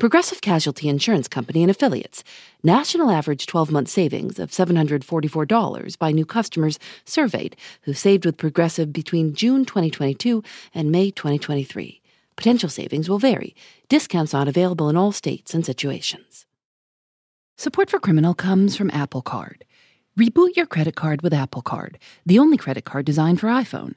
Progressive 0.00 0.40
Casualty 0.40 0.88
Insurance 0.88 1.28
Company 1.28 1.62
and 1.62 1.70
Affiliates. 1.70 2.24
National 2.62 3.10
average 3.10 3.44
12 3.44 3.70
month 3.70 3.88
savings 3.88 4.38
of 4.38 4.50
$744 4.50 5.98
by 5.98 6.10
new 6.10 6.24
customers 6.24 6.78
surveyed 7.04 7.54
who 7.82 7.92
saved 7.92 8.24
with 8.24 8.38
Progressive 8.38 8.94
between 8.94 9.34
June 9.34 9.66
2022 9.66 10.42
and 10.72 10.90
May 10.90 11.10
2023. 11.10 12.00
Potential 12.34 12.70
savings 12.70 13.10
will 13.10 13.18
vary. 13.18 13.54
Discounts 13.90 14.32
not 14.32 14.48
available 14.48 14.88
in 14.88 14.96
all 14.96 15.12
states 15.12 15.52
and 15.52 15.66
situations. 15.66 16.46
Support 17.58 17.90
for 17.90 18.00
Criminal 18.00 18.32
comes 18.32 18.76
from 18.76 18.90
Apple 18.94 19.20
Card. 19.20 19.66
Reboot 20.18 20.56
your 20.56 20.64
credit 20.64 20.96
card 20.96 21.20
with 21.20 21.34
Apple 21.34 21.60
Card, 21.60 21.98
the 22.24 22.38
only 22.38 22.56
credit 22.56 22.86
card 22.86 23.04
designed 23.04 23.38
for 23.38 23.48
iPhone. 23.48 23.96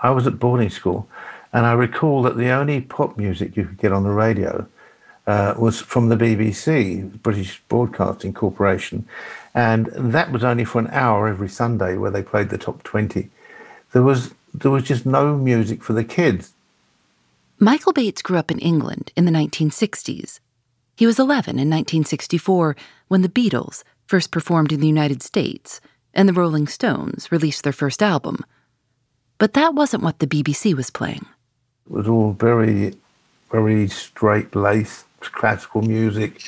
I 0.00 0.10
was 0.10 0.26
at 0.26 0.38
boarding 0.38 0.70
school, 0.70 1.08
and 1.52 1.66
I 1.66 1.72
recall 1.72 2.22
that 2.22 2.36
the 2.36 2.50
only 2.50 2.80
pop 2.80 3.16
music 3.16 3.56
you 3.56 3.64
could 3.64 3.78
get 3.78 3.92
on 3.92 4.04
the 4.04 4.10
radio 4.10 4.66
uh, 5.26 5.54
was 5.58 5.80
from 5.80 6.08
the 6.08 6.16
BBC, 6.16 7.22
British 7.22 7.60
Broadcasting 7.68 8.32
Corporation, 8.32 9.06
and 9.54 9.86
that 9.94 10.32
was 10.32 10.44
only 10.44 10.64
for 10.64 10.78
an 10.78 10.88
hour 10.88 11.28
every 11.28 11.48
Sunday 11.48 11.96
where 11.96 12.10
they 12.10 12.22
played 12.22 12.50
the 12.50 12.58
top 12.58 12.82
twenty. 12.82 13.30
There 13.92 14.02
was 14.02 14.32
there 14.54 14.70
was 14.70 14.84
just 14.84 15.04
no 15.04 15.36
music 15.36 15.82
for 15.82 15.92
the 15.92 16.04
kids. 16.04 16.54
Michael 17.58 17.92
Bates 17.92 18.22
grew 18.22 18.38
up 18.38 18.50
in 18.50 18.58
England 18.60 19.12
in 19.16 19.24
the 19.24 19.32
1960s. 19.32 20.38
He 20.96 21.06
was 21.06 21.18
11 21.18 21.50
in 21.58 21.68
1964 21.68 22.76
when 23.08 23.22
the 23.22 23.28
Beatles 23.28 23.82
first 24.06 24.30
performed 24.30 24.72
in 24.72 24.80
the 24.80 24.86
United 24.86 25.22
States 25.22 25.80
and 26.14 26.28
the 26.28 26.32
Rolling 26.32 26.66
Stones 26.66 27.30
released 27.30 27.64
their 27.64 27.72
first 27.72 28.02
album. 28.02 28.44
But 29.38 29.52
that 29.52 29.74
wasn't 29.74 30.02
what 30.02 30.18
the 30.18 30.26
BBC 30.26 30.74
was 30.74 30.90
playing. 30.90 31.26
It 31.86 31.92
was 31.92 32.08
all 32.08 32.32
very, 32.32 32.94
very 33.50 33.88
straight 33.88 34.54
laced 34.54 35.06
classical 35.20 35.82
music. 35.82 36.42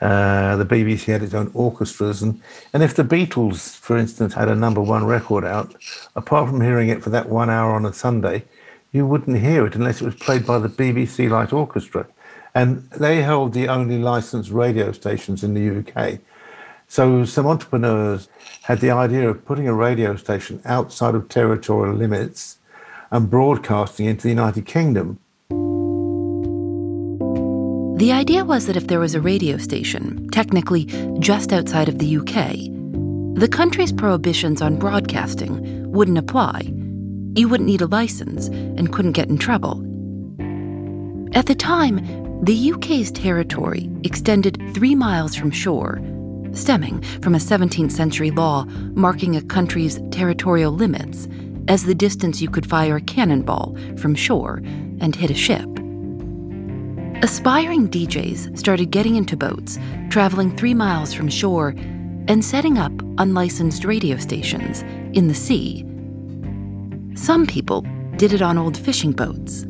Uh, 0.00 0.56
the 0.56 0.66
BBC 0.66 1.06
had 1.06 1.22
its 1.22 1.32
own 1.32 1.50
orchestras, 1.54 2.20
and, 2.20 2.40
and 2.74 2.82
if 2.82 2.94
the 2.94 3.04
Beatles, 3.04 3.74
for 3.76 3.96
instance, 3.96 4.34
had 4.34 4.48
a 4.48 4.54
number 4.54 4.82
one 4.82 5.06
record 5.06 5.44
out, 5.44 5.74
apart 6.14 6.50
from 6.50 6.60
hearing 6.60 6.90
it 6.90 7.02
for 7.02 7.10
that 7.10 7.30
one 7.30 7.48
hour 7.48 7.72
on 7.74 7.86
a 7.86 7.92
Sunday, 7.92 8.44
you 8.92 9.06
wouldn't 9.06 9.38
hear 9.38 9.66
it 9.66 9.74
unless 9.74 10.02
it 10.02 10.04
was 10.04 10.14
played 10.16 10.44
by 10.44 10.58
the 10.58 10.68
BBC 10.68 11.30
Light 11.30 11.52
Orchestra. 11.52 12.06
And 12.54 12.88
they 12.90 13.22
held 13.22 13.54
the 13.54 13.68
only 13.68 13.98
licensed 13.98 14.50
radio 14.50 14.92
stations 14.92 15.42
in 15.42 15.54
the 15.54 15.78
UK. 15.78 16.20
So 16.94 17.24
some 17.24 17.48
entrepreneurs 17.48 18.28
had 18.62 18.78
the 18.78 18.92
idea 18.92 19.28
of 19.28 19.44
putting 19.44 19.66
a 19.66 19.74
radio 19.74 20.14
station 20.14 20.62
outside 20.64 21.16
of 21.16 21.28
territorial 21.28 21.96
limits 21.96 22.58
and 23.10 23.28
broadcasting 23.28 24.06
into 24.06 24.22
the 24.22 24.28
United 24.28 24.64
Kingdom. 24.64 25.18
The 27.98 28.12
idea 28.12 28.44
was 28.44 28.66
that 28.66 28.76
if 28.76 28.86
there 28.86 29.00
was 29.00 29.16
a 29.16 29.20
radio 29.20 29.58
station, 29.58 30.28
technically 30.30 30.84
just 31.18 31.52
outside 31.52 31.88
of 31.88 31.98
the 31.98 32.16
UK, 32.18 32.70
the 33.40 33.48
country's 33.50 33.92
prohibitions 33.92 34.62
on 34.62 34.78
broadcasting 34.78 35.90
wouldn't 35.90 36.18
apply. 36.18 36.60
You 37.34 37.48
wouldn't 37.48 37.68
need 37.68 37.82
a 37.82 37.88
license 37.88 38.46
and 38.46 38.92
couldn't 38.92 39.18
get 39.18 39.28
in 39.28 39.38
trouble. 39.38 39.80
At 41.36 41.46
the 41.46 41.56
time, 41.56 42.44
the 42.44 42.70
UK's 42.70 43.10
territory 43.10 43.90
extended 44.04 44.62
three 44.74 44.94
miles 44.94 45.34
from 45.34 45.50
shore 45.50 46.00
stemming 46.56 47.00
from 47.22 47.34
a 47.34 47.38
17th 47.38 47.92
century 47.92 48.30
law 48.30 48.64
marking 48.94 49.36
a 49.36 49.42
country's 49.42 50.00
territorial 50.10 50.72
limits 50.72 51.28
as 51.68 51.84
the 51.84 51.94
distance 51.94 52.40
you 52.40 52.48
could 52.48 52.66
fire 52.66 52.96
a 52.96 53.00
cannonball 53.00 53.76
from 53.96 54.14
shore 54.14 54.60
and 55.00 55.16
hit 55.16 55.30
a 55.30 55.34
ship. 55.34 55.68
Aspiring 57.22 57.88
DJs 57.88 58.58
started 58.58 58.90
getting 58.90 59.16
into 59.16 59.36
boats, 59.36 59.78
traveling 60.10 60.54
three 60.56 60.74
miles 60.74 61.14
from 61.14 61.28
shore, 61.28 61.74
and 62.28 62.44
setting 62.44 62.78
up 62.78 62.92
unlicensed 63.18 63.84
radio 63.84 64.16
stations 64.16 64.82
in 65.16 65.28
the 65.28 65.34
sea. 65.34 65.86
Some 67.14 67.46
people 67.46 67.82
did 68.16 68.32
it 68.32 68.42
on 68.42 68.58
old 68.58 68.76
fishing 68.76 69.12
boats, 69.12 69.62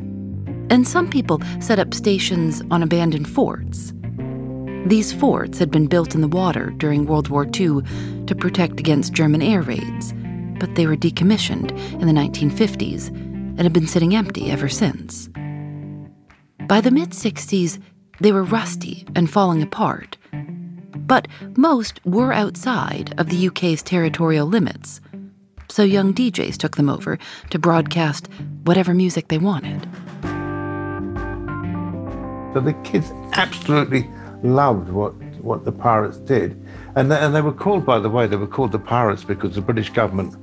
and 0.69 0.85
some 0.85 1.09
people 1.09 1.41
set 1.59 1.79
up 1.79 1.93
stations 1.93 2.61
on 2.71 2.83
abandoned 2.83 3.29
forts. 3.29 3.93
These 4.85 5.13
forts 5.13 5.57
had 5.57 5.71
been 5.71 5.87
built 5.87 6.13
in 6.13 6.21
the 6.21 6.27
water 6.27 6.69
during 6.77 7.05
World 7.05 7.29
War 7.29 7.43
II 7.45 7.81
to 8.27 8.35
protect 8.37 8.79
against 8.79 9.13
German 9.13 9.41
air 9.41 9.63
raids, 9.63 10.13
but 10.59 10.75
they 10.75 10.85
were 10.85 10.95
decommissioned 10.95 11.71
in 11.99 12.05
the 12.05 12.13
1950s 12.13 13.07
and 13.07 13.61
have 13.61 13.73
been 13.73 13.87
sitting 13.87 14.15
empty 14.15 14.51
ever 14.51 14.69
since. 14.69 15.27
By 16.67 16.81
the 16.81 16.91
mid 16.91 17.09
60s, 17.09 17.81
they 18.19 18.31
were 18.31 18.43
rusty 18.43 19.07
and 19.15 19.27
falling 19.27 19.63
apart. 19.63 20.17
But 20.95 21.27
most 21.57 21.99
were 22.05 22.31
outside 22.31 23.15
of 23.17 23.29
the 23.29 23.47
UK's 23.47 23.81
territorial 23.81 24.45
limits, 24.45 25.01
so 25.67 25.81
young 25.81 26.13
DJs 26.13 26.57
took 26.57 26.77
them 26.77 26.89
over 26.89 27.17
to 27.49 27.57
broadcast 27.57 28.29
whatever 28.65 28.93
music 28.93 29.29
they 29.29 29.39
wanted. 29.39 29.89
So 32.53 32.61
the 32.61 32.73
kids 32.83 33.11
absolutely 33.33 34.07
loved 34.45 34.89
what, 34.89 35.13
what 35.41 35.65
the 35.65 35.71
pirates 35.71 36.17
did. 36.17 36.61
And 36.95 37.11
they, 37.11 37.17
and 37.17 37.35
they 37.35 37.41
were 37.41 37.53
called, 37.53 37.85
by 37.85 37.99
the 37.99 38.09
way, 38.09 38.27
they 38.27 38.35
were 38.35 38.47
called 38.47 38.71
the 38.71 38.79
pirates 38.79 39.23
because 39.23 39.55
the 39.55 39.61
British 39.61 39.89
government 39.89 40.35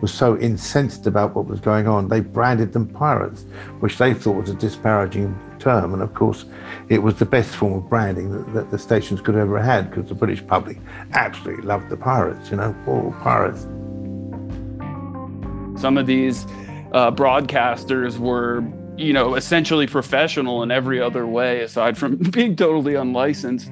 was 0.00 0.12
so 0.12 0.38
incensed 0.38 1.06
about 1.06 1.34
what 1.34 1.46
was 1.46 1.60
going 1.60 1.86
on. 1.86 2.08
They 2.08 2.20
branded 2.20 2.72
them 2.72 2.86
pirates, 2.86 3.44
which 3.80 3.98
they 3.98 4.14
thought 4.14 4.36
was 4.36 4.50
a 4.50 4.54
disparaging 4.54 5.38
term. 5.58 5.92
And 5.92 6.02
of 6.02 6.14
course, 6.14 6.46
it 6.88 7.02
was 7.02 7.16
the 7.16 7.26
best 7.26 7.54
form 7.54 7.74
of 7.74 7.88
branding 7.88 8.32
that, 8.32 8.54
that 8.54 8.70
the 8.70 8.78
stations 8.78 9.20
could 9.20 9.36
ever 9.36 9.62
had 9.62 9.90
because 9.90 10.08
the 10.08 10.14
British 10.14 10.44
public 10.46 10.78
absolutely 11.12 11.64
loved 11.64 11.90
the 11.90 11.96
pirates, 11.96 12.50
you 12.50 12.56
know, 12.56 12.74
all 12.86 13.14
pirates. 13.20 13.62
Some 15.80 15.96
of 15.96 16.06
these 16.06 16.46
uh, 16.92 17.10
broadcasters 17.10 18.18
were 18.18 18.62
you 19.00 19.12
know, 19.12 19.34
essentially 19.34 19.86
professional 19.86 20.62
in 20.62 20.70
every 20.70 21.00
other 21.00 21.26
way 21.26 21.62
aside 21.62 21.96
from 21.96 22.16
being 22.30 22.54
totally 22.54 22.94
unlicensed. 22.94 23.70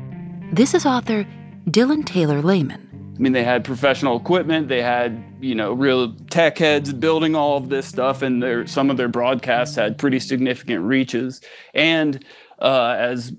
This 0.52 0.74
is 0.74 0.86
author 0.86 1.26
Dylan 1.66 2.04
Taylor 2.04 2.42
Lehman. 2.42 2.84
I 3.14 3.20
mean, 3.20 3.32
they 3.32 3.44
had 3.44 3.64
professional 3.64 4.16
equipment, 4.16 4.68
they 4.68 4.80
had, 4.80 5.22
you 5.40 5.54
know, 5.54 5.72
real 5.72 6.14
tech 6.30 6.56
heads 6.56 6.92
building 6.92 7.34
all 7.34 7.56
of 7.56 7.68
this 7.68 7.86
stuff, 7.86 8.22
and 8.22 8.40
their, 8.40 8.64
some 8.66 8.90
of 8.90 8.96
their 8.96 9.08
broadcasts 9.08 9.74
had 9.74 9.98
pretty 9.98 10.20
significant 10.20 10.84
reaches. 10.84 11.40
And 11.74 12.24
uh, 12.60 12.94
as 12.96 13.32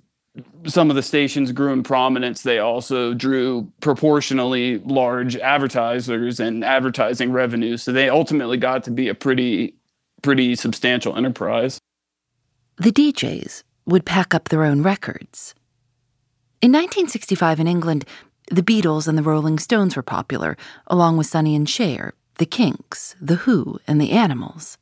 some 0.65 0.89
of 0.89 0.97
the 0.97 1.01
stations 1.01 1.53
grew 1.53 1.71
in 1.71 1.83
prominence, 1.83 2.43
they 2.43 2.59
also 2.59 3.13
drew 3.13 3.71
proportionally 3.79 4.79
large 4.79 5.37
advertisers 5.37 6.41
and 6.41 6.63
advertising 6.65 7.31
revenues. 7.31 7.81
So 7.81 7.93
they 7.93 8.09
ultimately 8.09 8.57
got 8.57 8.83
to 8.83 8.91
be 8.91 9.07
a 9.07 9.15
pretty 9.15 9.78
pretty 10.21 10.55
substantial 10.55 11.15
enterprise. 11.15 11.79
The 12.77 12.91
DJs 12.91 13.63
would 13.85 14.05
pack 14.05 14.33
up 14.33 14.49
their 14.49 14.63
own 14.63 14.81
records. 14.81 15.55
In 16.61 16.71
1965 16.71 17.59
in 17.59 17.67
England, 17.67 18.05
the 18.51 18.63
Beatles 18.63 19.07
and 19.07 19.17
the 19.17 19.23
Rolling 19.23 19.59
Stones 19.59 19.95
were 19.95 20.03
popular, 20.03 20.57
along 20.87 21.17
with 21.17 21.27
Sonny 21.27 21.55
and 21.55 21.69
Cher, 21.69 22.13
the 22.37 22.45
Kinks, 22.45 23.15
the 23.21 23.35
Who, 23.35 23.79
and 23.87 24.01
the 24.01 24.11
Animals. 24.11 24.77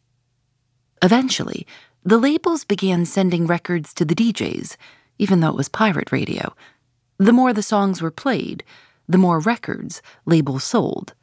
Eventually, 1.01 1.67
the 2.03 2.17
labels 2.17 2.63
began 2.63 3.05
sending 3.05 3.45
records 3.45 3.93
to 3.95 4.05
the 4.05 4.15
DJs, 4.15 4.77
even 5.19 5.39
though 5.39 5.49
it 5.49 5.55
was 5.55 5.69
pirate 5.69 6.11
radio. 6.11 6.55
The 7.17 7.33
more 7.33 7.51
the 7.51 7.61
songs 7.63 8.01
were 8.01 8.11
played, 8.11 8.63
the 9.07 9.17
more 9.17 9.39
records 9.39 10.01
labels 10.25 10.63
sold. 10.63 11.13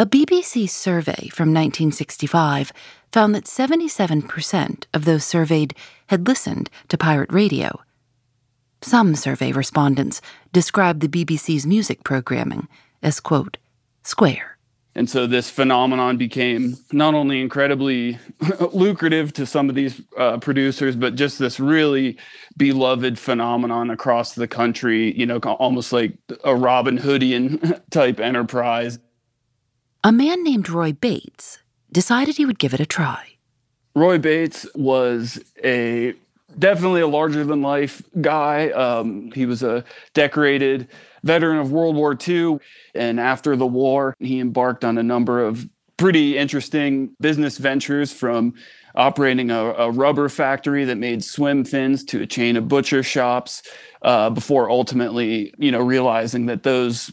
A 0.00 0.06
BBC 0.06 0.70
survey 0.70 1.26
from 1.32 1.48
1965 1.48 2.72
found 3.10 3.34
that 3.34 3.46
77% 3.46 4.84
of 4.94 5.04
those 5.04 5.24
surveyed 5.24 5.74
had 6.06 6.28
listened 6.28 6.70
to 6.86 6.96
pirate 6.96 7.32
radio. 7.32 7.80
Some 8.80 9.16
survey 9.16 9.50
respondents 9.50 10.20
described 10.52 11.00
the 11.00 11.08
BBC's 11.08 11.66
music 11.66 12.04
programming 12.04 12.68
as, 13.02 13.18
quote, 13.18 13.56
square. 14.04 14.56
And 14.94 15.10
so 15.10 15.26
this 15.26 15.50
phenomenon 15.50 16.16
became 16.16 16.76
not 16.92 17.14
only 17.14 17.40
incredibly 17.40 18.20
lucrative 18.72 19.32
to 19.32 19.46
some 19.46 19.68
of 19.68 19.74
these 19.74 20.00
uh, 20.16 20.38
producers, 20.38 20.94
but 20.94 21.16
just 21.16 21.40
this 21.40 21.58
really 21.58 22.18
beloved 22.56 23.18
phenomenon 23.18 23.90
across 23.90 24.36
the 24.36 24.46
country, 24.46 25.18
you 25.18 25.26
know, 25.26 25.38
almost 25.38 25.92
like 25.92 26.16
a 26.44 26.54
Robin 26.54 26.98
Hoodian 26.98 27.80
type 27.90 28.20
enterprise. 28.20 29.00
A 30.04 30.12
man 30.12 30.44
named 30.44 30.68
Roy 30.68 30.92
Bates 30.92 31.58
decided 31.90 32.36
he 32.36 32.46
would 32.46 32.58
give 32.58 32.72
it 32.72 32.80
a 32.80 32.86
try. 32.86 33.34
Roy 33.94 34.18
Bates 34.18 34.66
was 34.74 35.42
a 35.64 36.14
definitely 36.58 37.00
a 37.00 37.06
larger 37.06 37.44
than 37.44 37.62
life 37.62 38.02
guy. 38.20 38.70
Um, 38.70 39.32
he 39.32 39.44
was 39.44 39.62
a 39.62 39.84
decorated 40.14 40.88
veteran 41.24 41.58
of 41.58 41.72
World 41.72 41.96
War 41.96 42.16
II. 42.26 42.58
And 42.94 43.18
after 43.18 43.56
the 43.56 43.66
war, 43.66 44.14
he 44.20 44.40
embarked 44.40 44.84
on 44.84 44.98
a 44.98 45.02
number 45.02 45.44
of 45.44 45.68
pretty 45.96 46.38
interesting 46.38 47.10
business 47.20 47.58
ventures 47.58 48.12
from 48.12 48.54
operating 48.94 49.50
a, 49.50 49.64
a 49.74 49.90
rubber 49.90 50.28
factory 50.28 50.84
that 50.84 50.96
made 50.96 51.22
swim 51.24 51.64
fins 51.64 52.04
to 52.04 52.22
a 52.22 52.26
chain 52.26 52.56
of 52.56 52.68
butcher 52.68 53.02
shops 53.02 53.62
uh, 54.02 54.30
before 54.30 54.70
ultimately, 54.70 55.52
you 55.58 55.70
know, 55.72 55.80
realizing 55.80 56.46
that 56.46 56.62
those 56.62 57.12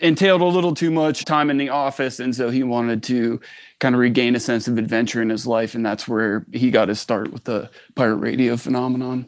entailed 0.00 0.40
a 0.40 0.46
little 0.46 0.74
too 0.74 0.90
much 0.90 1.24
time 1.24 1.50
in 1.50 1.56
the 1.56 1.68
office. 1.68 2.20
And 2.20 2.34
so 2.34 2.50
he 2.50 2.62
wanted 2.62 3.02
to 3.04 3.40
kind 3.78 3.94
of 3.94 4.00
regain 4.00 4.34
a 4.34 4.40
sense 4.40 4.68
of 4.68 4.78
adventure 4.78 5.22
in 5.22 5.30
his 5.30 5.46
life. 5.46 5.74
And 5.74 5.84
that's 5.84 6.08
where 6.08 6.44
he 6.52 6.70
got 6.70 6.88
his 6.88 7.00
start 7.00 7.32
with 7.32 7.44
the 7.44 7.70
pirate 7.94 8.16
radio 8.16 8.56
phenomenon. 8.56 9.26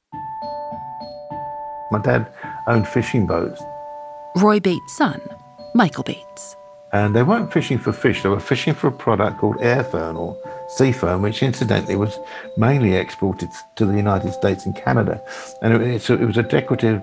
My 1.90 2.00
dad 2.02 2.32
owned 2.66 2.88
fishing 2.88 3.26
boats. 3.26 3.62
Roy 4.36 4.60
Bates' 4.60 4.96
son, 4.96 5.20
Michael 5.74 6.04
Bates. 6.04 6.56
And 6.92 7.16
they 7.16 7.22
weren't 7.22 7.52
fishing 7.52 7.78
for 7.78 7.92
fish, 7.92 8.22
they 8.22 8.28
were 8.28 8.40
fishing 8.40 8.74
for 8.74 8.88
a 8.88 8.92
product 8.92 9.38
called 9.38 9.56
air 9.60 9.82
fern 9.82 10.14
or 10.14 10.36
sea 10.68 10.92
fern, 10.92 11.22
which 11.22 11.42
incidentally 11.42 11.96
was 11.96 12.18
mainly 12.58 12.94
exported 12.94 13.48
to 13.76 13.86
the 13.86 13.96
United 13.96 14.32
States 14.32 14.66
and 14.66 14.76
Canada. 14.76 15.22
And 15.62 15.82
it, 15.82 16.10
it 16.10 16.20
was 16.20 16.36
a 16.36 16.42
decorative 16.42 17.02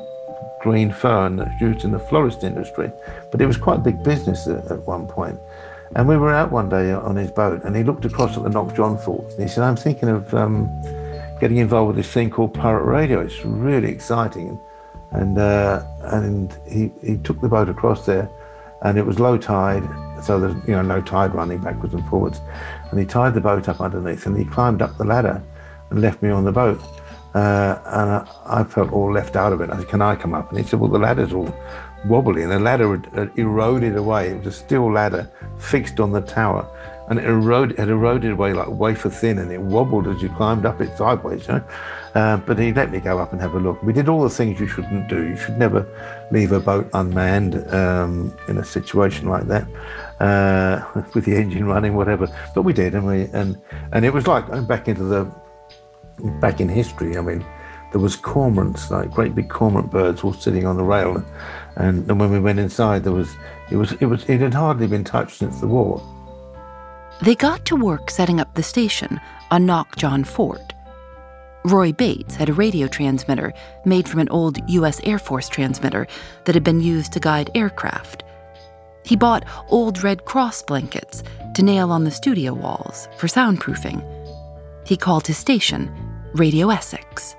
green 0.60 0.92
fern 0.92 1.38
that's 1.38 1.62
used 1.62 1.84
in 1.84 1.92
the 1.92 2.00
florist 2.00 2.44
industry. 2.44 2.92
But 3.32 3.42
it 3.42 3.46
was 3.46 3.58
quite 3.58 3.80
a 3.80 3.82
big 3.82 4.04
business 4.04 4.48
at, 4.48 4.72
at 4.72 4.86
one 4.88 5.08
point. 5.08 5.40
And 5.96 6.08
we 6.08 6.18
were 6.18 6.32
out 6.32 6.52
one 6.52 6.70
day 6.70 6.92
on 6.92 7.16
his 7.16 7.32
boat, 7.32 7.64
and 7.64 7.76
he 7.76 7.84
looked 7.84 8.06
across 8.06 8.38
at 8.38 8.44
the 8.44 8.50
Knock 8.50 8.76
John 8.76 8.98
Fort, 8.98 9.32
and 9.34 9.42
he 9.42 9.48
said, 9.48 9.64
"I'm 9.64 9.76
thinking 9.76 10.10
of 10.10 10.32
um, 10.36 10.70
getting 11.40 11.58
involved 11.58 11.88
with 11.88 11.96
this 11.98 12.12
thing 12.14 12.30
called 12.30 12.54
pirate 12.54 12.84
radio. 12.84 13.22
It's 13.22 13.44
really 13.44 13.90
exciting." 13.90 14.60
And 15.12 15.40
uh, 15.40 15.84
and 16.04 16.56
he 16.68 16.92
he 17.02 17.18
took 17.18 17.42
the 17.42 17.48
boat 17.48 17.70
across 17.70 18.06
there, 18.06 18.30
and 18.84 19.00
it 19.00 19.06
was 19.06 19.20
low 19.20 19.36
tide, 19.38 19.84
so 20.24 20.40
there's 20.40 20.56
you 20.68 20.74
know 20.74 20.84
no 20.84 21.02
tide 21.02 21.34
running 21.34 21.58
backwards 21.58 21.96
and 21.96 22.08
forwards, 22.08 22.40
and 22.92 23.00
he 23.00 23.06
tied 23.06 23.34
the 23.34 23.42
boat 23.42 23.68
up 23.68 23.82
underneath, 23.82 24.28
and 24.28 24.38
he 24.38 24.46
climbed 24.46 24.84
up 24.84 24.96
the 25.00 25.06
ladder, 25.06 25.42
and 25.90 26.02
left 26.02 26.22
me 26.22 26.30
on 26.30 26.46
the 26.46 26.52
boat. 26.52 26.80
Uh, 27.34 27.80
and 27.86 28.12
I, 28.12 28.28
I, 28.46 28.64
felt 28.64 28.92
all 28.92 29.12
left 29.12 29.36
out 29.36 29.54
of 29.54 29.62
it. 29.62 29.70
I 29.70 29.78
said, 29.78 29.88
"Can 29.88 30.02
I 30.02 30.16
come 30.16 30.34
up?" 30.34 30.50
And 30.50 30.60
he 30.60 30.66
said, 30.66 30.80
"Well, 30.80 30.90
the 30.90 30.98
ladder's 30.98 31.32
all 31.32 31.54
wobbly, 32.06 32.44
and 32.44 32.52
the 32.52 32.60
ladder 32.60 32.98
had, 33.14 33.32
eroded 33.38 33.96
away. 33.96 34.30
It 34.30 34.38
was 34.40 34.48
a 34.48 34.52
steel 34.52 34.92
ladder 34.92 35.30
fixed 35.58 36.00
on 36.00 36.12
the 36.12 36.22
tower, 36.22 36.66
and 37.10 37.20
it 37.20 37.26
eroded, 37.26 37.80
eroded 37.80 38.32
away 38.32 38.54
like 38.54 38.70
wafer 38.70 39.10
thin, 39.10 39.40
and 39.40 39.52
it 39.52 39.62
wobbled 39.62 40.08
as 40.08 40.22
you 40.22 40.30
climbed 40.30 40.66
up 40.66 40.82
it 40.82 40.98
sideways. 40.98 41.48
You 41.48 41.56
know? 41.56 41.64
uh, 42.16 42.38
but 42.38 42.58
he 42.58 42.74
let 42.74 42.92
me 42.92 43.00
go 43.00 43.20
up 43.20 43.32
and 43.32 43.42
have 43.42 43.54
a 43.54 43.60
look. 43.60 43.82
We 43.84 43.94
did 43.94 44.10
all 44.10 44.24
the 44.24 44.30
things 44.30 44.60
you 44.60 44.68
shouldn't 44.68 45.08
do. 45.08 45.28
You 45.28 45.38
should 45.38 45.58
never 45.58 45.86
leave 46.32 46.52
a 46.52 46.60
boat 46.60 46.90
unmanned 46.94 47.56
um, 47.74 48.36
in 48.48 48.58
a 48.58 48.66
situation 48.66 49.28
like 49.30 49.48
that. 49.48 49.68
Uh, 50.20 51.04
with 51.14 51.26
the 51.26 51.36
engine 51.36 51.66
running, 51.66 51.96
whatever, 51.96 52.28
but 52.56 52.64
we 52.64 52.74
did, 52.74 52.96
and 52.96 53.06
we 53.06 53.30
and 53.34 53.60
and 53.92 54.06
it 54.06 54.14
was 54.14 54.28
like 54.28 54.48
going 54.48 54.66
back 54.66 54.88
into 54.88 55.04
the 55.04 55.32
back 56.40 56.62
in 56.62 56.70
history. 56.70 57.18
I 57.18 57.22
mean, 57.22 57.46
there 57.92 58.02
was 58.02 58.16
cormorants, 58.16 58.90
like 58.92 59.12
great 59.12 59.36
big 59.36 59.50
cormorant 59.50 59.92
birds, 59.92 60.24
all 60.24 60.34
sitting 60.34 60.66
on 60.66 60.78
the 60.78 60.84
rail. 60.84 61.24
And, 61.76 62.10
and 62.10 62.20
when 62.20 62.32
we 62.32 62.40
went 62.40 62.60
inside, 62.60 63.04
there 63.04 63.14
was 63.14 63.36
it 63.72 63.78
was 63.78 63.94
it 63.94 64.06
was 64.06 64.24
it 64.30 64.40
had 64.40 64.54
hardly 64.54 64.88
been 64.88 65.04
touched 65.04 65.38
since 65.38 65.60
the 65.60 65.68
war. 65.68 66.02
They 67.22 67.36
got 67.36 67.66
to 67.66 67.76
work 67.76 68.10
setting 68.10 68.40
up 68.40 68.54
the 68.54 68.64
station 68.64 69.20
on 69.52 69.66
Knock 69.66 69.96
John 69.98 70.24
Fort. 70.24 70.74
Roy 71.66 71.92
Bates 71.92 72.36
had 72.36 72.48
a 72.48 72.54
radio 72.54 72.88
transmitter 72.88 73.52
made 73.84 74.08
from 74.08 74.22
an 74.22 74.30
old 74.30 74.58
U.S. 74.70 75.02
Air 75.04 75.20
Force 75.20 75.50
transmitter 75.50 76.08
that 76.46 76.56
had 76.56 76.64
been 76.64 76.80
used 76.80 77.12
to 77.14 77.20
guide 77.20 77.52
aircraft. 77.54 78.24
He 79.04 79.18
bought 79.18 79.44
old 79.68 80.02
Red 80.02 80.24
Cross 80.24 80.64
blankets 80.64 81.24
to 81.56 81.64
nail 81.64 81.92
on 81.92 82.06
the 82.06 82.12
studio 82.12 82.54
walls 82.54 83.10
for 83.18 83.28
soundproofing. 83.28 84.06
He 84.86 84.96
called 84.96 85.28
his 85.28 85.38
station 85.38 85.92
Radio 86.34 86.70
Essex. 86.70 87.36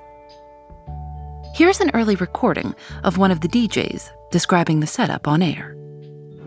Here's 1.55 1.81
an 1.81 1.93
early 1.95 2.17
recording 2.17 2.75
of 3.05 3.19
one 3.19 3.31
of 3.31 3.41
the 3.41 3.47
DJs 3.47 4.11
describing 4.33 4.81
the 4.81 4.87
setup 4.87 5.29
on 5.29 5.43
air. 5.43 5.77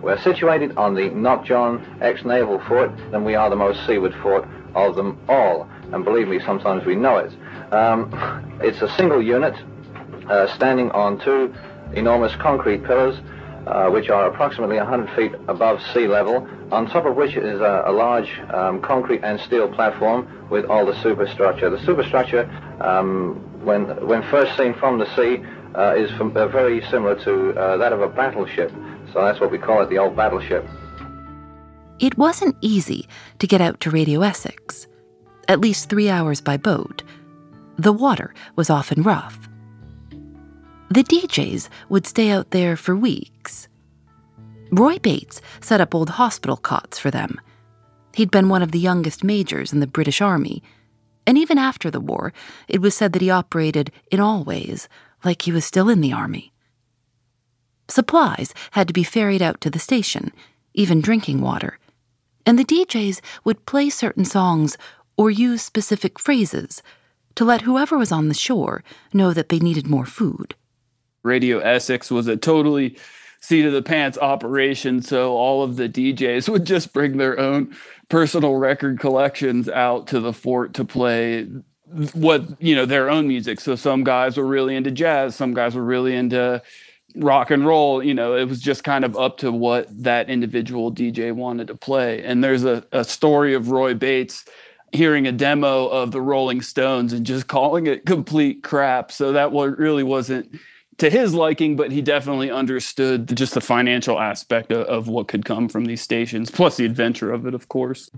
We're 0.02 0.22
situated 0.22 0.76
on 0.76 0.94
the 0.94 1.10
Knock 1.10 1.46
John 1.46 1.98
ex-naval 2.02 2.60
fort, 2.68 2.92
and 3.14 3.26
we 3.26 3.36
are 3.36 3.50
the 3.50 3.56
most 3.56 3.86
seaward 3.88 4.14
fort 4.16 4.46
of 4.76 4.96
them 4.96 5.22
all. 5.30 5.70
And 5.94 6.04
believe 6.04 6.28
me, 6.28 6.40
sometimes 6.40 6.86
we 6.86 6.96
know 6.96 7.18
it. 7.18 7.32
Um, 7.74 8.12
it's 8.62 8.82
a 8.82 8.94
single 8.98 9.22
unit 9.22 9.56
uh, 10.28 10.54
standing 10.54 10.92
on 10.92 11.20
two 11.22 11.54
enormous 11.94 12.36
concrete 12.36 12.84
pillars, 12.84 13.20
uh, 13.68 13.90
which 13.90 14.10
are 14.10 14.28
approximately 14.28 14.78
100 14.78 15.16
feet 15.16 15.32
above 15.48 15.82
sea 15.94 16.08
level, 16.08 16.48
on 16.72 16.88
top 16.88 17.06
of 17.06 17.16
which 17.16 17.36
is 17.36 17.60
a, 17.62 17.84
a 17.86 17.92
large 17.92 18.40
um, 18.54 18.82
concrete 18.82 19.22
and 19.24 19.40
steel 19.40 19.68
platform 19.68 20.48
with 20.50 20.66
all 20.66 20.86
the 20.86 21.02
superstructure. 21.02 21.70
The 21.70 21.84
superstructure 21.86 22.50
um, 22.82 23.36
when, 23.64 23.84
when 24.06 24.22
first 24.30 24.58
seen 24.58 24.74
from 24.74 25.00
the 25.00 25.06
sea, 25.16 25.44
uh, 25.76 25.96
is 25.96 26.12
from, 26.12 26.36
uh, 26.38 26.48
very 26.48 26.82
similar 26.90 27.16
to 27.24 27.58
uh, 27.60 27.78
that 27.78 27.94
of 27.94 28.02
a 28.02 28.08
battleship. 28.08 28.72
So 29.12 29.24
that's 29.24 29.40
what 29.40 29.52
we 29.52 29.58
call 29.58 29.82
it, 29.82 29.90
the 29.90 29.98
old 29.98 30.16
battleship. 30.16 30.66
It 32.00 32.18
wasn't 32.18 32.58
easy 32.62 33.08
to 33.40 33.48
get 33.48 33.62
out 33.62 33.80
to 33.82 33.90
Radio 33.90 34.22
Essex, 34.22 34.88
at 35.48 35.62
least 35.62 35.90
three 35.90 36.10
hours 36.10 36.42
by 36.42 36.58
boat. 36.58 37.04
The 37.78 37.94
water 37.94 38.34
was 38.56 38.70
often 38.70 39.04
rough. 39.04 39.48
The 40.94 41.04
DJs 41.04 41.70
would 41.90 42.06
stay 42.06 42.30
out 42.30 42.52
there 42.52 42.78
for 42.78 42.96
weeks. 42.96 43.68
Roy 44.72 45.00
Bates 45.00 45.42
set 45.60 45.82
up 45.82 45.96
old 45.96 46.12
hospital 46.12 46.58
cots 46.58 47.00
for 47.00 47.10
them. 47.10 47.42
He'd 48.14 48.32
been 48.32 48.48
one 48.48 48.62
of 48.62 48.72
the 48.72 48.80
youngest 48.80 49.24
majors 49.24 49.74
in 49.74 49.80
the 49.80 49.88
British 49.88 50.22
Army 50.22 50.62
and 51.26 51.38
even 51.38 51.58
after 51.58 51.90
the 51.90 52.00
war, 52.00 52.34
it 52.68 52.82
was 52.82 52.96
said 52.96 53.14
that 53.14 53.22
he 53.22 53.30
operated 53.30 53.92
in 54.12 54.20
all 54.20 54.44
ways 54.44 54.90
like 55.24 55.44
he 55.44 55.52
was 55.52 55.66
still 55.66 55.90
in 55.90 56.02
the 56.02 56.14
army. 56.14 56.52
Supplies 57.88 58.54
had 58.72 58.88
to 58.88 58.94
be 58.94 59.04
ferried 59.04 59.42
out 59.42 59.62
to 59.62 59.70
the 59.70 59.80
station, 59.80 60.32
even 60.74 61.02
drinking 61.02 61.42
water, 61.42 61.80
and 62.46 62.60
the 62.60 62.66
DJs 62.66 63.22
would 63.44 63.66
play 63.66 63.90
certain 63.90 64.26
songs 64.26 64.78
or 65.18 65.32
use 65.32 65.62
specific 65.62 66.20
phrases 66.20 66.82
to 67.36 67.46
let 67.46 67.62
whoever 67.62 67.98
was 67.98 68.12
on 68.12 68.28
the 68.28 68.34
shore 68.34 68.84
know 69.14 69.34
that 69.34 69.50
they 69.50 69.60
needed 69.60 69.88
more 69.88 70.06
food. 70.06 70.56
Radio 71.24 71.60
Essex 71.60 72.12
was 72.12 72.28
a 72.28 72.38
totally 72.38 72.98
seat 73.40 73.66
of 73.66 73.74
the 73.74 73.82
pants 73.82 74.18
operation. 74.18 75.02
So 75.02 75.34
all 75.34 75.64
of 75.64 75.76
the 75.76 75.90
DJs 75.90 76.48
would 76.50 76.66
just 76.66 76.94
bring 76.94 77.18
their 77.18 77.38
own 77.40 77.76
personal 78.10 78.56
record 78.56 79.00
collections 79.00 79.68
out 79.68 80.08
to 80.08 80.20
the 80.20 80.34
fort 80.34 80.74
to 80.76 80.86
play 80.86 81.48
what, 82.14 82.62
you 82.62 82.76
know, 82.76 82.86
their 82.86 83.10
own 83.10 83.28
music. 83.28 83.60
So 83.60 83.76
some 83.76 84.04
guys 84.04 84.38
were 84.38 84.46
really 84.46 84.76
into 84.76 84.92
jazz, 84.92 85.36
some 85.36 85.54
guys 85.54 85.76
were 85.76 85.84
really 85.84 86.16
into 86.16 86.62
rock 87.16 87.52
and 87.52 87.66
roll. 87.66 88.02
You 88.04 88.14
know, 88.14 88.36
it 88.36 88.46
was 88.46 88.62
just 88.62 88.84
kind 88.84 89.06
of 89.06 89.18
up 89.18 89.38
to 89.40 89.52
what 89.52 89.88
that 90.04 90.30
individual 90.30 90.92
DJ 90.92 91.34
wanted 91.34 91.68
to 91.68 91.76
play. 91.76 92.24
And 92.24 92.44
there's 92.44 92.64
a, 92.64 92.84
a 92.92 93.04
story 93.04 93.54
of 93.54 93.72
Roy 93.72 93.94
Bates 93.94 94.46
hearing 94.94 95.28
a 95.28 95.32
demo 95.32 95.88
of 95.88 96.12
the 96.12 96.22
Rolling 96.22 96.62
Stones 96.62 97.14
and 97.14 97.26
just 97.26 97.48
calling 97.48 97.88
it 97.88 98.06
complete 98.06 98.64
crap. 98.64 99.12
So 99.12 99.34
that 99.34 99.52
really 99.52 100.04
wasn't 100.04 100.56
to 100.98 101.10
his 101.10 101.34
liking, 101.34 101.76
but 101.76 101.92
he 101.92 102.02
definitely 102.02 102.52
understood 102.52 103.36
just 103.36 103.54
the 103.54 103.62
financial 103.62 104.20
aspect 104.20 104.72
of, 104.72 104.86
of 104.88 105.08
what 105.08 105.28
could 105.28 105.46
come 105.46 105.68
from 105.68 105.86
these 105.86 106.02
stations, 106.02 106.52
plus 106.52 106.78
the 106.78 106.86
adventure 106.86 107.32
of 107.32 107.46
it, 107.46 107.54
of 107.54 107.68
course. 107.68 108.10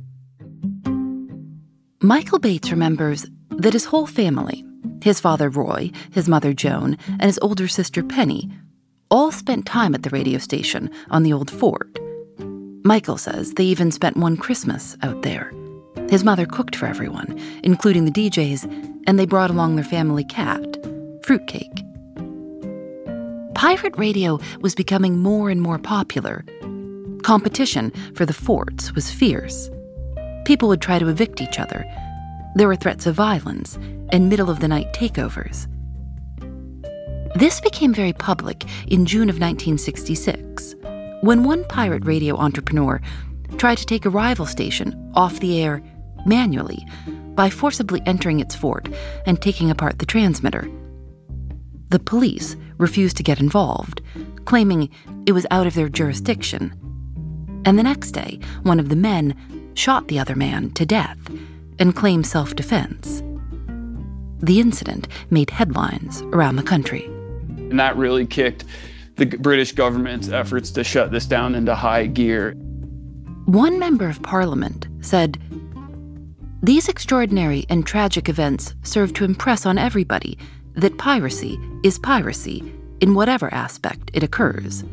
Michael 2.02 2.40
Bates 2.40 2.72
remembers 2.72 3.26
that 3.50 3.74
his 3.74 3.86
whole 3.86 4.06
family, 4.06 4.64
his 5.02 5.20
father 5.20 5.50
Roy, 5.50 5.92
his 6.12 6.28
mother 6.28 6.54
Joan, 6.54 6.98
and 7.08 7.24
his 7.24 7.40
older 7.42 7.68
sister 7.68 8.04
Penny, 8.04 8.52
all 9.10 9.32
spent 9.32 9.66
time 9.66 9.96
at 9.96 10.04
the 10.04 10.10
radio 10.10 10.38
station 10.38 10.90
on 11.10 11.24
the 11.24 11.34
old 11.34 11.50
fort. 11.50 12.00
Michael 12.84 13.18
says 13.18 13.54
they 13.54 13.64
even 13.64 13.92
spent 13.92 14.18
one 14.18 14.38
Christmas 14.38 14.96
out 15.02 15.22
there. 15.24 15.52
His 16.10 16.24
mother 16.24 16.46
cooked 16.46 16.76
for 16.76 16.86
everyone, 16.86 17.40
including 17.64 18.06
the 18.06 18.12
DJs, 18.12 19.04
and 19.08 19.18
they 19.18 19.26
brought 19.26 19.50
along 19.50 19.76
their 19.76 19.86
family 19.86 20.24
cat, 20.24 20.78
Fruitcake. 21.24 21.82
Pirate 23.56 23.98
radio 23.98 24.38
was 24.60 24.76
becoming 24.76 25.18
more 25.18 25.50
and 25.50 25.62
more 25.62 25.80
popular. 25.80 26.44
Competition 27.24 27.92
for 28.14 28.26
the 28.26 28.34
forts 28.34 28.94
was 28.94 29.10
fierce. 29.10 29.70
People 30.44 30.68
would 30.68 30.82
try 30.82 31.00
to 31.00 31.08
evict 31.08 31.40
each 31.40 31.58
other. 31.58 31.86
There 32.56 32.68
were 32.68 32.76
threats 32.76 33.06
of 33.06 33.16
violence 33.16 33.80
and 34.10 34.28
middle 34.28 34.50
of 34.50 34.60
the 34.60 34.68
night 34.68 34.92
takeovers. 34.94 35.68
This 37.36 37.62
became 37.62 37.94
very 37.94 38.12
public 38.12 38.66
in 38.88 39.06
June 39.06 39.30
of 39.30 39.40
1966 39.40 40.76
when 41.22 41.44
one 41.44 41.64
pirate 41.66 42.06
radio 42.06 42.36
entrepreneur 42.36 43.02
tried 43.58 43.78
to 43.78 43.86
take 43.86 44.06
a 44.06 44.10
rival 44.10 44.46
station 44.46 45.12
off 45.16 45.40
the 45.40 45.62
air 45.62 45.82
manually 46.26 46.86
by 47.36 47.50
forcibly 47.50 48.02
entering 48.06 48.42
its 48.42 48.54
fort 48.54 48.90
and 49.26 49.42
taking 49.42 49.72
apart 49.72 50.00
the 50.00 50.06
transmitter. 50.06 50.70
The 51.96 52.00
police 52.00 52.58
refused 52.78 53.16
to 53.16 53.24
get 53.24 53.40
involved, 53.40 54.02
claiming 54.44 54.90
it 55.26 55.32
was 55.32 55.48
out 55.50 55.66
of 55.66 55.76
their 55.76 55.88
jurisdiction. 55.88 56.74
And 57.64 57.80
the 57.80 57.84
next 57.84 58.12
day, 58.12 58.38
one 58.64 58.82
of 58.82 58.90
the 58.90 58.98
men 58.98 59.34
shot 59.76 60.10
the 60.10 60.20
other 60.20 60.36
man 60.36 60.72
to 60.72 60.86
death 60.86 61.18
and 61.80 61.96
claimed 61.96 62.28
self 62.28 62.54
defense. 62.54 63.24
The 64.40 64.60
incident 64.60 65.08
made 65.30 65.50
headlines 65.52 66.22
around 66.34 66.58
the 66.58 66.64
country. 66.64 67.06
And 67.06 67.80
that 67.80 67.96
really 67.96 68.26
kicked 68.26 68.66
the 69.16 69.28
British 69.28 69.72
government's 69.72 70.28
efforts 70.28 70.72
to 70.72 70.84
shut 70.84 71.14
this 71.14 71.26
down 71.26 71.56
into 71.56 71.76
high 71.76 72.08
gear. 72.08 72.56
One 73.46 73.80
member 73.80 74.10
of 74.10 74.22
parliament 74.22 74.90
said, 75.00 75.42
These 76.62 76.90
extraordinary 76.90 77.66
and 77.70 77.88
tragic 77.88 78.28
events 78.28 78.76
serve 78.84 79.14
to 79.14 79.24
impress 79.24 79.66
on 79.66 79.78
everybody 79.78 80.38
that 80.76 80.98
piracy 80.98 81.60
is 81.84 82.00
piracy 82.00 82.74
in 83.02 83.14
whatever 83.14 83.54
aspect 83.54 84.12
it 84.14 84.24
occurs. 84.24 84.84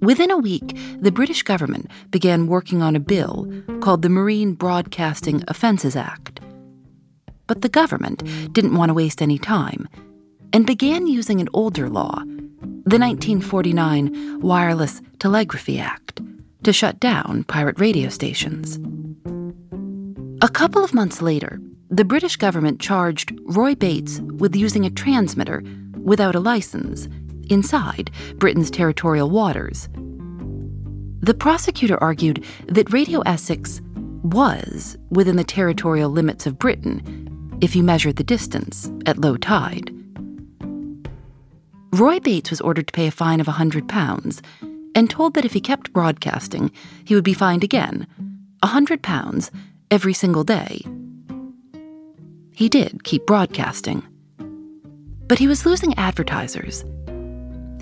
Within 0.00 0.30
a 0.30 0.38
week, 0.38 0.76
the 1.00 1.10
British 1.10 1.42
government 1.42 1.90
began 2.10 2.46
working 2.46 2.82
on 2.82 2.94
a 2.94 3.00
bill 3.00 3.50
called 3.80 4.02
the 4.02 4.08
Marine 4.08 4.52
Broadcasting 4.52 5.42
Offences 5.48 5.96
Act. 5.96 6.40
But 7.46 7.62
the 7.62 7.68
government 7.68 8.22
didn't 8.52 8.76
want 8.76 8.90
to 8.90 8.94
waste 8.94 9.22
any 9.22 9.38
time 9.38 9.88
and 10.52 10.66
began 10.66 11.06
using 11.06 11.40
an 11.40 11.48
older 11.52 11.88
law, 11.88 12.22
the 12.84 12.98
1949 12.98 14.40
Wireless 14.40 15.00
Telegraphy 15.18 15.78
Act, 15.78 16.20
to 16.62 16.72
shut 16.72 17.00
down 17.00 17.44
pirate 17.44 17.80
radio 17.80 18.08
stations. 18.08 18.78
A 20.42 20.48
couple 20.48 20.84
of 20.84 20.94
months 20.94 21.22
later, 21.22 21.58
the 21.90 22.04
British 22.04 22.36
government 22.36 22.80
charged 22.80 23.38
Roy 23.44 23.74
Bates 23.74 24.20
with 24.20 24.56
using 24.56 24.84
a 24.84 24.90
transmitter 24.90 25.62
without 25.96 26.34
a 26.34 26.40
license 26.40 27.08
inside 27.48 28.10
Britain's 28.36 28.70
territorial 28.70 29.30
waters. 29.30 29.88
The 31.20 31.34
prosecutor 31.34 32.02
argued 32.02 32.44
that 32.66 32.92
Radio 32.92 33.20
Essex 33.20 33.80
was 34.22 34.96
within 35.10 35.36
the 35.36 35.44
territorial 35.44 36.10
limits 36.10 36.46
of 36.46 36.58
Britain 36.58 37.58
if 37.60 37.76
you 37.76 37.82
measured 37.82 38.16
the 38.16 38.24
distance 38.24 38.90
at 39.06 39.18
low 39.18 39.36
tide. 39.36 39.92
Roy 41.92 42.18
Bates 42.20 42.50
was 42.50 42.60
ordered 42.60 42.88
to 42.88 42.92
pay 42.92 43.06
a 43.06 43.12
fine 43.12 43.40
of 43.40 43.46
£100 43.46 44.44
and 44.94 45.08
told 45.08 45.34
that 45.34 45.44
if 45.44 45.52
he 45.52 45.60
kept 45.60 45.92
broadcasting, 45.92 46.70
he 47.04 47.14
would 47.14 47.24
be 47.24 47.32
fined 47.32 47.64
again 47.64 48.06
£100 48.62 49.50
every 49.90 50.12
single 50.12 50.44
day. 50.44 50.82
He 52.56 52.68
did 52.68 53.04
keep 53.04 53.24
broadcasting. 53.26 54.02
But 55.28 55.38
he 55.38 55.46
was 55.46 55.64
losing 55.64 55.96
advertisers 55.98 56.84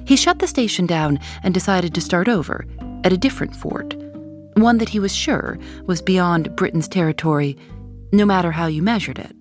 he 0.05 0.17
shut 0.17 0.39
the 0.39 0.47
station 0.47 0.87
down 0.87 1.19
and 1.43 1.55
decided 1.55 1.95
to 1.95 2.01
start 2.01 2.29
over 2.29 2.67
at 3.05 3.13
a 3.13 3.19
different 3.19 3.57
fort, 3.57 3.95
one 4.55 4.79
that 4.79 4.89
he 4.91 5.01
was 5.01 5.15
sure 5.15 5.59
was 5.87 6.03
beyond 6.03 6.55
Britain's 6.57 6.89
territory, 6.89 7.57
no 8.13 8.25
matter 8.25 8.51
how 8.51 8.67
you 8.67 8.83
measured 8.83 9.19
it. 9.19 9.35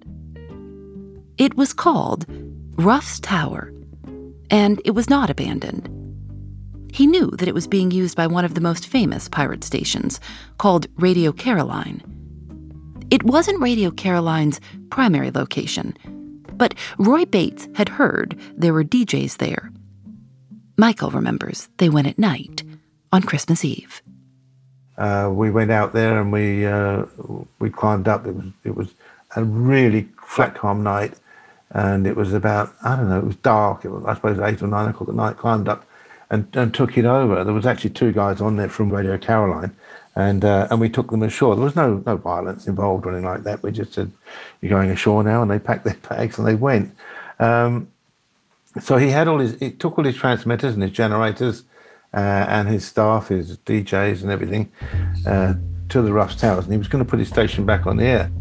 It 1.38 1.56
was 1.56 1.74
called 1.74 2.26
Roughs 2.78 3.20
Tower, 3.20 3.74
and 4.50 4.82
it 4.86 4.92
was 4.92 5.10
not 5.10 5.30
abandoned. 5.30 5.90
He 6.92 7.08
knew 7.08 7.32
that 7.32 7.48
it 7.48 7.56
was 7.56 7.68
being 7.68 7.92
used 7.92 8.16
by 8.16 8.28
one 8.28 8.46
of 8.46 8.54
the 8.54 8.62
most 8.62 8.88
famous 8.88 9.28
pirate 9.28 9.64
stations, 9.64 10.20
called 10.58 10.88
Radio 10.96 11.32
Caroline. 11.32 12.02
It 13.14 13.22
wasn't 13.22 13.62
Radio 13.62 13.92
Caroline's 13.92 14.60
primary 14.90 15.30
location, 15.30 15.96
but 16.58 16.74
Roy 16.98 17.26
Bates 17.26 17.68
had 17.76 17.88
heard 17.88 18.36
there 18.58 18.74
were 18.74 18.84
DJs 18.84 19.38
there 19.38 19.72
Michael 20.78 21.12
remembers 21.12 21.70
they 21.78 21.90
went 21.90 22.08
at 22.08 22.18
night 22.18 22.64
on 23.12 23.22
Christmas 23.22 23.64
Eve. 23.64 24.02
Uh, 24.98 25.30
we 25.32 25.52
went 25.52 25.70
out 25.70 25.94
there 25.94 26.20
and 26.20 26.32
we 26.32 26.66
uh, 26.66 27.06
we 27.60 27.70
climbed 27.70 28.08
up. 28.08 28.26
It 28.26 28.34
was 28.36 28.46
it 28.64 28.76
was 28.76 28.88
a 29.36 29.44
really 29.44 30.10
flat, 30.26 30.56
calm 30.56 30.82
night, 30.82 31.14
and 31.70 32.08
it 32.08 32.16
was 32.16 32.34
about 32.34 32.74
I 32.84 32.96
don't 32.96 33.10
know. 33.10 33.20
It 33.20 33.26
was 33.26 33.36
dark. 33.36 33.86
It 33.86 33.90
was 33.90 34.04
I 34.06 34.16
suppose 34.16 34.40
eight 34.40 34.64
or 34.64 34.68
nine 34.68 34.90
o'clock 34.90 35.10
at 35.10 35.14
night. 35.14 35.38
Climbed 35.38 35.70
up 35.70 35.86
and, 36.32 36.48
and 36.56 36.74
took 36.74 36.98
it 36.98 37.06
over. 37.06 37.44
There 37.44 37.54
was 37.54 37.68
actually 37.68 37.92
two 37.92 38.12
guys 38.12 38.42
on 38.42 38.56
there 38.56 38.70
from 38.70 38.90
Radio 38.90 39.20
Caroline, 39.20 39.76
and 40.16 40.46
uh, 40.46 40.68
and 40.70 40.80
we 40.80 40.90
took 40.90 41.12
them 41.12 41.24
ashore. 41.24 41.56
There 41.56 41.64
was 41.64 41.76
no 41.76 42.04
no 42.06 42.18
violence 42.18 42.68
involved 42.68 43.06
or 43.06 43.10
anything 43.12 43.26
like 43.26 43.44
that. 43.44 43.64
We 43.64 43.72
just 43.72 43.94
said, 43.94 44.12
"You're 44.62 44.70
going 44.70 44.90
ashore 44.90 45.24
now," 45.24 45.42
and 45.42 45.50
they 45.50 45.60
packed 45.60 45.86
their 45.86 45.96
bags 46.10 46.38
and 46.38 46.48
they 46.48 46.56
went. 46.56 46.96
Um, 47.40 47.88
so 48.82 48.98
he 48.98 49.10
had 49.10 49.28
all 49.28 49.40
his, 49.40 49.60
he 49.60 49.72
took 49.72 49.98
all 49.98 50.04
his 50.04 50.16
transmitters 50.16 50.74
and 50.74 50.82
his 50.82 50.92
generators 50.92 51.64
uh, 52.14 52.46
and 52.48 52.68
his 52.68 52.86
staff, 52.86 53.28
his 53.28 53.58
DJs 53.60 54.22
and 54.24 54.32
everything 54.32 54.72
uh, 55.28 55.54
to 55.90 56.02
the 56.02 56.12
Roughs 56.12 56.36
Towers, 56.36 56.66
and 56.66 56.74
he 56.74 56.78
was 56.78 56.88
going 56.88 57.04
to 57.04 57.10
put 57.10 57.20
his 57.20 57.30
station 57.30 57.66
back 57.66 57.86
on 57.86 57.98
the 57.98 58.06
air. 58.06 58.32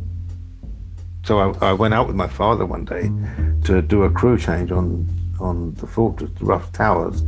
So 1.24 1.38
I, 1.38 1.68
I, 1.68 1.72
went 1.72 1.94
out 1.94 2.08
with 2.08 2.16
my 2.16 2.26
father 2.26 2.66
one 2.66 2.84
day 2.84 3.10
to 3.66 3.80
do 3.80 4.02
a 4.02 4.10
crew 4.10 4.36
change 4.36 4.72
on 4.72 5.06
on 5.38 5.74
the 5.74 5.86
fortress, 5.86 6.30
the 6.38 6.44
Roughs 6.44 6.70
Towers, 6.72 7.22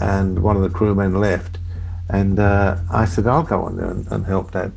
and 0.00 0.42
one 0.42 0.56
of 0.56 0.62
the 0.62 0.68
crewmen 0.68 1.20
left, 1.20 1.58
and 2.12 2.38
uh, 2.38 2.76
I 2.90 3.06
said 3.06 3.26
I'll 3.26 3.42
go 3.42 3.62
on 3.62 3.76
there 3.76 3.90
and, 3.90 4.06
and 4.12 4.26
help 4.26 4.52
Dad. 4.52 4.72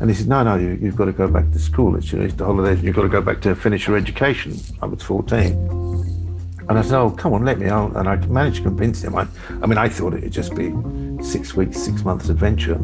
And 0.00 0.10
he 0.10 0.14
said, 0.14 0.28
No, 0.28 0.42
no, 0.42 0.56
you, 0.56 0.76
have 0.86 0.96
got 0.96 1.06
to 1.06 1.12
go 1.12 1.26
back 1.26 1.50
to 1.52 1.58
school. 1.58 1.96
It's 1.96 2.12
your 2.12 2.24
Easter 2.24 2.44
holidays, 2.44 2.78
and 2.78 2.84
you've 2.84 2.96
got 2.96 3.02
to 3.02 3.08
go 3.08 3.22
back 3.22 3.40
to 3.42 3.54
finish 3.56 3.86
your 3.88 3.96
education. 3.96 4.56
I 4.82 4.86
was 4.86 5.02
14. 5.02 5.52
And 6.66 6.78
I 6.78 6.82
said, 6.82 6.98
"Oh, 6.98 7.10
come 7.10 7.34
on, 7.34 7.44
let 7.44 7.58
me 7.58 7.66
out." 7.66 7.94
And 7.96 8.08
I 8.08 8.16
managed 8.26 8.58
to 8.58 8.62
convince 8.62 9.02
him. 9.04 9.14
I, 9.16 9.26
I 9.62 9.66
mean, 9.66 9.76
I 9.76 9.88
thought 9.88 10.14
it'd 10.14 10.32
just 10.32 10.54
be 10.54 10.72
six 11.22 11.54
weeks, 11.54 11.78
six 11.78 12.04
months 12.04 12.30
adventure, 12.30 12.78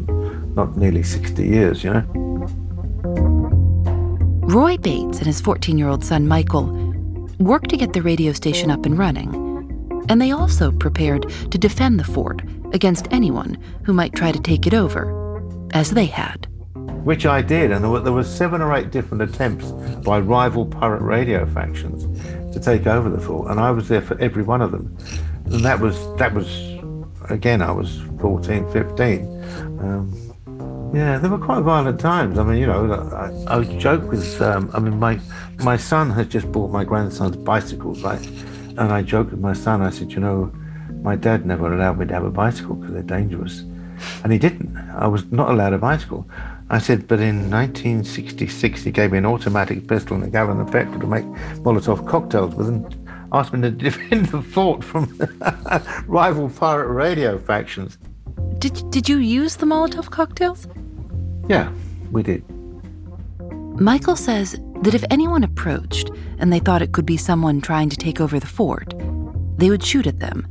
not 0.55 0.77
nearly 0.77 1.01
sixty 1.01 1.47
years, 1.47 1.83
you 1.83 1.91
know. 1.91 2.03
Roy 4.51 4.77
Bates 4.77 5.17
and 5.17 5.27
his 5.27 5.41
14-year-old 5.41 6.03
son 6.03 6.27
Michael 6.27 6.65
worked 7.39 7.69
to 7.69 7.77
get 7.77 7.93
the 7.93 8.01
radio 8.01 8.33
station 8.33 8.69
up 8.69 8.85
and 8.85 8.97
running, 8.97 9.33
and 10.09 10.21
they 10.21 10.31
also 10.31 10.71
prepared 10.71 11.27
to 11.49 11.57
defend 11.57 11.99
the 11.99 12.03
fort 12.03 12.41
against 12.73 13.07
anyone 13.11 13.57
who 13.83 13.93
might 13.93 14.13
try 14.13 14.31
to 14.31 14.39
take 14.39 14.67
it 14.67 14.73
over, 14.73 15.17
as 15.73 15.91
they 15.91 16.05
had. 16.05 16.47
Which 17.03 17.25
I 17.25 17.41
did, 17.41 17.71
and 17.71 17.83
there 17.83 17.91
were, 17.91 17.99
there 17.99 18.13
were 18.13 18.23
seven 18.23 18.61
or 18.61 18.75
eight 18.75 18.91
different 18.91 19.23
attempts 19.23 19.71
by 20.05 20.19
rival 20.19 20.65
pirate 20.65 21.01
radio 21.01 21.45
factions 21.45 22.05
to 22.53 22.59
take 22.59 22.85
over 22.85 23.09
the 23.09 23.19
fort, 23.19 23.49
and 23.49 23.59
I 23.59 23.71
was 23.71 23.87
there 23.87 24.01
for 24.01 24.19
every 24.19 24.43
one 24.43 24.61
of 24.61 24.71
them. 24.71 24.95
And 25.45 25.65
that 25.65 25.79
was 25.79 25.97
that 26.17 26.33
was 26.33 26.71
again, 27.29 27.61
I 27.61 27.71
was 27.71 28.01
14, 28.19 28.71
15. 28.71 29.79
Um, 29.79 30.91
yeah, 30.93 31.17
they 31.17 31.29
were 31.29 31.37
quite 31.37 31.61
violent 31.61 31.99
times. 31.99 32.37
I 32.37 32.43
mean, 32.43 32.57
you 32.57 32.67
know, 32.67 32.91
I, 33.47 33.57
I 33.57 33.63
joke 33.77 34.09
with. 34.11 34.41
Um, 34.41 34.69
I 34.73 34.79
mean, 34.79 34.99
my 34.99 35.19
my 35.59 35.77
son 35.77 36.09
has 36.11 36.27
just 36.27 36.51
bought 36.51 36.69
my 36.69 36.83
grandson's 36.83 37.37
bicycles, 37.37 38.03
right? 38.03 38.25
And 38.77 38.91
I 38.91 39.01
joked 39.01 39.31
with 39.31 39.39
my 39.39 39.53
son. 39.53 39.81
I 39.81 39.89
said, 39.89 40.11
you 40.11 40.19
know, 40.19 40.51
my 41.01 41.15
dad 41.15 41.45
never 41.45 41.73
allowed 41.73 41.99
me 41.99 42.05
to 42.05 42.13
have 42.13 42.25
a 42.25 42.29
bicycle 42.29 42.75
because 42.75 42.93
they're 42.93 43.03
dangerous, 43.03 43.59
and 44.23 44.31
he 44.31 44.39
didn't. 44.39 44.77
I 44.95 45.07
was 45.07 45.31
not 45.31 45.49
allowed 45.49 45.73
a 45.73 45.77
bicycle. 45.77 46.27
I 46.69 46.79
said, 46.79 47.07
but 47.07 47.19
in 47.19 47.49
1966, 47.49 48.83
he 48.83 48.91
gave 48.91 49.11
me 49.11 49.17
an 49.17 49.25
automatic 49.25 49.87
pistol 49.87 50.15
and 50.15 50.23
a 50.23 50.29
gallon 50.29 50.61
of 50.61 50.71
petrol 50.71 50.99
to 51.01 51.07
make 51.07 51.25
Molotov 51.63 52.07
cocktails 52.07 52.55
with 52.55 52.69
and 52.69 53.09
asked 53.33 53.51
me 53.53 53.61
to 53.61 53.71
defend 53.71 54.25
the 54.27 54.41
fort 54.41 54.83
from 54.83 55.19
rival 56.07 56.49
pirate 56.49 56.87
radio 56.87 57.37
factions. 57.37 57.97
Did, 58.59 58.89
did 58.91 59.09
you 59.09 59.17
use 59.17 59.57
the 59.57 59.65
Molotov 59.65 60.11
cocktails? 60.11 60.67
Yeah, 61.49 61.71
we 62.11 62.23
did. 62.23 62.43
Michael 63.79 64.15
says 64.15 64.59
that 64.81 64.93
if 64.93 65.03
anyone 65.09 65.43
approached 65.43 66.11
and 66.37 66.53
they 66.53 66.59
thought 66.59 66.81
it 66.81 66.91
could 66.91 67.05
be 67.05 67.17
someone 67.17 67.59
trying 67.61 67.89
to 67.89 67.97
take 67.97 68.21
over 68.21 68.39
the 68.39 68.47
fort, 68.47 68.93
they 69.57 69.69
would 69.69 69.83
shoot 69.83 70.07
at 70.07 70.19
them, 70.19 70.47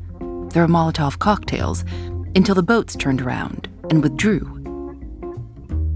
throw 0.51 0.67
Molotov 0.67 1.19
cocktails, 1.19 1.85
until 2.35 2.55
the 2.55 2.63
boats 2.63 2.95
turned 2.97 3.21
around 3.21 3.69
and 3.91 4.03
withdrew. 4.03 4.57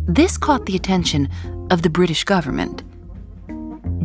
This 0.07 0.37
caught 0.37 0.67
the 0.67 0.77
attention 0.77 1.29
of 1.71 1.83
the 1.83 1.91
British 1.91 2.25
government. 2.25 2.83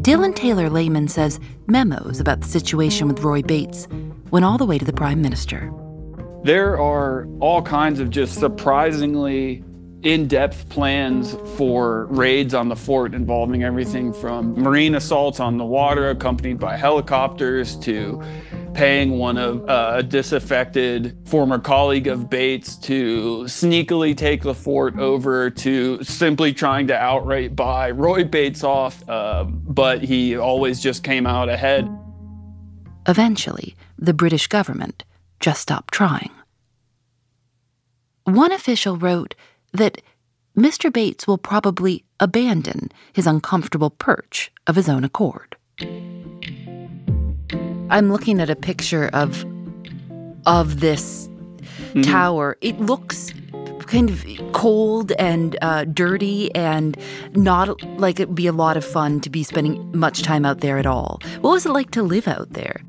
Dylan 0.01 0.36
Taylor 0.36 0.70
Lehman 0.70 1.08
says 1.08 1.39
memos 1.68 2.20
about 2.20 2.41
the 2.41 2.48
situation 2.48 3.08
with 3.08 3.22
Roy 3.22 3.41
Bates 3.41 3.88
went 4.32 4.46
all 4.46 4.58
the 4.58 4.65
way 4.65 4.77
to 4.77 4.86
the 4.86 4.94
Prime 4.94 5.22
Minister. 5.22 5.72
There 6.44 6.79
are 6.79 7.27
all 7.39 7.62
kinds 7.62 8.00
of 8.00 8.10
just 8.10 8.39
surprisingly 8.39 9.63
in 10.03 10.27
depth 10.27 10.70
plans 10.70 11.36
for 11.58 12.06
raids 12.06 12.53
on 12.53 12.70
the 12.70 12.75
fort 12.75 13.13
involving 13.13 13.63
everything 13.63 14.13
from 14.13 14.53
marine 14.53 14.96
assaults 14.96 15.41
on 15.41 15.58
the 15.58 15.65
water, 15.65 16.10
accompanied 16.10 16.58
by 16.60 16.77
helicopters, 16.77 17.75
to 17.79 18.24
paying 18.74 19.18
one 19.18 19.38
of 19.38 19.68
uh, 19.70 19.94
a 19.96 20.04
disaffected 20.04 21.18
former 21.26 21.60
colleague 21.60 22.08
of 22.08 22.30
Bates 22.30 22.76
to 22.78 23.44
sneakily 23.44 24.16
take 24.16 24.44
the 24.44 24.54
fort 24.54 24.98
over 24.98 25.50
to 25.50 26.04
simply 26.04 26.54
trying 26.54 26.88
to 26.88 26.96
outright 26.96 27.56
buy 27.56 27.92
Roy 27.92 28.24
Bates 28.24 28.64
off, 28.64 29.08
uh, 29.10 29.44
but 29.44 30.02
he 30.02 30.38
always 30.38 30.80
just 30.80 31.04
came 31.04 31.26
out 31.26 31.50
ahead. 31.50 31.90
Eventually, 33.08 33.76
the 33.98 34.14
British 34.14 34.48
government 34.48 35.04
just 35.40 35.62
stopped 35.62 35.94
trying. 35.94 36.32
One 38.24 38.52
official 38.52 38.98
wrote 38.98 39.36
that 39.74 40.02
Mr. 40.58 40.92
Bates 40.92 41.26
will 41.26 41.38
probably 41.38 42.04
abandon 42.20 42.92
his 43.14 43.26
uncomfortable 43.26 43.90
perch 43.90 44.52
of 44.68 44.76
his 44.76 44.90
own 44.90 45.04
accord. 45.04 45.56
I'm 47.89 48.12
looking 48.12 48.39
at 48.39 48.50
a 48.50 48.55
picture 48.55 49.10
of 49.13 49.46
of 50.46 50.79
this 50.79 51.27
mm-hmm. 51.27 52.01
tower. 52.01 52.58
It 52.62 52.79
looks 52.79 53.34
kind 53.88 54.10
of 54.12 54.24
cold 54.53 55.12
and 55.13 55.58
uh, 55.63 55.84
dirty 55.86 56.53
and 56.53 56.96
not 57.36 57.81
like 58.00 58.19
it'd 58.19 58.36
be 58.36 58.46
a 58.46 58.51
lot 58.51 58.77
of 58.77 58.86
fun 58.86 59.19
to 59.22 59.29
be 59.29 59.43
spending 59.43 59.98
much 59.98 60.22
time 60.22 60.46
out 60.46 60.60
there 60.60 60.77
at 60.77 60.86
all. 60.86 61.19
What 61.41 61.51
was 61.51 61.65
it 61.65 61.72
like 61.72 61.91
to 61.91 62.03
live 62.03 62.27
out 62.27 62.51
there? 62.51 62.81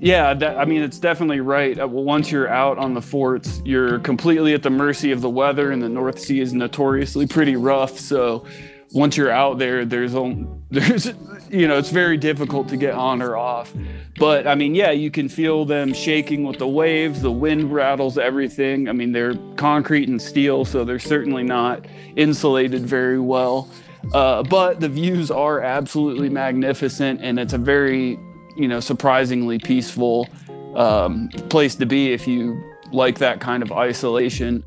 Yeah, 0.00 0.32
that, 0.32 0.56
I 0.56 0.64
mean, 0.64 0.82
it's 0.82 0.98
definitely 0.98 1.40
right. 1.40 1.78
Uh, 1.78 1.86
once 1.86 2.32
you're 2.32 2.48
out 2.48 2.78
on 2.78 2.94
the 2.94 3.02
forts, 3.02 3.60
you're 3.66 3.98
completely 3.98 4.54
at 4.54 4.62
the 4.62 4.70
mercy 4.70 5.12
of 5.12 5.20
the 5.20 5.28
weather, 5.28 5.70
and 5.70 5.82
the 5.82 5.90
North 5.90 6.18
Sea 6.18 6.40
is 6.40 6.54
notoriously 6.54 7.26
pretty 7.26 7.54
rough. 7.54 7.98
So 7.98 8.46
once 8.92 9.16
you're 9.16 9.30
out 9.30 9.58
there, 9.58 9.84
there's 9.84 10.14
only, 10.14 10.48
there's 10.70 11.06
you 11.50 11.66
know 11.66 11.78
it's 11.78 11.90
very 11.90 12.16
difficult 12.16 12.68
to 12.68 12.76
get 12.76 12.94
on 12.94 13.22
or 13.22 13.36
off. 13.36 13.72
But 14.18 14.46
I 14.46 14.54
mean, 14.54 14.74
yeah, 14.74 14.90
you 14.90 15.10
can 15.10 15.28
feel 15.28 15.64
them 15.64 15.92
shaking 15.92 16.44
with 16.44 16.58
the 16.58 16.68
waves. 16.68 17.22
The 17.22 17.32
wind 17.32 17.72
rattles 17.72 18.18
everything. 18.18 18.88
I 18.88 18.92
mean, 18.92 19.12
they're 19.12 19.34
concrete 19.56 20.08
and 20.08 20.20
steel, 20.20 20.64
so 20.64 20.84
they're 20.84 20.98
certainly 20.98 21.42
not 21.42 21.86
insulated 22.16 22.82
very 22.82 23.20
well. 23.20 23.68
Uh, 24.14 24.42
but 24.42 24.80
the 24.80 24.88
views 24.88 25.30
are 25.30 25.60
absolutely 25.60 26.28
magnificent, 26.28 27.20
and 27.22 27.38
it's 27.38 27.52
a 27.52 27.58
very 27.58 28.18
you 28.56 28.68
know, 28.68 28.80
surprisingly 28.80 29.58
peaceful 29.58 30.28
um, 30.74 31.28
place 31.48 31.74
to 31.76 31.86
be 31.86 32.12
if 32.12 32.26
you 32.26 32.62
like 32.92 33.18
that 33.18 33.40
kind 33.40 33.62
of 33.62 33.72
isolation. 33.72 34.64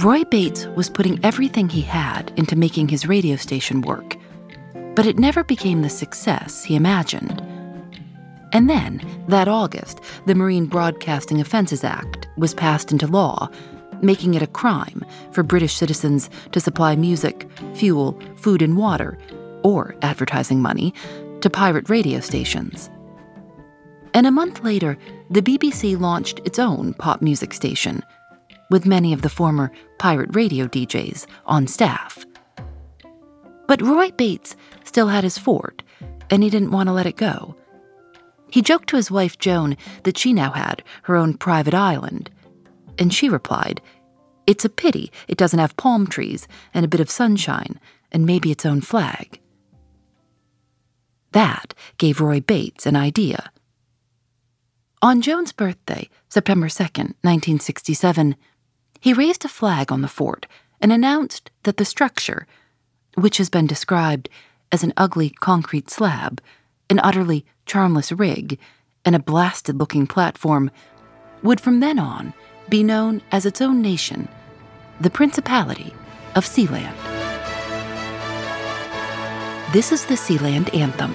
Roy 0.00 0.22
Bates 0.22 0.64
was 0.76 0.88
putting 0.88 1.18
everything 1.24 1.68
he 1.68 1.80
had 1.80 2.32
into 2.36 2.54
making 2.54 2.86
his 2.86 3.08
radio 3.08 3.34
station 3.34 3.80
work, 3.80 4.16
but 4.94 5.06
it 5.06 5.18
never 5.18 5.42
became 5.42 5.82
the 5.82 5.90
success 5.90 6.62
he 6.62 6.76
imagined. 6.76 7.42
And 8.52 8.70
then, 8.70 9.02
that 9.26 9.48
August, 9.48 10.00
the 10.24 10.36
Marine 10.36 10.66
Broadcasting 10.66 11.40
Offences 11.40 11.82
Act 11.82 12.28
was 12.36 12.54
passed 12.54 12.92
into 12.92 13.08
law, 13.08 13.50
making 14.00 14.34
it 14.34 14.42
a 14.42 14.46
crime 14.46 15.04
for 15.32 15.42
British 15.42 15.74
citizens 15.74 16.30
to 16.52 16.60
supply 16.60 16.94
music, 16.94 17.50
fuel, 17.74 18.16
food, 18.36 18.62
and 18.62 18.76
water, 18.76 19.18
or 19.64 19.96
advertising 20.02 20.62
money 20.62 20.94
to 21.40 21.50
pirate 21.50 21.90
radio 21.90 22.20
stations. 22.20 22.88
And 24.14 24.28
a 24.28 24.30
month 24.30 24.62
later, 24.62 24.96
the 25.28 25.42
BBC 25.42 25.98
launched 25.98 26.38
its 26.44 26.60
own 26.60 26.94
pop 26.94 27.20
music 27.20 27.52
station, 27.52 28.04
with 28.70 28.86
many 28.86 29.12
of 29.12 29.22
the 29.22 29.28
former 29.28 29.72
pirate 29.98 30.34
radio 30.34 30.66
DJs 30.66 31.26
on 31.46 31.66
staff. 31.66 32.24
But 33.66 33.82
Roy 33.82 34.10
Bates 34.10 34.56
still 34.84 35.08
had 35.08 35.24
his 35.24 35.38
fort, 35.38 35.82
and 36.30 36.42
he 36.42 36.50
didn't 36.50 36.70
want 36.70 36.88
to 36.88 36.92
let 36.92 37.06
it 37.06 37.16
go. 37.16 37.54
He 38.50 38.62
joked 38.62 38.88
to 38.88 38.96
his 38.96 39.10
wife 39.10 39.38
Joan 39.38 39.76
that 40.04 40.16
she 40.16 40.32
now 40.32 40.52
had 40.52 40.82
her 41.02 41.16
own 41.16 41.34
private 41.34 41.74
island, 41.74 42.30
and 42.98 43.12
she 43.12 43.28
replied, 43.28 43.82
It's 44.46 44.64
a 44.64 44.70
pity 44.70 45.12
it 45.28 45.36
doesn't 45.36 45.58
have 45.58 45.76
palm 45.76 46.06
trees 46.06 46.48
and 46.72 46.84
a 46.84 46.88
bit 46.88 47.00
of 47.00 47.10
sunshine, 47.10 47.78
and 48.10 48.24
maybe 48.24 48.50
its 48.50 48.64
own 48.64 48.80
flag. 48.80 49.40
That 51.32 51.74
gave 51.98 52.20
Roy 52.20 52.40
Bates 52.40 52.86
an 52.86 52.96
idea. 52.96 53.52
On 55.02 55.20
Joan's 55.20 55.52
birthday, 55.52 56.08
September 56.28 56.68
2nd, 56.68 57.14
1967, 57.22 58.34
he 59.00 59.12
raised 59.12 59.44
a 59.44 59.48
flag 59.48 59.92
on 59.92 60.02
the 60.02 60.08
fort 60.08 60.46
and 60.80 60.92
announced 60.92 61.50
that 61.64 61.76
the 61.76 61.84
structure, 61.84 62.46
which 63.14 63.38
has 63.38 63.50
been 63.50 63.66
described 63.66 64.28
as 64.70 64.84
an 64.84 64.92
ugly 64.96 65.30
concrete 65.30 65.90
slab, 65.90 66.40
an 66.90 67.00
utterly 67.02 67.44
charmless 67.66 68.12
rig, 68.12 68.58
and 69.04 69.14
a 69.14 69.20
blasted 69.20 69.76
looking 69.78 70.06
platform, 70.06 70.70
would 71.42 71.60
from 71.60 71.80
then 71.80 71.98
on 71.98 72.34
be 72.68 72.82
known 72.82 73.22
as 73.32 73.46
its 73.46 73.60
own 73.60 73.80
nation, 73.80 74.28
the 75.00 75.10
Principality 75.10 75.94
of 76.34 76.44
Sealand. 76.44 76.94
This 79.72 79.92
is 79.92 80.06
the 80.06 80.14
Sealand 80.14 80.74
Anthem. 80.74 81.14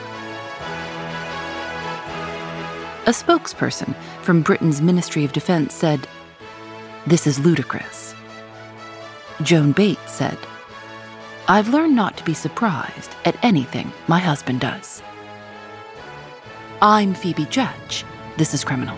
A 3.06 3.12
spokesperson 3.12 3.96
from 4.22 4.42
Britain's 4.42 4.82
Ministry 4.82 5.26
of 5.26 5.34
Defense 5.34 5.74
said, 5.74 6.08
This 7.06 7.28
is 7.28 7.38
ludicrous. 7.38 8.16
Joan 9.42 9.74
Bates 9.74 10.10
said, 10.10 10.38
I've 11.50 11.68
learned 11.68 11.98
not 11.98 12.16
to 12.16 12.24
be 12.24 12.34
surprised 12.34 13.12
at 13.26 13.36
anything 13.44 13.92
my 14.08 14.20
husband 14.20 14.62
does. 14.62 15.04
I'm 16.82 17.14
Phoebe 17.14 17.46
Judge. 17.48 18.06
This 18.38 18.54
is 18.54 18.64
Criminal. 18.64 18.98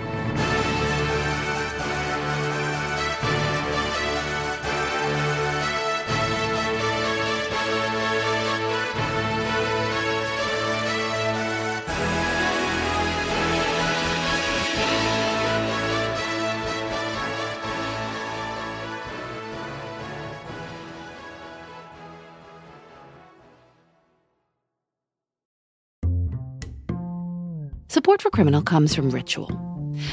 Support 27.87 28.21
for 28.21 28.31
Criminal 28.31 28.63
comes 28.63 28.95
from 28.95 29.11
Ritual. 29.11 29.51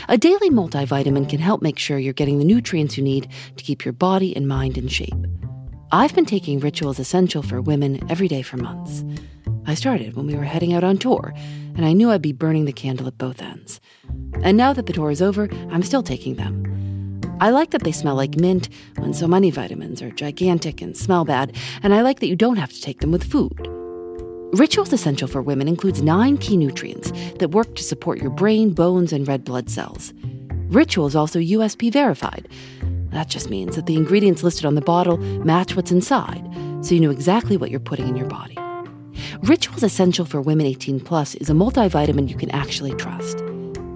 A 0.09 0.19
daily 0.19 0.51
multivitamin 0.51 1.29
can 1.29 1.41
help 1.41 1.63
make 1.63 1.79
sure 1.79 1.99
you're 1.99 2.13
getting 2.13 2.39
the 2.39 2.45
nutrients 2.45 2.99
you 2.99 3.03
need 3.03 3.29
to 3.57 3.65
keep 3.65 3.85
your 3.85 3.93
body 3.93 4.37
and 4.37 4.47
mind 4.47 4.77
in 4.77 4.89
shape. 4.89 5.15
I've 5.91 6.15
been 6.15 6.27
taking 6.27 6.61
Ritual's 6.61 6.99
Essential 6.99 7.43
for 7.43 7.63
Women 7.63 7.99
every 8.11 8.29
day 8.29 8.43
for 8.43 8.59
months. 8.59 9.05
I 9.67 9.75
started 9.75 10.17
when 10.17 10.27
we 10.27 10.37
were 10.37 10.45
heading 10.45 10.75
out 10.75 10.85
on 10.85 10.99
tour, 10.99 11.33
and 11.75 11.87
I 11.87 11.95
knew 11.95 12.11
I'd 12.11 12.21
be 12.21 12.33
burning 12.33 12.67
the 12.67 12.73
candle 12.73 13.07
at 13.07 13.17
both 13.17 13.41
ends. 13.41 13.81
And 14.43 14.57
now 14.57 14.75
that 14.75 14.85
the 14.85 14.93
tour 14.93 15.11
is 15.11 15.23
over, 15.23 15.49
I'm 15.71 15.83
still 15.83 16.03
taking 16.03 16.37
them. 16.37 17.21
I 17.41 17.51
like 17.51 17.71
that 17.71 17.85
they 17.85 17.93
smell 17.93 18.15
like 18.15 18.39
mint 18.39 18.69
when 18.99 19.15
so 19.15 19.27
many 19.27 19.51
vitamins 19.51 20.03
are 20.03 20.11
gigantic 20.11 20.83
and 20.83 20.97
smell 20.97 21.25
bad, 21.25 21.57
and 21.83 21.95
I 21.95 22.03
like 22.03 22.21
that 22.21 22.29
you 22.29 22.37
don't 22.37 22.57
have 22.57 22.73
to 22.73 22.81
take 22.83 23.01
them 23.01 23.11
with 23.11 23.25
food. 23.25 23.69
Rituals 24.53 24.93
Essential 24.93 25.29
for 25.29 25.41
Women 25.41 25.67
includes 25.67 26.03
nine 26.03 26.37
key 26.37 26.59
nutrients 26.59 27.11
that 27.38 27.53
work 27.53 27.75
to 27.75 27.83
support 27.83 28.21
your 28.21 28.29
brain, 28.29 28.75
bones, 28.75 29.11
and 29.11 29.27
red 29.27 29.45
blood 29.45 29.71
cells. 29.71 30.12
Ritual 30.69 31.07
is 31.07 31.17
also 31.17 31.38
USP 31.38 31.91
verified. 31.91 32.49
That 33.12 33.29
just 33.29 33.49
means 33.49 33.77
that 33.77 33.87
the 33.87 33.97
ingredients 33.97 34.43
listed 34.43 34.67
on 34.67 34.75
the 34.75 34.83
bottle 34.83 35.17
match 35.17 35.75
what's 35.75 35.91
inside, 35.91 36.47
so 36.83 36.95
you 36.95 37.01
know 37.01 37.11
exactly 37.11 37.57
what 37.57 37.71
you're 37.71 37.81
putting 37.81 38.07
in 38.09 38.15
your 38.15 38.29
body. 38.29 38.59
Rituals 39.41 39.83
Essential 39.83 40.27
for 40.27 40.43
Women 40.43 40.67
18 40.67 41.01
Plus 41.01 41.35
is 41.37 41.49
a 41.49 41.55
multivitamin 41.55 42.29
you 42.29 42.37
can 42.37 42.51
actually 42.51 42.95
trust. 42.97 43.38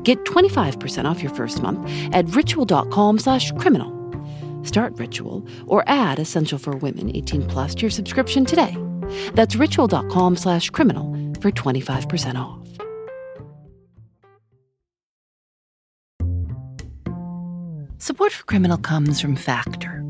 Get 0.05 0.25
25% 0.25 1.05
off 1.05 1.23
your 1.23 1.35
first 1.35 1.62
month 1.62 1.87
at 2.14 2.35
ritual.com 2.35 3.19
slash 3.19 3.53
criminal. 3.59 3.92
Start 4.62 4.99
Ritual 4.99 5.47
or 5.66 5.85
add 5.87 6.19
Essential 6.19 6.59
for 6.59 6.79
Women 6.79 7.14
18 7.14 7.47
Plus 7.47 7.75
to 7.75 7.83
your 7.83 7.90
subscription 7.90 8.47
today. 8.47 8.75
That's 9.35 9.57
ritual.com 9.57 10.37
slash 10.37 10.71
criminal 10.71 11.12
for 11.40 11.51
25% 11.51 12.37
off. 12.37 12.66
Support 17.99 18.33
for 18.33 18.45
Criminal 18.45 18.79
comes 18.79 19.21
from 19.21 19.37
Factor. 19.37 20.05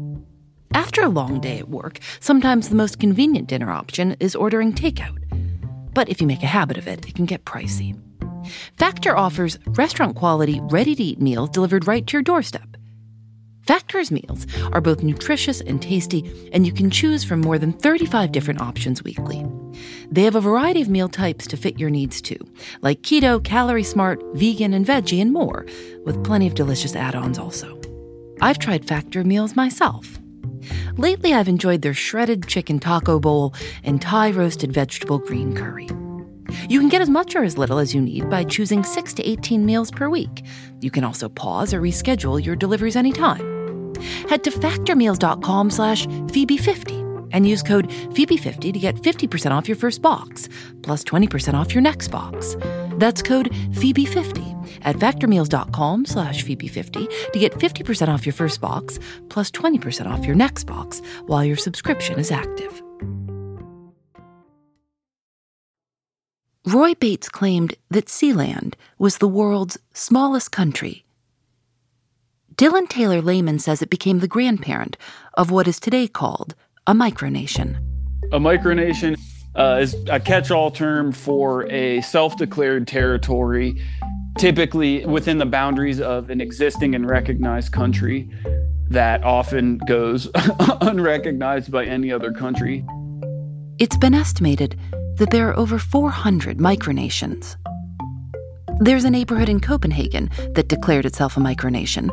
After 0.74 1.02
a 1.02 1.09
long 1.09 1.40
day 1.40 1.59
at 1.59 1.68
work, 1.70 1.98
sometimes 2.20 2.68
the 2.68 2.74
most 2.74 2.98
convenient 2.98 3.48
dinner 3.48 3.70
option 3.70 4.16
is 4.20 4.37
ordering 4.37 4.74
takeout. 4.74 5.18
But 5.94 6.09
if 6.11 6.20
you 6.20 6.26
make 6.26 6.42
a 6.42 6.46
habit 6.46 6.76
of 6.76 6.87
it, 6.87 7.09
it 7.09 7.14
can 7.14 7.24
get 7.24 7.46
pricey. 7.46 7.98
Factor 8.74 9.16
offers 9.16 9.59
restaurant 9.68 10.16
quality, 10.16 10.61
ready 10.64 10.94
to 10.94 11.02
eat 11.02 11.22
meals 11.22 11.50
delivered 11.50 11.87
right 11.87 12.06
to 12.06 12.12
your 12.12 12.22
doorstep. 12.22 12.75
Factor's 13.66 14.12
meals 14.12 14.46
are 14.72 14.81
both 14.81 15.02
nutritious 15.02 15.61
and 15.61 15.83
tasty, 15.83 16.50
and 16.52 16.64
you 16.64 16.72
can 16.72 16.88
choose 16.88 17.24
from 17.24 17.40
more 17.40 17.59
than 17.59 17.72
35 17.72 18.31
different 18.31 18.61
options 18.61 19.02
weekly. 19.02 19.44
They 20.09 20.22
have 20.22 20.37
a 20.37 20.40
variety 20.40 20.81
of 20.83 20.88
meal 20.88 21.09
types 21.09 21.48
to 21.48 21.57
fit 21.57 21.79
your 21.79 21.90
needs 21.90 22.22
too, 22.22 22.38
like 22.81 23.02
keto, 23.02 23.42
calorie 23.42 23.83
smart, 23.83 24.22
vegan, 24.35 24.72
and 24.72 24.87
veggie, 24.87 25.20
and 25.20 25.33
more, 25.33 25.66
with 26.05 26.24
plenty 26.24 26.46
of 26.46 26.55
delicious 26.55 26.94
add 26.94 27.16
ons 27.16 27.38
also. 27.38 27.81
I've 28.40 28.61
tried 28.61 28.87
Factor 28.87 29.24
meals 29.24 29.57
myself. 29.57 30.18
Lately, 30.96 31.35
I've 31.35 31.48
enjoyed 31.48 31.83
their 31.83 31.94
shredded 31.94 32.46
chicken 32.46 32.79
taco 32.79 33.18
bowl 33.18 33.52
and 33.83 34.00
Thai 34.00 34.31
roasted 34.31 34.72
vegetable 34.72 35.18
green 35.18 35.57
curry. 35.57 35.88
You 36.68 36.79
can 36.79 36.88
get 36.88 37.02
as 37.02 37.11
much 37.11 37.35
or 37.35 37.42
as 37.42 37.59
little 37.59 37.79
as 37.79 37.94
you 37.94 38.00
need 38.00 38.31
by 38.31 38.44
choosing 38.44 38.85
6 38.85 39.14
to 39.14 39.29
18 39.29 39.66
meals 39.66 39.90
per 39.90 40.09
week. 40.09 40.44
You 40.81 40.90
can 40.90 41.02
also 41.05 41.29
pause 41.29 41.74
or 41.74 41.81
reschedule 41.81 42.44
your 42.44 42.57
deliveries 42.57 42.96
anytime. 42.96 43.55
Head 44.28 44.44
to 44.44 44.50
factormeals.com 44.50 45.70
slash 45.70 46.06
Phoebe50 46.06 47.06
and 47.32 47.46
use 47.46 47.62
code 47.62 47.88
Phoebe50 47.88 48.72
to 48.72 48.78
get 48.78 48.96
50% 48.96 49.50
off 49.50 49.68
your 49.68 49.76
first 49.76 50.02
box, 50.02 50.48
plus 50.82 51.04
20% 51.04 51.54
off 51.54 51.74
your 51.74 51.82
next 51.82 52.09
box. 52.09 52.56
That's 52.98 53.22
code 53.22 53.50
Phoebe50 53.50 54.80
at 54.82 54.96
factormeals.com 54.96 56.06
slash 56.06 56.44
Phoebe50 56.44 57.32
to 57.32 57.38
get 57.38 57.52
50% 57.52 58.09
off 58.09 58.26
your 58.26 58.32
first 58.32 58.61
box, 58.61 58.98
plus 59.28 59.50
20% 59.50 60.06
off 60.06 60.24
your 60.24 60.37
next 60.37 60.64
box 60.64 61.00
while 61.26 61.44
your 61.44 61.56
subscription 61.56 62.18
is 62.18 62.30
active. 62.30 62.82
Roy 66.66 66.94
Bates 66.94 67.28
claimed 67.28 67.74
that 67.90 68.06
Sealand 68.06 68.74
was 68.98 69.18
the 69.18 69.28
world's 69.28 69.78
smallest 69.92 70.50
country 70.50 71.05
Dylan 72.56 72.88
Taylor 72.88 73.20
Lehman 73.20 73.58
says 73.58 73.82
it 73.82 73.90
became 73.90 74.20
the 74.20 74.28
grandparent 74.28 74.96
of 75.34 75.50
what 75.50 75.68
is 75.68 75.78
today 75.78 76.08
called 76.08 76.54
a 76.86 76.94
micronation. 76.94 77.76
A 78.32 78.38
micronation 78.38 79.18
uh, 79.54 79.78
is 79.82 79.94
a 80.08 80.18
catch 80.18 80.50
all 80.50 80.70
term 80.70 81.12
for 81.12 81.70
a 81.70 82.00
self 82.00 82.38
declared 82.38 82.88
territory, 82.88 83.78
typically 84.38 85.04
within 85.04 85.36
the 85.36 85.44
boundaries 85.44 86.00
of 86.00 86.30
an 86.30 86.40
existing 86.40 86.94
and 86.94 87.10
recognized 87.10 87.72
country 87.72 88.30
that 88.88 89.22
often 89.22 89.76
goes 89.86 90.30
unrecognized 90.80 91.70
by 91.70 91.84
any 91.84 92.10
other 92.10 92.32
country. 92.32 92.82
It's 93.78 93.98
been 93.98 94.14
estimated 94.14 94.80
that 95.16 95.28
there 95.28 95.50
are 95.50 95.58
over 95.58 95.78
400 95.78 96.56
micronations. 96.56 97.56
There's 98.78 99.04
a 99.04 99.10
neighborhood 99.10 99.48
in 99.48 99.60
Copenhagen 99.60 100.30
that 100.54 100.68
declared 100.68 101.06
itself 101.06 101.36
a 101.36 101.40
micronation, 101.40 102.10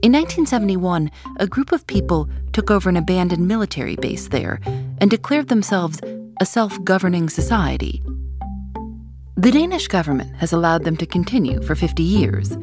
in 0.00 0.12
1971, 0.12 1.10
a 1.38 1.46
group 1.46 1.72
of 1.72 1.86
people 1.86 2.28
took 2.52 2.70
over 2.70 2.88
an 2.88 2.96
abandoned 2.96 3.48
military 3.48 3.96
base 3.96 4.28
there 4.28 4.60
and 5.00 5.10
declared 5.10 5.48
themselves 5.48 6.00
a 6.40 6.46
self 6.46 6.82
governing 6.84 7.28
society. 7.28 8.02
The 9.36 9.50
Danish 9.50 9.88
government 9.88 10.36
has 10.36 10.52
allowed 10.52 10.84
them 10.84 10.96
to 10.98 11.06
continue 11.06 11.60
for 11.62 11.74
50 11.74 12.02
years. 12.02 12.56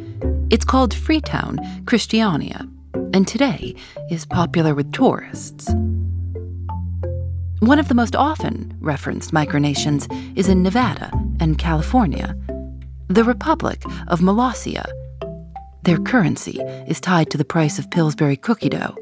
It's 0.50 0.64
called 0.64 0.94
Freetown 0.94 1.60
Christiania, 1.86 2.68
and 3.14 3.28
today 3.28 3.76
is 4.10 4.26
popular 4.26 4.74
with 4.74 4.94
tourists. 4.94 5.70
One 7.60 7.80
of 7.80 7.90
the 7.90 7.96
most 7.96 8.16
often 8.16 8.78
referenced 8.80 9.34
micronations 9.34 10.08
is 10.38 10.48
in 10.48 10.64
Nevada 10.64 11.12
and 11.42 11.58
California, 11.58 12.36
the 13.08 13.24
Republic 13.24 13.84
of 14.08 14.22
Molossia 14.22 14.86
their 15.86 16.00
currency 16.00 16.60
is 16.88 17.00
tied 17.00 17.30
to 17.32 17.38
the 17.38 17.46
price 17.46 17.80
of 17.80 17.90
Pillsbury 17.92 18.36
cookie 18.36 18.70
dough. 18.70 18.96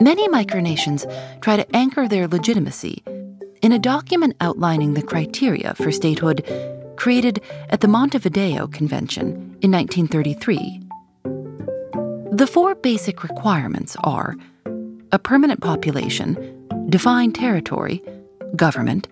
Many 0.00 0.28
micronations 0.28 1.10
try 1.40 1.56
to 1.56 1.76
anchor 1.76 2.06
their 2.06 2.28
legitimacy 2.28 3.02
in 3.62 3.72
a 3.72 3.78
document 3.78 4.36
outlining 4.42 4.92
the 4.92 5.02
criteria 5.02 5.74
for 5.74 5.90
statehood 5.90 6.44
created 6.96 7.40
at 7.70 7.80
the 7.80 7.88
Montevideo 7.88 8.66
Convention 8.66 9.56
in 9.62 9.72
1933. 9.72 10.82
The 12.32 12.46
four 12.46 12.74
basic 12.74 13.22
requirements 13.22 13.96
are 14.04 14.36
a 15.12 15.18
permanent 15.18 15.62
population, 15.62 16.68
defined 16.90 17.34
territory, 17.34 18.02
government, 18.54 19.08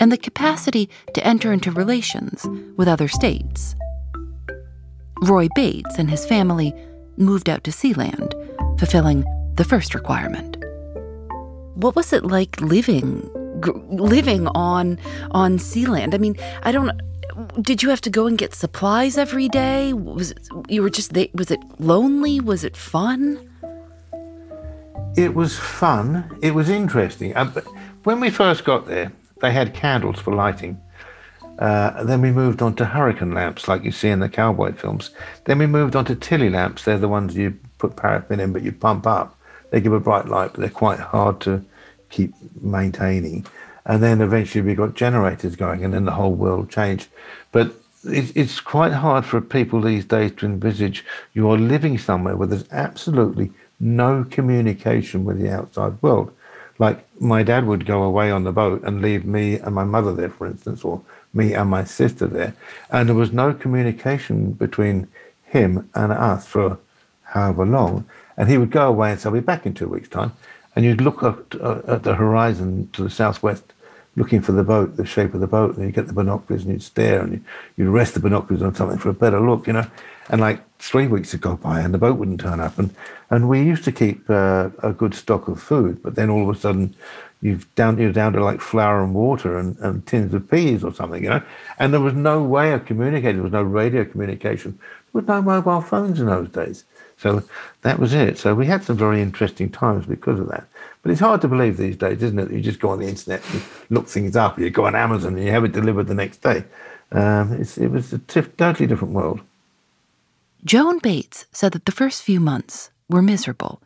and 0.00 0.10
the 0.10 0.16
capacity 0.16 0.88
to 1.12 1.26
enter 1.26 1.52
into 1.52 1.70
relations 1.70 2.46
with 2.76 2.88
other 2.88 3.08
states. 3.08 3.74
Roy 5.22 5.48
Bates 5.54 5.98
and 5.98 6.10
his 6.10 6.26
family 6.26 6.74
moved 7.16 7.48
out 7.48 7.62
to 7.64 7.70
Sealand, 7.70 8.32
fulfilling 8.78 9.24
the 9.54 9.64
first 9.64 9.94
requirement. 9.94 10.56
What 11.74 11.94
was 11.94 12.12
it 12.12 12.24
like 12.24 12.60
living 12.60 13.30
living 13.90 14.48
on 14.48 14.98
on 15.30 15.58
Sealand? 15.58 16.14
I 16.14 16.18
mean, 16.18 16.36
I 16.64 16.72
don't 16.72 16.90
did 17.60 17.82
you 17.82 17.90
have 17.90 18.00
to 18.02 18.10
go 18.10 18.26
and 18.26 18.36
get 18.36 18.52
supplies 18.52 19.16
every 19.16 19.48
day? 19.48 19.92
Was 19.92 20.32
it, 20.32 20.40
you 20.68 20.82
were 20.82 20.90
just 20.90 21.16
was 21.34 21.52
it 21.52 21.60
lonely? 21.78 22.40
Was 22.40 22.64
it 22.64 22.76
fun? 22.76 23.38
It 25.16 25.34
was 25.34 25.56
fun. 25.56 26.38
It 26.42 26.54
was 26.54 26.68
interesting. 26.68 27.36
Uh, 27.36 27.60
when 28.02 28.18
we 28.18 28.30
first 28.30 28.64
got 28.64 28.86
there, 28.86 29.12
they 29.40 29.52
had 29.52 29.72
candles 29.72 30.18
for 30.18 30.34
lighting 30.34 30.80
uh, 31.58 32.02
then 32.04 32.20
we 32.20 32.30
moved 32.30 32.62
on 32.62 32.74
to 32.76 32.84
hurricane 32.84 33.32
lamps, 33.32 33.68
like 33.68 33.84
you 33.84 33.92
see 33.92 34.08
in 34.08 34.20
the 34.20 34.28
cowboy 34.28 34.72
films. 34.72 35.10
Then 35.44 35.58
we 35.58 35.66
moved 35.66 35.94
on 35.94 36.04
to 36.06 36.14
Tilley 36.14 36.50
lamps. 36.50 36.84
They're 36.84 36.98
the 36.98 37.08
ones 37.08 37.36
you 37.36 37.58
put 37.78 37.96
paraffin 37.96 38.40
in, 38.40 38.52
but 38.52 38.62
you 38.62 38.72
pump 38.72 39.06
up. 39.06 39.38
They 39.70 39.80
give 39.80 39.92
a 39.92 40.00
bright 40.00 40.26
light, 40.26 40.52
but 40.52 40.60
they're 40.60 40.70
quite 40.70 40.98
hard 40.98 41.40
to 41.42 41.64
keep 42.10 42.34
maintaining. 42.60 43.46
And 43.84 44.02
then 44.02 44.20
eventually 44.20 44.62
we 44.62 44.74
got 44.74 44.94
generators 44.94 45.56
going, 45.56 45.84
and 45.84 45.92
then 45.92 46.04
the 46.04 46.12
whole 46.12 46.34
world 46.34 46.70
changed. 46.70 47.08
But 47.50 47.72
it's 48.04 48.60
quite 48.60 48.92
hard 48.92 49.24
for 49.24 49.40
people 49.40 49.80
these 49.80 50.04
days 50.04 50.32
to 50.32 50.46
envisage 50.46 51.04
you 51.34 51.48
are 51.50 51.58
living 51.58 51.98
somewhere 51.98 52.36
where 52.36 52.48
there's 52.48 52.70
absolutely 52.72 53.52
no 53.78 54.24
communication 54.24 55.24
with 55.24 55.38
the 55.40 55.50
outside 55.50 56.00
world. 56.02 56.34
Like 56.78 57.06
my 57.20 57.42
dad 57.42 57.66
would 57.66 57.86
go 57.86 58.02
away 58.02 58.30
on 58.30 58.44
the 58.44 58.52
boat 58.52 58.82
and 58.82 59.02
leave 59.02 59.24
me 59.24 59.58
and 59.58 59.74
my 59.74 59.84
mother 59.84 60.12
there, 60.12 60.30
for 60.30 60.46
instance, 60.46 60.84
or 60.84 61.00
me 61.34 61.54
and 61.54 61.70
my 61.70 61.84
sister 61.84 62.26
there, 62.26 62.54
and 62.90 63.08
there 63.08 63.16
was 63.16 63.32
no 63.32 63.54
communication 63.54 64.52
between 64.52 65.08
him 65.44 65.88
and 65.94 66.12
us 66.12 66.46
for 66.46 66.78
however 67.24 67.66
long. 67.66 68.04
And 68.36 68.48
he 68.48 68.58
would 68.58 68.70
go 68.70 68.88
away 68.88 69.12
and 69.12 69.20
say, 69.20 69.28
I'll 69.28 69.34
be 69.34 69.40
back 69.40 69.66
in 69.66 69.74
two 69.74 69.88
weeks' 69.88 70.08
time. 70.08 70.32
And 70.74 70.84
you'd 70.84 71.02
look 71.02 71.22
up 71.22 71.54
uh, 71.54 71.80
at 71.86 72.02
the 72.02 72.14
horizon 72.14 72.88
to 72.94 73.02
the 73.02 73.10
southwest, 73.10 73.64
looking 74.16 74.40
for 74.40 74.52
the 74.52 74.64
boat, 74.64 74.96
the 74.96 75.04
shape 75.04 75.34
of 75.34 75.40
the 75.40 75.46
boat, 75.46 75.76
and 75.76 75.84
you'd 75.84 75.94
get 75.94 76.06
the 76.06 76.12
binoculars 76.14 76.62
and 76.62 76.72
you'd 76.72 76.82
stare 76.82 77.20
and 77.20 77.44
you'd 77.76 77.88
rest 77.88 78.14
the 78.14 78.20
binoculars 78.20 78.62
on 78.62 78.74
something 78.74 78.98
for 78.98 79.10
a 79.10 79.14
better 79.14 79.40
look, 79.40 79.66
you 79.66 79.74
know. 79.74 79.86
And 80.28 80.40
like 80.40 80.60
three 80.78 81.06
weeks 81.06 81.32
would 81.32 81.40
go 81.40 81.56
by 81.56 81.80
and 81.80 81.92
the 81.92 81.98
boat 81.98 82.18
wouldn't 82.18 82.40
turn 82.40 82.60
up. 82.60 82.78
And, 82.78 82.94
and 83.30 83.48
we 83.48 83.62
used 83.62 83.84
to 83.84 83.92
keep 83.92 84.28
uh, 84.28 84.70
a 84.82 84.92
good 84.92 85.14
stock 85.14 85.48
of 85.48 85.60
food, 85.60 86.02
but 86.02 86.14
then 86.14 86.30
all 86.30 86.48
of 86.48 86.56
a 86.56 86.58
sudden 86.58 86.94
you've 87.40 87.72
down 87.74 87.98
you're 87.98 88.12
down 88.12 88.32
to 88.32 88.42
like 88.42 88.60
flour 88.60 89.02
and 89.02 89.14
water 89.14 89.58
and, 89.58 89.76
and 89.78 90.06
tins 90.06 90.32
of 90.32 90.50
peas 90.50 90.84
or 90.84 90.94
something, 90.94 91.22
you 91.22 91.30
know. 91.30 91.42
And 91.78 91.92
there 91.92 92.00
was 92.00 92.14
no 92.14 92.42
way 92.42 92.72
of 92.72 92.86
communicating. 92.86 93.36
There 93.36 93.42
was 93.42 93.52
no 93.52 93.62
radio 93.62 94.04
communication. 94.04 94.78
There 95.12 95.20
was 95.20 95.28
no 95.28 95.42
mobile 95.42 95.80
phones 95.80 96.20
in 96.20 96.26
those 96.26 96.48
days. 96.48 96.84
So 97.18 97.44
that 97.82 97.98
was 97.98 98.14
it. 98.14 98.38
So 98.38 98.54
we 98.54 98.66
had 98.66 98.82
some 98.82 98.96
very 98.96 99.20
interesting 99.20 99.70
times 99.70 100.06
because 100.06 100.40
of 100.40 100.48
that. 100.48 100.66
But 101.02 101.10
it's 101.12 101.20
hard 101.20 101.40
to 101.42 101.48
believe 101.48 101.76
these 101.76 101.96
days, 101.96 102.22
isn't 102.22 102.38
it? 102.38 102.50
You 102.50 102.60
just 102.60 102.80
go 102.80 102.90
on 102.90 103.00
the 103.00 103.08
internet 103.08 103.42
and 103.52 103.62
look 103.90 104.08
things 104.08 104.36
up. 104.36 104.58
You 104.58 104.70
go 104.70 104.86
on 104.86 104.94
Amazon 104.94 105.34
and 105.36 105.44
you 105.44 105.50
have 105.50 105.64
it 105.64 105.72
delivered 105.72 106.06
the 106.06 106.14
next 106.14 106.42
day. 106.42 106.64
Um, 107.10 107.52
it 107.52 107.90
was 107.90 108.12
a 108.12 108.18
t- 108.18 108.42
totally 108.42 108.86
different 108.86 109.14
world. 109.14 109.40
Joan 110.64 110.98
Bates 110.98 111.46
said 111.52 111.72
that 111.72 111.86
the 111.86 111.92
first 111.92 112.22
few 112.22 112.40
months 112.40 112.90
were 113.08 113.22
miserable, 113.22 113.82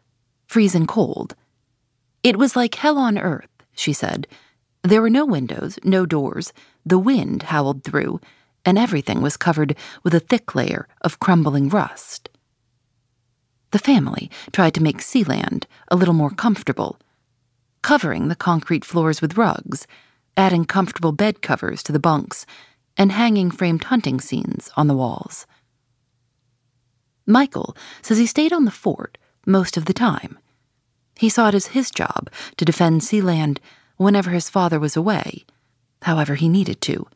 freezing 0.46 0.86
cold 0.86 1.34
it 2.26 2.36
was 2.36 2.56
like 2.56 2.74
hell 2.74 2.98
on 2.98 3.18
earth, 3.18 3.48
she 3.72 3.92
said. 3.92 4.26
There 4.82 5.00
were 5.00 5.08
no 5.08 5.24
windows, 5.24 5.78
no 5.84 6.04
doors. 6.04 6.52
The 6.84 6.98
wind 6.98 7.44
howled 7.44 7.84
through, 7.84 8.20
and 8.64 8.76
everything 8.76 9.22
was 9.22 9.36
covered 9.36 9.76
with 10.02 10.12
a 10.12 10.18
thick 10.18 10.52
layer 10.52 10.88
of 11.02 11.20
crumbling 11.20 11.68
rust. 11.68 12.28
The 13.70 13.78
family 13.78 14.28
tried 14.50 14.74
to 14.74 14.82
make 14.82 14.98
Sealand 14.98 15.66
a 15.86 15.94
little 15.94 16.14
more 16.14 16.30
comfortable, 16.30 16.98
covering 17.80 18.26
the 18.26 18.34
concrete 18.34 18.84
floors 18.84 19.22
with 19.22 19.38
rugs, 19.38 19.86
adding 20.36 20.64
comfortable 20.64 21.12
bed 21.12 21.42
covers 21.42 21.80
to 21.84 21.92
the 21.92 22.00
bunks, 22.00 22.44
and 22.96 23.12
hanging 23.12 23.52
framed 23.52 23.84
hunting 23.84 24.20
scenes 24.20 24.68
on 24.76 24.88
the 24.88 24.96
walls. 24.96 25.46
Michael 27.26 27.76
says 28.02 28.18
he 28.18 28.26
stayed 28.26 28.52
on 28.52 28.64
the 28.64 28.70
fort 28.70 29.18
most 29.44 29.76
of 29.76 29.86
the 29.86 29.92
time. 29.92 30.38
He 31.16 31.28
saw 31.28 31.48
it 31.48 31.54
as 31.54 31.68
his 31.68 31.90
job 31.90 32.30
to 32.56 32.64
defend 32.64 33.00
Sealand 33.00 33.58
whenever 33.96 34.30
his 34.30 34.50
father 34.50 34.78
was 34.78 34.96
away, 34.96 35.44
however 36.02 36.34
he 36.34 36.48
needed 36.48 36.80
to. 36.82 37.06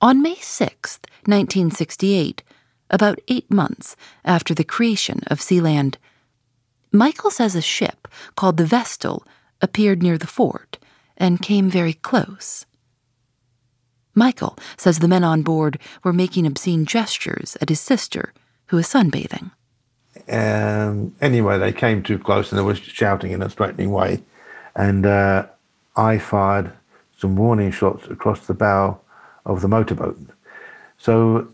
On 0.00 0.20
May 0.22 0.36
6, 0.36 0.98
1968, 1.24 2.42
about 2.90 3.18
eight 3.28 3.50
months 3.50 3.96
after 4.24 4.54
the 4.54 4.64
creation 4.64 5.20
of 5.28 5.40
Sealand, 5.40 5.96
Michael 6.92 7.30
says 7.30 7.54
a 7.54 7.62
ship 7.62 8.06
called 8.36 8.56
the 8.56 8.66
Vestal 8.66 9.26
appeared 9.60 10.02
near 10.02 10.18
the 10.18 10.26
fort 10.26 10.78
and 11.16 11.42
came 11.42 11.70
very 11.70 11.94
close. 11.94 12.66
Michael 14.14 14.56
says 14.76 14.98
the 14.98 15.08
men 15.08 15.24
on 15.24 15.42
board 15.42 15.78
were 16.02 16.12
making 16.12 16.46
obscene 16.46 16.86
gestures 16.86 17.56
at 17.60 17.68
his 17.68 17.80
sister, 17.80 18.32
who 18.66 18.76
was 18.76 18.86
sunbathing. 18.86 19.50
Um, 20.28 21.14
anyway, 21.20 21.58
they 21.58 21.72
came 21.72 22.02
too 22.02 22.18
close 22.18 22.50
and 22.50 22.58
they 22.58 22.64
were 22.64 22.76
shouting 22.76 23.32
in 23.32 23.42
a 23.42 23.48
threatening 23.48 23.90
way. 23.90 24.22
And 24.76 25.04
uh, 25.04 25.46
I 25.96 26.18
fired 26.18 26.72
some 27.18 27.36
warning 27.36 27.70
shots 27.70 28.06
across 28.08 28.46
the 28.46 28.54
bow 28.54 29.00
of 29.44 29.60
the 29.60 29.68
motorboat. 29.68 30.18
So 30.98 31.48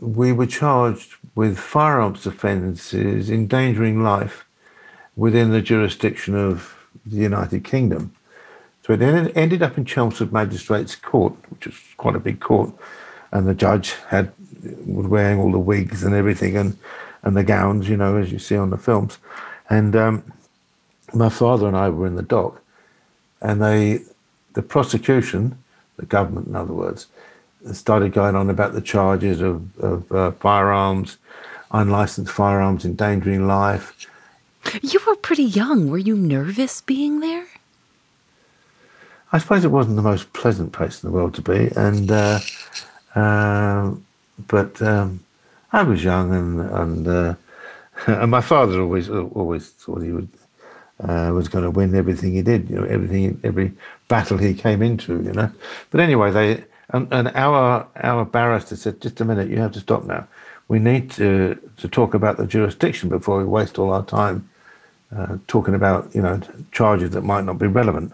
we 0.00 0.32
were 0.32 0.46
charged 0.46 1.14
with 1.34 1.58
firearms 1.58 2.26
offences, 2.26 3.30
endangering 3.30 4.02
life 4.02 4.44
within 5.16 5.50
the 5.50 5.62
jurisdiction 5.62 6.34
of 6.34 6.76
the 7.04 7.16
United 7.16 7.64
Kingdom. 7.64 8.14
So 8.88 8.94
it 8.94 9.02
ended 9.36 9.62
up 9.62 9.76
in 9.76 9.84
Chelmsford 9.84 10.32
Magistrates 10.32 10.96
Court, 10.96 11.34
which 11.50 11.66
was 11.66 11.76
quite 11.98 12.16
a 12.16 12.18
big 12.18 12.40
court, 12.40 12.72
and 13.32 13.46
the 13.46 13.54
judge 13.54 13.92
had 14.08 14.32
was 14.86 15.06
wearing 15.06 15.38
all 15.38 15.52
the 15.52 15.58
wigs 15.58 16.02
and 16.02 16.14
everything 16.14 16.56
and 16.56 16.78
and 17.22 17.36
the 17.36 17.44
gowns, 17.44 17.86
you 17.86 17.98
know, 17.98 18.16
as 18.16 18.32
you 18.32 18.38
see 18.38 18.56
on 18.56 18.70
the 18.70 18.78
films. 18.78 19.18
And 19.68 19.94
um, 19.94 20.32
my 21.12 21.28
father 21.28 21.68
and 21.68 21.76
I 21.76 21.90
were 21.90 22.06
in 22.06 22.16
the 22.16 22.22
dock, 22.22 22.62
and 23.42 23.62
they, 23.62 24.00
the 24.54 24.62
prosecution, 24.62 25.58
the 25.98 26.06
government, 26.06 26.46
in 26.46 26.56
other 26.56 26.72
words, 26.72 27.08
started 27.72 28.14
going 28.14 28.36
on 28.36 28.48
about 28.48 28.72
the 28.72 28.80
charges 28.80 29.42
of, 29.42 29.78
of 29.80 30.10
uh, 30.12 30.30
firearms, 30.32 31.18
unlicensed 31.72 32.32
firearms 32.32 32.86
endangering 32.86 33.46
life. 33.46 34.06
You 34.80 35.00
were 35.06 35.16
pretty 35.16 35.44
young. 35.44 35.90
Were 35.90 35.98
you 35.98 36.16
nervous 36.16 36.80
being 36.80 37.20
there? 37.20 37.47
I 39.32 39.38
suppose 39.38 39.64
it 39.64 39.70
wasn't 39.70 39.96
the 39.96 40.02
most 40.02 40.32
pleasant 40.32 40.72
place 40.72 41.02
in 41.02 41.10
the 41.10 41.14
world 41.14 41.34
to 41.34 41.42
be, 41.42 41.70
and 41.76 42.10
uh, 42.10 42.40
uh, 43.14 43.92
but 44.46 44.80
um, 44.80 45.20
I 45.72 45.82
was 45.82 46.02
young, 46.02 46.34
and 46.34 46.60
and, 46.60 47.08
uh, 47.08 47.34
and 48.06 48.30
my 48.30 48.40
father 48.40 48.80
always 48.80 49.10
always 49.10 49.68
thought 49.70 50.02
he 50.02 50.12
would 50.12 50.28
uh, 51.00 51.30
was 51.34 51.48
going 51.48 51.64
to 51.64 51.70
win 51.70 51.94
everything 51.94 52.32
he 52.32 52.42
did, 52.42 52.70
you 52.70 52.76
know, 52.76 52.84
everything 52.84 53.40
every 53.44 53.72
battle 54.08 54.38
he 54.38 54.54
came 54.54 54.82
into, 54.82 55.22
you 55.22 55.32
know. 55.32 55.50
But 55.90 56.00
anyway, 56.00 56.30
they 56.30 56.64
and, 56.90 57.12
and 57.12 57.28
our 57.34 57.86
our 57.96 58.24
barrister 58.24 58.76
said, 58.76 59.00
just 59.00 59.20
a 59.20 59.24
minute, 59.24 59.48
you 59.48 59.58
have 59.58 59.72
to 59.72 59.80
stop 59.80 60.04
now. 60.04 60.26
We 60.68 60.78
need 60.78 61.10
to 61.12 61.58
to 61.76 61.88
talk 61.88 62.14
about 62.14 62.36
the 62.36 62.46
jurisdiction 62.46 63.08
before 63.08 63.38
we 63.38 63.44
waste 63.44 63.78
all 63.78 63.92
our 63.92 64.04
time 64.04 64.48
uh, 65.14 65.38
talking 65.46 65.74
about 65.74 66.14
you 66.14 66.22
know 66.22 66.40
charges 66.72 67.10
that 67.10 67.22
might 67.22 67.44
not 67.44 67.58
be 67.58 67.66
relevant. 67.66 68.12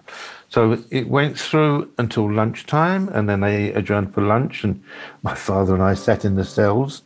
So 0.55 0.79
it 0.89 1.09
went 1.09 1.37
through 1.37 1.91
until 1.99 2.33
lunchtime, 2.33 3.09
and 3.09 3.29
then 3.29 3.41
they 3.41 3.73
adjourned 3.73 4.15
for 4.15 4.21
lunch. 4.21 4.63
And 4.63 4.85
my 5.21 5.35
father 5.35 5.75
and 5.75 5.83
I 5.83 5.95
sat 5.95 6.25
in 6.25 6.37
the 6.37 6.45
cells. 6.45 7.03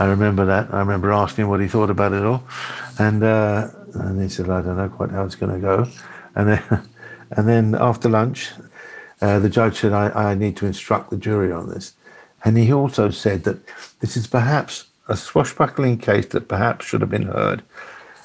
I 0.00 0.06
remember 0.06 0.44
that. 0.46 0.74
I 0.74 0.80
remember 0.80 1.12
asking 1.12 1.44
him 1.44 1.50
what 1.50 1.60
he 1.60 1.68
thought 1.68 1.88
about 1.88 2.12
it 2.12 2.24
all, 2.24 2.42
and 2.98 3.22
uh, 3.22 3.68
and 3.94 4.20
he 4.20 4.28
said, 4.28 4.50
"I 4.50 4.60
don't 4.62 4.76
know 4.76 4.88
quite 4.88 5.12
how 5.12 5.24
it's 5.24 5.36
going 5.36 5.52
to 5.52 5.60
go." 5.60 5.86
And 6.34 6.48
then, 6.48 6.88
and 7.30 7.48
then 7.48 7.76
after 7.76 8.08
lunch, 8.08 8.50
uh, 9.22 9.38
the 9.38 9.48
judge 9.48 9.78
said, 9.78 9.92
I, 9.92 10.30
"I 10.30 10.34
need 10.34 10.56
to 10.56 10.66
instruct 10.66 11.10
the 11.10 11.16
jury 11.16 11.52
on 11.52 11.70
this," 11.70 11.92
and 12.44 12.58
he 12.58 12.72
also 12.72 13.10
said 13.10 13.44
that 13.44 13.60
this 14.00 14.16
is 14.16 14.26
perhaps 14.26 14.86
a 15.06 15.16
swashbuckling 15.16 15.98
case 15.98 16.26
that 16.26 16.48
perhaps 16.48 16.86
should 16.86 17.02
have 17.02 17.10
been 17.10 17.28
heard 17.28 17.62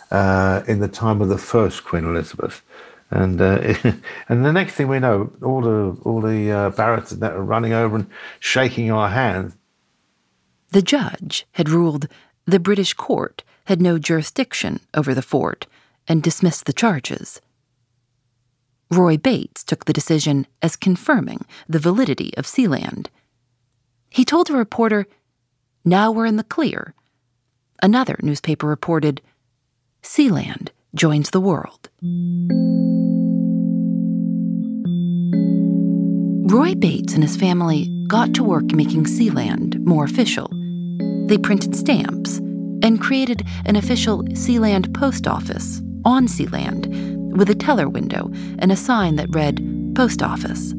uh, 0.10 0.63
in 0.67 0.80
the 0.80 0.88
time 0.88 1.21
of 1.21 1.30
the 1.30 1.38
first 1.38 1.84
Queen 1.84 2.04
Elizabeth. 2.04 2.63
And 3.12 3.39
uh, 3.39 3.76
and 4.30 4.46
the 4.46 4.52
next 4.52 4.74
thing 4.74 4.88
we 4.88 5.00
know, 5.00 5.32
all 5.44 5.62
the 5.62 5.98
all 6.04 6.22
the 6.22 6.52
uh, 6.52 6.70
barristers 6.72 7.20
that 7.20 7.34
are 7.34 7.44
running 7.44 7.74
over 7.74 7.96
and 7.96 8.08
shaking 8.39 8.91
our 8.91 9.10
hands. 9.10 9.56
The 10.72 10.82
judge 10.82 11.46
had 11.54 11.70
ruled 11.70 12.08
the 12.46 12.60
British 12.60 12.94
court 12.94 13.44
had 13.65 13.82
no 13.82 13.98
jurisdiction 13.98 14.80
over 14.94 15.13
the 15.13 15.22
fort 15.22 15.68
and 16.08 16.22
dismissed 16.22 16.65
the 16.65 16.74
charges. 16.74 17.41
Roy 18.91 19.18
Bates 19.18 19.63
took 19.63 19.86
the 19.86 19.94
decision 19.94 20.46
as 20.62 20.76
confirming 20.76 21.46
the 21.68 21.80
validity 21.80 22.32
of 22.38 22.46
Sealand. 22.46 23.08
He 24.10 24.24
told 24.24 24.50
a 24.50 24.54
reporter, 24.54 25.08
Now 25.84 26.12
we're 26.12 26.28
in 26.28 26.38
the 26.38 26.44
clear. 26.44 26.94
Another 27.82 28.18
newspaper 28.22 28.68
reported, 28.68 29.22
Sealand 30.04 30.70
joins 30.94 31.32
the 31.32 31.41
world. 31.41 31.89
Roy 36.47 36.75
Bates 36.75 37.15
and 37.15 37.23
his 37.23 37.36
family 37.36 37.91
got 38.05 38.36
to 38.36 38.43
work 38.43 38.71
making 38.71 39.05
Sealand 39.05 39.79
more 39.79 40.05
official. 40.05 40.47
They 41.25 41.39
printed 41.39 41.75
stamps 41.75 42.38
and 42.84 43.01
created 43.01 43.41
an 43.65 43.75
official 43.75 44.21
Sealand 44.25 44.93
post 44.93 45.27
office 45.27 45.81
on 46.05 46.27
Sealand 46.27 47.36
with 47.36 47.49
a 47.49 47.55
teller 47.55 47.89
window 47.89 48.31
and 48.60 48.71
a 48.71 48.75
sign 48.75 49.15
that 49.15 49.34
read 49.34 49.60
Post 49.95 50.21
Office. 50.21 50.75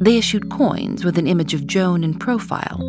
They 0.00 0.16
issued 0.16 0.50
coins 0.50 1.04
with 1.04 1.16
an 1.16 1.28
image 1.28 1.54
of 1.54 1.68
Joan 1.68 2.02
in 2.02 2.18
profile. 2.18 2.80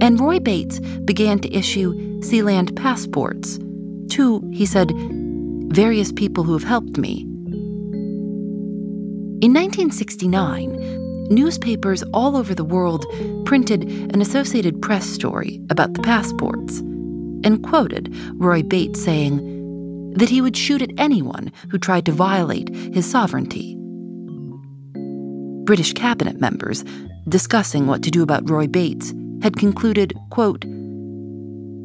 And 0.00 0.18
Roy 0.18 0.38
Bates 0.38 0.80
began 1.04 1.38
to 1.40 1.54
issue 1.54 1.92
Sealand 2.20 2.74
passports 2.76 3.58
to, 4.16 4.40
he 4.54 4.64
said, 4.64 4.90
various 5.74 6.12
people 6.12 6.44
who 6.44 6.54
have 6.54 6.64
helped 6.64 6.96
me 6.96 7.26
in 9.42 9.52
1969, 9.52 11.26
newspapers 11.28 12.04
all 12.14 12.36
over 12.36 12.54
the 12.54 12.62
world 12.62 13.04
printed 13.44 13.82
an 14.14 14.20
Associated 14.20 14.80
Press 14.80 15.04
story 15.04 15.60
about 15.68 15.94
the 15.94 16.02
passports 16.02 16.78
and 16.78 17.60
quoted 17.64 18.14
Roy 18.34 18.62
Bates 18.62 19.02
saying 19.02 20.12
that 20.14 20.28
he 20.28 20.40
would 20.40 20.56
shoot 20.56 20.80
at 20.80 20.92
anyone 20.96 21.50
who 21.70 21.78
tried 21.78 22.06
to 22.06 22.12
violate 22.12 22.72
his 22.94 23.04
sovereignty. 23.04 23.76
British 25.64 25.92
cabinet 25.92 26.40
members, 26.40 26.84
discussing 27.28 27.88
what 27.88 28.04
to 28.04 28.12
do 28.12 28.22
about 28.22 28.48
Roy 28.48 28.68
Bates, 28.68 29.12
had 29.42 29.56
concluded, 29.56 30.14
quote, 30.30 30.64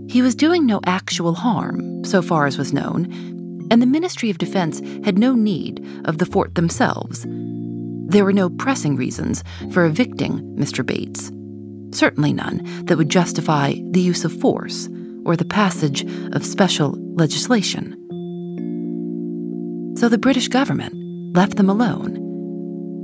he 0.10 0.22
was 0.22 0.36
doing 0.36 0.68
no 0.68 0.80
actual 0.86 1.34
harm, 1.34 2.06
so 2.06 2.22
far 2.22 2.46
as 2.46 2.60
was 2.60 2.72
known, 2.72 3.37
and 3.72 3.82
the 3.82 3.86
Ministry 3.86 4.30
of 4.30 4.38
Defense 4.38 4.80
had 5.04 5.18
no 5.18 5.34
need 5.34 5.86
of 6.06 6.18
the 6.18 6.26
fort 6.26 6.56
themselves 6.56 7.26
there 8.08 8.24
were 8.24 8.34
no 8.34 8.50
pressing 8.50 8.96
reasons 8.96 9.44
for 9.72 9.86
evicting 9.86 10.40
Mr. 10.56 10.86
Bates, 10.86 11.30
certainly 11.98 12.32
none 12.32 12.62
that 12.86 12.98
would 12.98 13.10
justify 13.10 13.74
the 13.92 14.00
use 14.00 14.24
of 14.24 14.40
force 14.40 14.88
or 15.26 15.36
the 15.36 15.44
passage 15.44 16.06
of 16.32 16.46
special 16.46 16.96
legislation. 17.16 17.92
So 19.98 20.08
the 20.08 20.18
British 20.18 20.48
government 20.48 20.94
left 21.36 21.58
them 21.58 21.70
alone, 21.70 22.16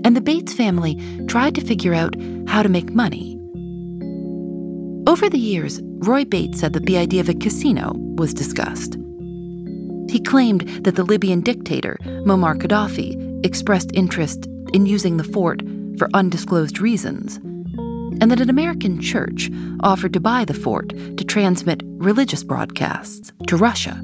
and 0.06 0.15
the 0.15 0.21
Bates 0.21 0.54
family 0.54 0.97
tried 1.28 1.56
to 1.56 1.62
figure 1.62 1.93
out 1.93 2.15
how 2.47 2.63
to 2.63 2.69
make 2.69 2.93
money. 2.93 3.38
Over 5.06 5.30
the 5.30 5.38
years, 5.38 5.82
Roy 5.84 6.23
Bates 6.23 6.62
said 6.62 6.71
that 6.73 6.86
the 6.86 6.97
idea 6.97 7.19
of 7.19 7.28
a 7.28 7.34
casino 7.34 7.91
was 8.15 8.34
discussed. 8.34 8.95
He 10.13 10.19
claimed 10.19 10.86
that 10.86 10.95
the 10.95 11.04
Libyan 11.04 11.41
dictator, 11.41 11.97
Muammar 12.04 12.56
Gaddafi, 12.56 13.43
expressed 13.43 13.89
interest 13.95 14.45
in 14.71 14.86
using 14.86 15.17
the 15.17 15.23
fort 15.23 15.63
for 15.97 16.08
undisclosed 16.13 16.80
reasons, 16.80 17.38
and 18.21 18.30
that 18.30 18.39
an 18.39 18.47
American 18.47 19.02
church 19.02 19.49
offered 19.80 20.13
to 20.13 20.19
buy 20.19 20.45
the 20.45 20.54
fort 20.54 20.89
to 20.89 21.23
transmit 21.23 21.82
religious 21.86 22.43
broadcasts 22.43 23.32
to 23.47 23.58
Russia. 23.58 23.99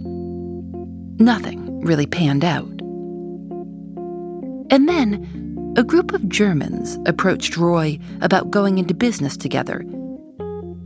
Nothing 1.19 1.79
really 1.81 2.07
panned 2.07 2.43
out. 2.43 2.81
And 4.71 4.89
then, 4.89 5.73
a 5.77 5.83
group 5.83 6.11
of 6.13 6.27
Germans 6.27 6.97
approached 7.05 7.55
Roy 7.55 7.99
about 8.21 8.49
going 8.49 8.79
into 8.79 8.95
business 8.95 9.37
together. 9.37 9.85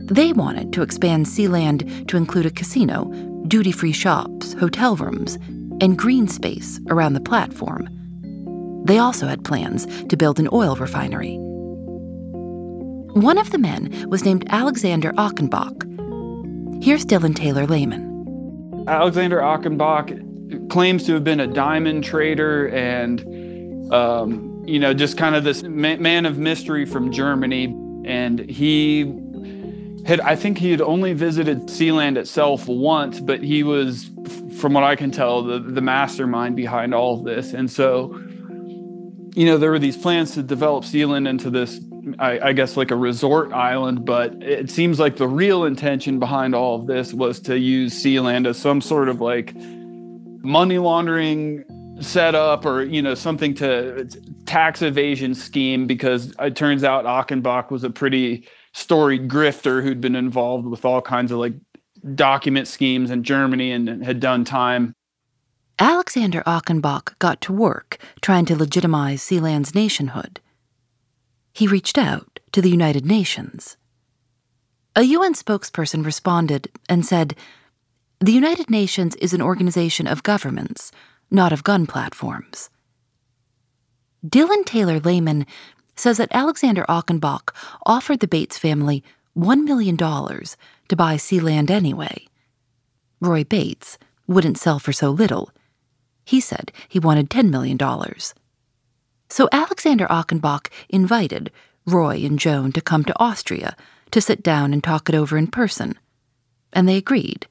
They 0.00 0.34
wanted 0.34 0.74
to 0.74 0.82
expand 0.82 1.24
Sealand 1.24 2.08
to 2.08 2.18
include 2.18 2.44
a 2.44 2.50
casino, 2.50 3.10
duty 3.48 3.72
free 3.72 3.92
shops, 3.92 4.54
hotel 4.54 4.96
rooms, 4.96 5.36
and 5.80 5.98
green 5.98 6.28
space 6.28 6.80
around 6.88 7.14
the 7.14 7.20
platform. 7.20 7.88
They 8.84 8.98
also 8.98 9.26
had 9.26 9.44
plans 9.44 9.86
to 10.06 10.16
build 10.16 10.38
an 10.38 10.48
oil 10.52 10.76
refinery. 10.76 11.36
One 13.14 13.38
of 13.38 13.50
the 13.50 13.58
men 13.58 14.08
was 14.08 14.24
named 14.24 14.44
Alexander 14.50 15.12
Achenbach, 15.12 15.90
Here's 16.84 17.06
Dylan 17.06 17.34
Taylor 17.34 17.66
Lehman. 17.66 18.84
Alexander 18.86 19.38
Achenbach 19.38 20.68
claims 20.68 21.04
to 21.04 21.14
have 21.14 21.24
been 21.24 21.40
a 21.40 21.46
diamond 21.46 22.04
trader 22.04 22.68
and, 22.68 23.90
um, 23.90 24.62
you 24.66 24.78
know, 24.78 24.92
just 24.92 25.16
kind 25.16 25.34
of 25.34 25.44
this 25.44 25.62
man 25.62 26.26
of 26.26 26.36
mystery 26.36 26.84
from 26.84 27.10
Germany. 27.10 27.74
And 28.04 28.40
he 28.50 29.04
had, 30.06 30.20
I 30.20 30.36
think 30.36 30.58
he 30.58 30.70
had 30.70 30.80
only 30.80 31.12
visited 31.14 31.62
Sealand 31.62 32.16
itself 32.18 32.68
once, 32.68 33.20
but 33.20 33.42
he 33.42 33.62
was, 33.62 34.10
from 34.58 34.74
what 34.74 34.84
I 34.84 34.96
can 34.96 35.10
tell, 35.10 35.42
the, 35.42 35.58
the 35.58 35.80
mastermind 35.80 36.56
behind 36.56 36.94
all 36.94 37.18
of 37.18 37.24
this. 37.24 37.54
And 37.54 37.70
so, 37.70 38.14
you 39.34 39.46
know, 39.46 39.56
there 39.56 39.70
were 39.70 39.78
these 39.78 39.96
plans 39.96 40.32
to 40.34 40.42
develop 40.42 40.84
Sealand 40.84 41.28
into 41.28 41.48
this, 41.48 41.80
I, 42.18 42.38
I, 42.48 42.52
guess, 42.52 42.76
like 42.76 42.90
a 42.90 42.96
resort 42.96 43.52
island, 43.52 44.04
but 44.04 44.34
it 44.42 44.70
seems 44.70 45.00
like 45.00 45.16
the 45.16 45.28
real 45.28 45.64
intention 45.64 46.18
behind 46.18 46.54
all 46.54 46.76
of 46.76 46.86
this 46.86 47.14
was 47.14 47.40
to 47.40 47.58
use 47.58 47.94
Sealand 47.94 48.46
as 48.46 48.58
some 48.58 48.80
sort 48.80 49.08
of 49.08 49.22
like 49.22 49.54
money 50.44 50.78
laundering 50.78 51.64
setup 52.00 52.66
or 52.66 52.82
you 52.82 53.00
know 53.00 53.14
something 53.14 53.54
to 53.54 54.04
tax 54.46 54.82
evasion 54.82 55.34
scheme 55.34 55.86
because 55.86 56.34
it 56.40 56.56
turns 56.56 56.84
out 56.84 57.04
Achenbach 57.04 57.70
was 57.70 57.84
a 57.84 57.90
pretty 57.90 58.46
storied 58.74 59.28
grifter 59.28 59.82
who'd 59.82 60.00
been 60.00 60.16
involved 60.16 60.66
with 60.66 60.84
all 60.84 61.00
kinds 61.00 61.32
of 61.32 61.38
like 61.38 61.54
document 62.14 62.68
schemes 62.68 63.10
in 63.10 63.22
Germany 63.22 63.72
and 63.72 64.04
had 64.04 64.20
done 64.20 64.44
time. 64.44 64.94
Alexander 65.78 66.42
Achenbach 66.46 67.18
got 67.18 67.40
to 67.40 67.52
work 67.52 67.98
trying 68.20 68.44
to 68.44 68.56
legitimize 68.56 69.22
Sealand's 69.22 69.74
nationhood. 69.74 70.40
He 71.52 71.66
reached 71.66 71.96
out 71.96 72.40
to 72.52 72.60
the 72.60 72.70
United 72.70 73.06
Nations. 73.06 73.76
A 74.96 75.02
UN 75.02 75.34
spokesperson 75.34 76.04
responded 76.04 76.68
and 76.88 77.06
said, 77.06 77.34
the 78.20 78.32
United 78.32 78.70
Nations 78.70 79.14
is 79.16 79.34
an 79.34 79.42
organization 79.42 80.06
of 80.06 80.22
governments, 80.22 80.92
not 81.30 81.52
of 81.52 81.64
gun 81.64 81.86
platforms. 81.86 82.70
Dylan 84.26 84.64
Taylor 84.64 85.00
Lehman 85.00 85.46
says 85.96 86.18
that 86.18 86.28
Alexander 86.32 86.84
Achenbach 86.88 87.54
offered 87.86 88.20
the 88.20 88.28
Bates 88.28 88.58
family 88.58 89.02
$1 89.36 89.64
million 89.64 89.96
to 89.96 90.96
buy 90.96 91.16
Sealand 91.16 91.70
anyway. 91.70 92.26
Roy 93.20 93.44
Bates 93.44 93.98
wouldn't 94.26 94.58
sell 94.58 94.78
for 94.78 94.92
so 94.92 95.10
little. 95.10 95.50
He 96.24 96.40
said 96.40 96.72
he 96.88 96.98
wanted 96.98 97.30
$10 97.30 97.50
million. 97.50 97.78
So 99.28 99.48
Alexander 99.52 100.06
Achenbach 100.06 100.68
invited 100.88 101.50
Roy 101.86 102.22
and 102.24 102.38
Joan 102.38 102.72
to 102.72 102.80
come 102.80 103.04
to 103.04 103.18
Austria 103.18 103.76
to 104.10 104.20
sit 104.20 104.42
down 104.42 104.72
and 104.72 104.82
talk 104.82 105.08
it 105.08 105.14
over 105.14 105.36
in 105.36 105.48
person, 105.48 105.98
and 106.72 106.88
they 106.88 106.96
agreed. 106.96 107.46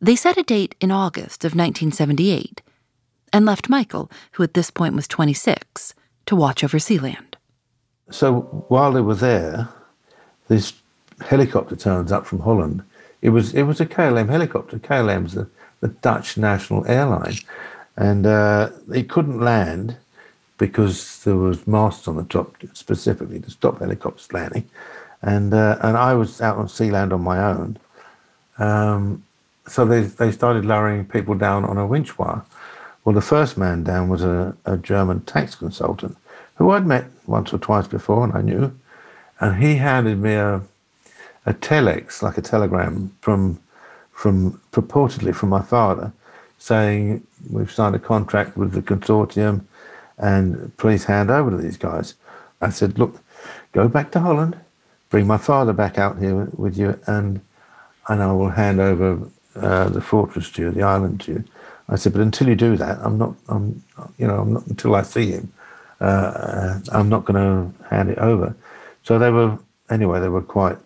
They 0.00 0.14
set 0.14 0.36
a 0.38 0.42
date 0.42 0.74
in 0.80 0.90
August 0.90 1.44
of 1.44 1.52
1978 1.52 2.62
and 3.32 3.44
left 3.44 3.68
Michael, 3.68 4.10
who 4.32 4.42
at 4.42 4.54
this 4.54 4.70
point 4.70 4.94
was 4.94 5.08
26, 5.08 5.94
to 6.26 6.36
watch 6.36 6.62
over 6.62 6.78
Sealand. 6.78 7.25
So 8.10 8.40
while 8.68 8.92
they 8.92 9.00
were 9.00 9.14
there, 9.14 9.68
this 10.48 10.74
helicopter 11.20 11.76
turns 11.76 12.12
up 12.12 12.26
from 12.26 12.40
Holland. 12.40 12.82
It 13.22 13.30
was 13.30 13.54
it 13.54 13.62
was 13.62 13.80
a 13.80 13.86
KLM 13.86 14.28
helicopter. 14.28 14.78
KLM's 14.78 15.34
the, 15.34 15.48
the 15.80 15.88
Dutch 15.88 16.36
national 16.36 16.86
airline, 16.86 17.36
and 17.96 18.26
uh, 18.26 18.70
it 18.94 19.08
couldn't 19.08 19.40
land 19.40 19.96
because 20.58 21.22
there 21.24 21.36
was 21.36 21.66
masts 21.66 22.08
on 22.08 22.16
the 22.16 22.24
top 22.24 22.56
specifically 22.72 23.40
to 23.40 23.50
stop 23.50 23.80
helicopters 23.80 24.32
landing, 24.32 24.68
and 25.22 25.52
uh, 25.52 25.78
and 25.82 25.96
I 25.96 26.14
was 26.14 26.40
out 26.40 26.58
on 26.58 26.66
Sealand 26.66 27.12
on 27.12 27.22
my 27.22 27.38
own. 27.42 27.78
Um, 28.58 29.24
so 29.66 29.84
they, 29.84 30.02
they 30.02 30.30
started 30.30 30.64
lowering 30.64 31.04
people 31.04 31.34
down 31.34 31.64
on 31.64 31.76
a 31.76 31.86
winch 31.86 32.18
wire. 32.18 32.42
Well, 33.04 33.14
the 33.14 33.20
first 33.20 33.58
man 33.58 33.82
down 33.82 34.08
was 34.08 34.22
a, 34.22 34.56
a 34.64 34.76
German 34.76 35.22
tax 35.22 35.56
consultant 35.56 36.16
who 36.56 36.70
I'd 36.70 36.86
met 36.86 37.06
once 37.26 37.52
or 37.52 37.58
twice 37.58 37.86
before 37.86 38.24
and 38.24 38.32
I 38.34 38.40
knew. 38.40 38.78
And 39.40 39.62
he 39.62 39.76
handed 39.76 40.18
me 40.18 40.34
a, 40.34 40.62
a 41.44 41.54
telex, 41.54 42.22
like 42.22 42.38
a 42.38 42.42
telegram 42.42 43.14
from, 43.20 43.60
from 44.12 44.60
purportedly 44.72 45.34
from 45.34 45.50
my 45.50 45.62
father, 45.62 46.12
saying, 46.58 47.26
We've 47.50 47.70
signed 47.70 47.94
a 47.94 48.00
contract 48.00 48.56
with 48.56 48.72
the 48.72 48.82
consortium 48.82 49.64
and 50.18 50.76
please 50.78 51.04
hand 51.04 51.30
over 51.30 51.50
to 51.50 51.56
these 51.56 51.76
guys. 51.76 52.14
I 52.60 52.70
said, 52.70 52.98
Look, 52.98 53.20
go 53.72 53.88
back 53.88 54.10
to 54.12 54.20
Holland, 54.20 54.58
bring 55.10 55.26
my 55.26 55.38
father 55.38 55.72
back 55.72 55.98
out 55.98 56.18
here 56.18 56.48
with 56.56 56.78
you, 56.78 56.98
and, 57.06 57.40
and 58.08 58.22
I 58.22 58.32
will 58.32 58.50
hand 58.50 58.80
over 58.80 59.28
uh, 59.54 59.88
the 59.90 60.00
fortress 60.00 60.50
to 60.52 60.62
you, 60.62 60.70
the 60.70 60.82
island 60.82 61.20
to 61.22 61.32
you. 61.32 61.44
I 61.88 61.96
said, 61.96 62.12
but 62.12 62.22
until 62.22 62.48
you 62.48 62.56
do 62.56 62.76
that, 62.76 62.98
I'm 63.00 63.16
not, 63.16 63.34
I'm, 63.48 63.82
you 64.18 64.26
know, 64.26 64.40
I'm 64.40 64.52
not, 64.54 64.66
until 64.66 64.94
I 64.94 65.02
see 65.02 65.30
him, 65.30 65.52
uh, 66.00 66.80
I'm 66.92 67.08
not 67.08 67.24
going 67.24 67.42
to 67.42 67.84
hand 67.88 68.10
it 68.10 68.18
over. 68.18 68.54
So 69.02 69.18
they 69.18 69.30
were, 69.30 69.58
anyway, 69.88 70.20
they 70.20 70.28
were 70.28 70.42
quite 70.42 70.78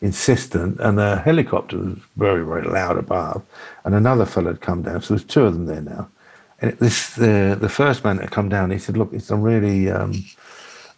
insistent, 0.00 0.78
and 0.80 0.98
the 0.98 1.16
helicopter 1.16 1.76
was 1.76 1.98
very, 2.16 2.44
very 2.44 2.62
loud 2.62 2.96
above, 2.96 3.42
and 3.84 3.94
another 3.94 4.24
fellow 4.24 4.52
had 4.52 4.60
come 4.60 4.82
down. 4.82 5.02
So 5.02 5.14
there's 5.14 5.26
two 5.26 5.44
of 5.44 5.54
them 5.54 5.66
there 5.66 5.80
now. 5.80 6.08
And 6.60 6.72
this, 6.78 7.14
the 7.14 7.56
the 7.58 7.68
first 7.68 8.04
man 8.04 8.16
that 8.18 8.30
come 8.30 8.48
down, 8.48 8.70
he 8.70 8.78
said, 8.78 8.96
"Look, 8.96 9.12
I'm 9.30 9.42
really, 9.42 9.90
um, 9.90 10.24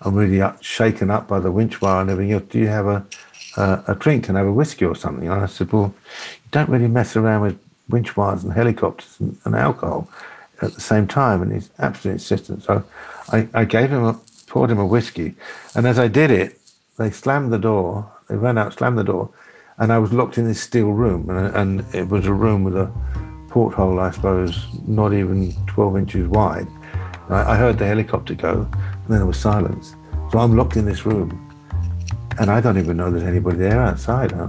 I'm 0.03 0.15
really 0.15 0.41
up, 0.41 0.63
shaken 0.63 1.11
up 1.11 1.29
by 1.29 1.41
the 1.41 1.51
winch 1.51 1.81
wire 1.81 2.01
and 2.03 2.11
everything. 2.11 2.39
Do 2.39 2.59
you 2.59 2.69
have 2.69 2.87
a, 2.87 3.07
a, 3.57 3.85
a 3.89 3.95
drink 3.95 4.29
and 4.29 4.37
have 4.37 4.47
a 4.47 4.53
whiskey 4.53 4.85
or 4.85 4.95
something?" 4.95 5.29
And 5.29 5.43
I 5.43 5.47
said, 5.47 5.73
"Well, 5.73 5.95
you 6.45 6.49
don't 6.51 6.69
really 6.69 6.89
mess 6.89 7.17
around 7.17 7.43
with 7.43 7.59
winch 7.89 8.17
wires 8.17 8.45
and 8.45 8.53
helicopters 8.53 9.17
and, 9.19 9.37
and 9.45 9.55
alcohol 9.55 10.09
at 10.63 10.75
the 10.75 10.81
same 10.81 11.07
time. 11.07 11.43
And 11.43 11.53
he's 11.53 11.71
absolutely 11.79 12.13
insistent. 12.13 12.63
So 12.63 12.85
I, 13.33 13.49
I 13.55 13.65
gave 13.65 13.91
him 13.91 14.05
a, 14.05 14.21
poured 14.47 14.71
him 14.71 14.79
a 14.79 14.87
whiskey. 14.87 15.35
And 15.75 15.87
as 15.87 15.99
I 15.99 16.09
did 16.09 16.31
it, 16.31 16.59
they 16.99 17.11
slammed 17.11 17.53
the 17.53 17.59
door. 17.59 18.11
They 18.29 18.37
ran 18.37 18.59
out, 18.59 18.75
slammed 18.75 18.99
the 18.99 19.05
door. 19.05 19.31
And 19.79 19.93
I 19.93 19.99
was 19.99 20.13
locked 20.13 20.39
in 20.39 20.47
this 20.47 20.61
steel 20.61 20.91
room. 20.91 21.31
And, 21.31 21.57
and 21.57 21.95
it 21.95 22.09
was 22.09 22.27
a 22.27 22.33
room 22.33 22.65
with 22.65 22.77
a 22.77 22.93
porthole, 23.51 23.99
I 23.99 24.11
suppose, 24.11 24.67
not 24.87 25.13
even 25.13 25.53
12 25.67 25.97
inches 25.97 26.29
wide. 26.29 26.69
I, 27.29 27.53
I 27.53 27.57
heard 27.57 27.79
the 27.79 27.87
helicopter 27.87 28.35
go, 28.35 28.69
and 28.73 29.09
then 29.09 29.19
there 29.19 29.27
was 29.27 29.39
silence. 29.39 29.95
So 30.33 30.39
I'm 30.39 30.57
locked 30.57 30.77
in 30.77 30.85
this 30.85 31.05
room. 31.05 31.47
And 32.39 32.51
I 32.51 32.61
don't 32.61 32.79
even 32.79 32.97
know 32.97 33.11
there's 33.11 33.25
anybody 33.25 33.59
there 33.59 33.81
outside. 33.83 34.33
Huh? 34.33 34.49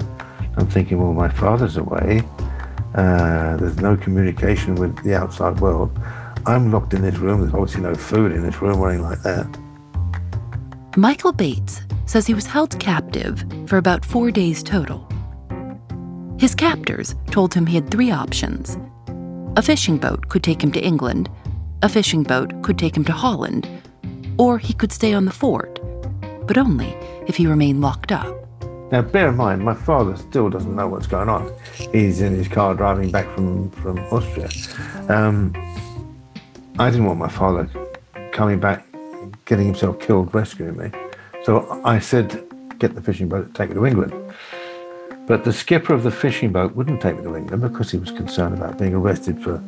I'm 0.58 0.68
thinking, 0.68 1.00
well, 1.00 1.14
my 1.14 1.30
father's 1.30 1.78
away. 1.78 2.22
Uh, 2.96 3.56
there's 3.58 3.78
no 3.78 3.96
communication 3.96 4.76
with 4.76 5.02
the 5.04 5.16
outside 5.16 5.60
world. 5.60 5.98
I'm 6.46 6.72
locked 6.72 6.94
in 6.94 7.02
this 7.02 7.18
room. 7.18 7.42
There's 7.42 7.54
obviously 7.54 7.82
no 7.82 7.96
food 7.96 8.32
in 8.32 8.44
this 8.44 8.62
room 8.62 8.80
or 8.80 8.90
anything 8.90 9.06
like 9.06 9.22
that. 9.24 9.58
Michael 10.98 11.32
Bates 11.32 11.82
says 12.06 12.28
he 12.28 12.34
was 12.34 12.46
held 12.46 12.78
captive 12.80 13.46
for 13.66 13.78
about 13.78 14.04
four 14.04 14.32
days 14.32 14.62
total. 14.62 15.08
His 16.38 16.54
captors 16.56 17.16
told 17.28 17.54
him 17.54 17.66
he 17.66 17.76
had 17.76 17.90
three 17.90 18.12
options. 18.12 18.78
A 19.56 19.62
fishing 19.62 19.98
boat 19.98 20.28
could 20.28 20.44
take 20.44 20.62
him 20.62 20.72
to 20.74 20.82
England, 20.82 21.30
a 21.82 21.90
fishing 21.90 22.24
boat 22.24 22.62
could 22.62 22.78
take 22.78 22.98
him 22.98 23.06
to 23.06 23.12
Holland, 23.12 23.70
or 24.38 24.58
he 24.58 24.74
could 24.74 24.92
stay 24.92 25.14
on 25.14 25.26
the 25.26 25.32
fort, 25.32 25.80
but 26.48 26.58
only 26.58 26.94
if 27.28 27.38
he 27.38 27.48
remained 27.48 27.82
locked 27.82 28.12
up. 28.12 28.41
Now, 28.92 29.02
bear 29.02 29.30
in 29.30 29.38
mind, 29.38 29.64
my 29.64 29.74
father 29.74 30.18
still 30.18 30.50
doesn't 30.50 30.76
know 30.76 30.88
what's 30.88 31.08
going 31.08 31.30
on. 31.30 31.50
He's 31.94 32.20
in 32.20 32.36
his 32.36 32.50
car 32.50 32.76
driving 32.76 33.10
back 33.10 33.26
from, 33.34 33.72
from 33.72 34.00
Austria. 34.12 34.50
Um, 35.08 35.54
I 36.78 36.90
didn't 36.90 37.06
want 37.06 37.18
my 37.18 37.30
father 37.30 37.70
coming 38.34 38.60
back, 38.60 38.86
getting 39.46 39.66
himself 39.66 40.00
killed, 40.00 40.36
rescuing 40.36 40.76
me. 40.76 40.92
So 41.44 41.82
I 41.86 42.00
said, 42.00 42.44
get 42.80 42.96
the 42.96 43.02
fishing 43.02 43.30
boat, 43.30 43.54
take 43.54 43.70
me 43.70 43.76
to 43.76 43.86
England. 43.86 44.14
But 45.26 45.46
the 45.46 45.54
skipper 45.54 45.94
of 45.94 46.04
the 46.04 46.12
fishing 46.12 46.52
boat 46.52 46.76
wouldn't 46.76 47.02
take 47.02 47.16
me 47.16 47.24
to 47.24 47.36
England 47.38 47.62
because 47.62 47.92
he 47.92 47.98
was 47.98 48.12
concerned 48.12 48.58
about 48.58 48.78
being 48.78 48.94
arrested 48.94 49.42
for 49.42 49.64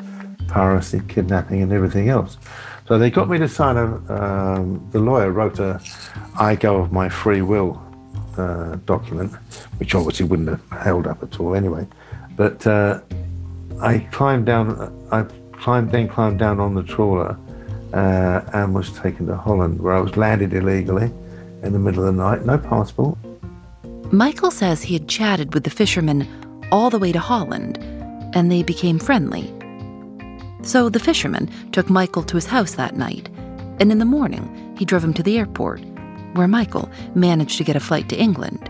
piracy, 0.50 1.02
kidnapping, 1.08 1.62
and 1.62 1.72
everything 1.72 2.10
else. 2.10 2.38
So 2.88 2.98
they 2.98 3.10
got 3.10 3.30
me 3.30 3.38
to 3.38 3.48
sign 3.48 3.78
a. 3.78 4.14
Um, 4.14 4.86
the 4.92 5.00
lawyer 5.00 5.32
wrote 5.32 5.60
a 5.60 5.80
"I 6.38 6.56
go 6.56 6.78
of 6.78 6.92
my 6.92 7.08
free 7.08 7.42
will" 7.42 7.82
uh, 8.38 8.78
document, 8.86 9.32
which 9.78 9.96
obviously 9.96 10.26
wouldn't 10.26 10.50
have 10.50 10.82
held 10.82 11.08
up 11.08 11.22
at 11.24 11.40
all 11.40 11.56
anyway. 11.56 11.88
But 12.36 12.66
uh, 12.66 13.02
I 13.82 14.00
climbed 14.12 14.46
down, 14.46 15.08
I 15.12 15.24
climbed, 15.54 15.92
then 15.92 16.08
climbed 16.08 16.40
down 16.40 16.60
on 16.60 16.76
the 16.76 16.84
trawler 16.84 17.38
uh, 17.94 18.42
and 18.54 18.74
was 18.74 18.92
taken 19.00 19.28
to 19.28 19.36
Holland, 19.36 19.82
where 19.82 19.94
I 19.94 20.00
was 20.00 20.18
landed 20.18 20.54
illegally 20.54 21.12
in 21.62 21.74
the 21.74 21.80
middle 21.80 22.06
of 22.08 22.16
the 22.16 22.22
night, 22.22 22.46
no 22.46 22.58
passport. 22.58 23.18
Michael 24.12 24.52
says 24.52 24.82
he 24.82 24.94
had 24.94 25.08
chatted 25.08 25.54
with 25.54 25.64
the 25.64 25.70
fishermen 25.70 26.28
all 26.72 26.90
the 26.90 27.00
way 27.00 27.12
to 27.12 27.20
Holland, 27.20 27.78
and 28.36 28.52
they 28.52 28.64
became 28.64 29.00
friendly. 29.00 29.54
So 30.64 30.90
the 30.90 31.00
fisherman 31.00 31.50
took 31.72 31.90
Michael 31.90 32.24
to 32.24 32.36
his 32.36 32.46
house 32.46 32.76
that 32.76 32.96
night, 32.96 33.30
and 33.80 33.92
in 33.92 34.00
the 34.00 34.06
morning 34.06 34.76
he 34.78 34.86
drove 34.86 35.04
him 35.04 35.14
to 35.16 35.24
the 35.24 35.38
airport 35.38 35.82
where 36.36 36.48
Michael 36.48 36.90
managed 37.16 37.58
to 37.58 37.64
get 37.64 37.76
a 37.76 37.80
flight 37.80 38.10
to 38.10 38.20
England. 38.20 38.70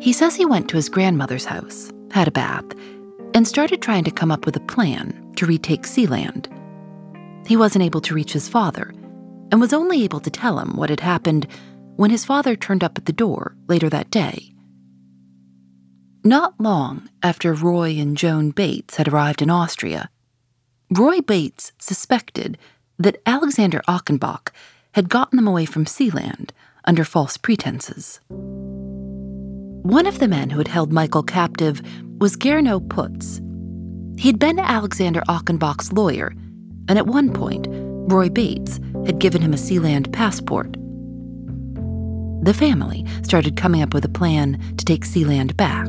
He 0.00 0.12
says 0.12 0.34
he 0.34 0.44
went 0.44 0.68
to 0.68 0.76
his 0.76 0.88
grandmother's 0.88 1.44
house, 1.44 1.90
had 2.10 2.28
a 2.28 2.32
bath, 2.32 2.64
and 3.34 3.46
started 3.46 3.82
trying 3.82 4.04
to 4.04 4.10
come 4.10 4.30
up 4.30 4.46
with 4.46 4.56
a 4.56 4.60
plan 4.60 5.32
to 5.36 5.46
retake 5.46 5.82
Sealand. 5.82 6.46
He 7.46 7.56
wasn't 7.56 7.84
able 7.84 8.00
to 8.02 8.14
reach 8.14 8.32
his 8.32 8.48
father 8.48 8.92
and 9.50 9.60
was 9.60 9.72
only 9.72 10.02
able 10.02 10.20
to 10.20 10.30
tell 10.30 10.58
him 10.58 10.76
what 10.76 10.90
had 10.90 11.00
happened 11.00 11.46
when 11.96 12.10
his 12.10 12.24
father 12.24 12.56
turned 12.56 12.84
up 12.84 12.98
at 12.98 13.06
the 13.06 13.12
door 13.12 13.56
later 13.68 13.88
that 13.88 14.10
day. 14.10 14.52
Not 16.24 16.54
long 16.58 17.08
after 17.22 17.52
Roy 17.52 17.98
and 17.98 18.16
Joan 18.16 18.50
Bates 18.50 18.96
had 18.96 19.08
arrived 19.08 19.42
in 19.42 19.50
Austria, 19.50 20.10
Roy 20.90 21.20
Bates 21.20 21.72
suspected 21.78 22.58
that 22.98 23.22
Alexander 23.26 23.80
Achenbach 23.88 24.48
had 24.96 25.10
gotten 25.10 25.36
them 25.36 25.46
away 25.46 25.66
from 25.66 25.84
Sealand 25.84 26.52
under 26.86 27.04
false 27.04 27.36
pretenses. 27.36 28.18
One 28.28 30.06
of 30.06 30.20
the 30.20 30.26
men 30.26 30.48
who 30.48 30.56
had 30.56 30.68
held 30.68 30.90
Michael 30.90 31.22
captive 31.22 31.82
was 32.18 32.34
Gernot 32.34 32.88
Putz. 32.88 33.42
He'd 34.18 34.38
been 34.38 34.58
Alexander 34.58 35.20
Achenbach's 35.28 35.92
lawyer, 35.92 36.32
and 36.88 36.98
at 36.98 37.06
one 37.06 37.30
point, 37.30 37.66
Roy 37.70 38.30
Bates 38.30 38.80
had 39.04 39.18
given 39.18 39.42
him 39.42 39.52
a 39.52 39.58
Sealand 39.58 40.10
passport. 40.14 40.72
The 42.42 42.54
family 42.54 43.04
started 43.22 43.58
coming 43.58 43.82
up 43.82 43.92
with 43.92 44.06
a 44.06 44.08
plan 44.08 44.58
to 44.78 44.84
take 44.86 45.04
Sealand 45.04 45.58
back. 45.58 45.88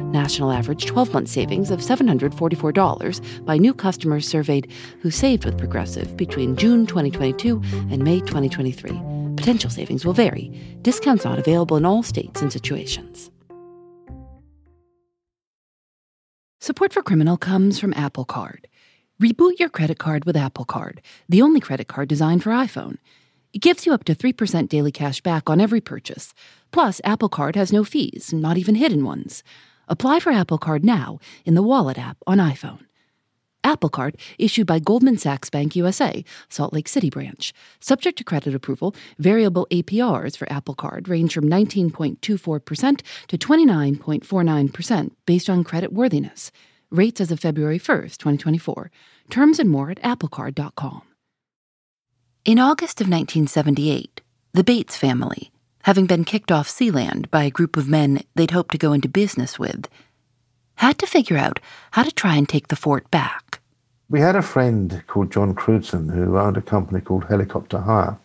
National 0.11 0.51
average 0.51 0.85
12 0.85 1.13
month 1.13 1.29
savings 1.29 1.71
of 1.71 1.79
$744 1.79 3.45
by 3.45 3.57
new 3.57 3.73
customers 3.73 4.27
surveyed 4.27 4.69
who 5.01 5.09
saved 5.09 5.45
with 5.45 5.57
Progressive 5.57 6.17
between 6.17 6.57
June 6.57 6.85
2022 6.85 7.61
and 7.89 8.03
May 8.03 8.19
2023. 8.19 8.91
Potential 9.37 9.69
savings 9.69 10.05
will 10.05 10.13
vary. 10.13 10.51
Discounts 10.81 11.23
not 11.23 11.39
available 11.39 11.77
in 11.77 11.85
all 11.85 12.03
states 12.03 12.41
and 12.41 12.51
situations. 12.51 13.31
Support 16.59 16.91
for 16.91 17.01
Criminal 17.01 17.37
comes 17.37 17.79
from 17.79 17.93
Apple 17.93 18.25
Card. 18.25 18.67
Reboot 19.21 19.59
your 19.59 19.69
credit 19.69 19.97
card 19.97 20.25
with 20.25 20.35
Apple 20.35 20.65
Card, 20.65 21.01
the 21.29 21.41
only 21.41 21.59
credit 21.59 21.87
card 21.87 22.09
designed 22.09 22.43
for 22.43 22.49
iPhone. 22.49 22.97
It 23.53 23.61
gives 23.61 23.85
you 23.85 23.93
up 23.93 24.03
to 24.05 24.15
3% 24.15 24.67
daily 24.67 24.91
cash 24.91 25.21
back 25.21 25.49
on 25.49 25.61
every 25.61 25.81
purchase. 25.81 26.33
Plus, 26.71 26.99
Apple 27.03 27.29
Card 27.29 27.55
has 27.55 27.71
no 27.71 27.83
fees, 27.83 28.33
not 28.33 28.57
even 28.57 28.75
hidden 28.75 29.05
ones. 29.05 29.43
Apply 29.91 30.21
for 30.21 30.31
Apple 30.31 30.57
Card 30.57 30.85
now 30.85 31.19
in 31.43 31.53
the 31.53 31.61
Wallet 31.61 31.99
app 31.99 32.15
on 32.25 32.37
iPhone. 32.37 32.85
Apple 33.65 33.89
Card 33.89 34.15
issued 34.39 34.65
by 34.65 34.79
Goldman 34.79 35.17
Sachs 35.17 35.49
Bank 35.49 35.75
USA, 35.75 36.23
Salt 36.47 36.71
Lake 36.71 36.87
City 36.87 37.09
branch. 37.09 37.51
Subject 37.81 38.17
to 38.17 38.23
credit 38.23 38.55
approval, 38.55 38.95
variable 39.19 39.67
APRs 39.69 40.37
for 40.37 40.49
Apple 40.49 40.75
Card 40.75 41.09
range 41.09 41.33
from 41.33 41.49
19.24% 41.49 43.01
to 43.27 43.37
29.49% 43.37 45.11
based 45.25 45.49
on 45.49 45.65
credit 45.65 45.91
worthiness. 45.91 46.53
Rates 46.89 47.19
as 47.19 47.29
of 47.29 47.41
February 47.41 47.77
1st, 47.77 48.15
2024. 48.17 48.91
Terms 49.29 49.59
and 49.59 49.69
more 49.69 49.91
at 49.91 50.01
applecard.com. 50.03 51.01
In 52.45 52.59
August 52.59 53.01
of 53.01 53.07
1978, 53.09 54.21
the 54.53 54.63
Bates 54.63 54.95
family, 54.95 55.51
having 55.83 56.05
been 56.05 56.23
kicked 56.23 56.51
off 56.51 56.67
Sealand 56.67 57.29
by 57.29 57.43
a 57.43 57.51
group 57.51 57.77
of 57.77 57.87
men 57.87 58.23
they'd 58.35 58.51
hoped 58.51 58.71
to 58.71 58.77
go 58.77 58.93
into 58.93 59.07
business 59.09 59.57
with, 59.57 59.87
had 60.75 60.97
to 60.99 61.07
figure 61.07 61.37
out 61.37 61.59
how 61.91 62.03
to 62.03 62.11
try 62.11 62.35
and 62.35 62.47
take 62.47 62.67
the 62.67 62.75
fort 62.75 63.09
back. 63.11 63.59
We 64.09 64.19
had 64.19 64.35
a 64.35 64.41
friend 64.41 65.03
called 65.07 65.31
John 65.31 65.55
Crewdson 65.55 66.13
who 66.13 66.37
owned 66.37 66.57
a 66.57 66.61
company 66.61 66.99
called 66.99 67.25
Helicopter 67.25 67.79
Hire, 67.79 68.17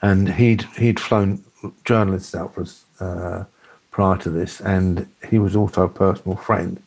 and 0.00 0.34
he'd 0.34 0.62
he'd 0.78 0.98
flown 0.98 1.44
journalists 1.84 2.34
out 2.34 2.54
for 2.54 2.62
us 2.62 2.84
uh, 3.00 3.44
prior 3.90 4.16
to 4.18 4.30
this, 4.30 4.60
and 4.60 5.06
he 5.28 5.38
was 5.38 5.54
also 5.54 5.82
a 5.82 5.88
personal 5.88 6.36
friend. 6.36 6.82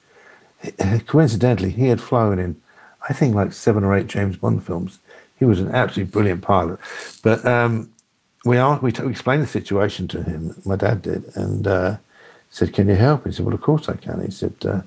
Coincidentally, 1.05 1.71
he 1.71 1.87
had 1.87 2.01
flown 2.01 2.39
in, 2.39 2.59
I 3.07 3.13
think, 3.13 3.35
like 3.35 3.53
seven 3.53 3.83
or 3.83 3.93
eight 3.93 4.07
James 4.07 4.37
Bond 4.37 4.65
films. 4.65 4.99
He 5.37 5.45
was 5.45 5.59
an 5.59 5.71
absolutely 5.71 6.11
brilliant 6.11 6.41
pilot, 6.41 6.79
but 7.21 7.45
um, 7.45 7.90
we 8.45 8.57
are 8.57 8.79
we, 8.79 8.91
t- 8.91 9.03
we 9.03 9.11
explained 9.11 9.43
the 9.43 9.47
situation 9.47 10.07
to 10.09 10.23
him. 10.23 10.55
My 10.65 10.75
dad 10.75 11.01
did, 11.03 11.35
and 11.35 11.67
uh, 11.67 11.97
said, 12.49 12.73
"Can 12.73 12.87
you 12.87 12.95
help?" 12.95 13.25
He 13.25 13.31
said, 13.31 13.45
"Well, 13.45 13.55
of 13.55 13.61
course 13.61 13.89
I 13.89 13.95
can." 13.95 14.23
He 14.23 14.31
said, 14.31 14.55
uh, 14.65 14.81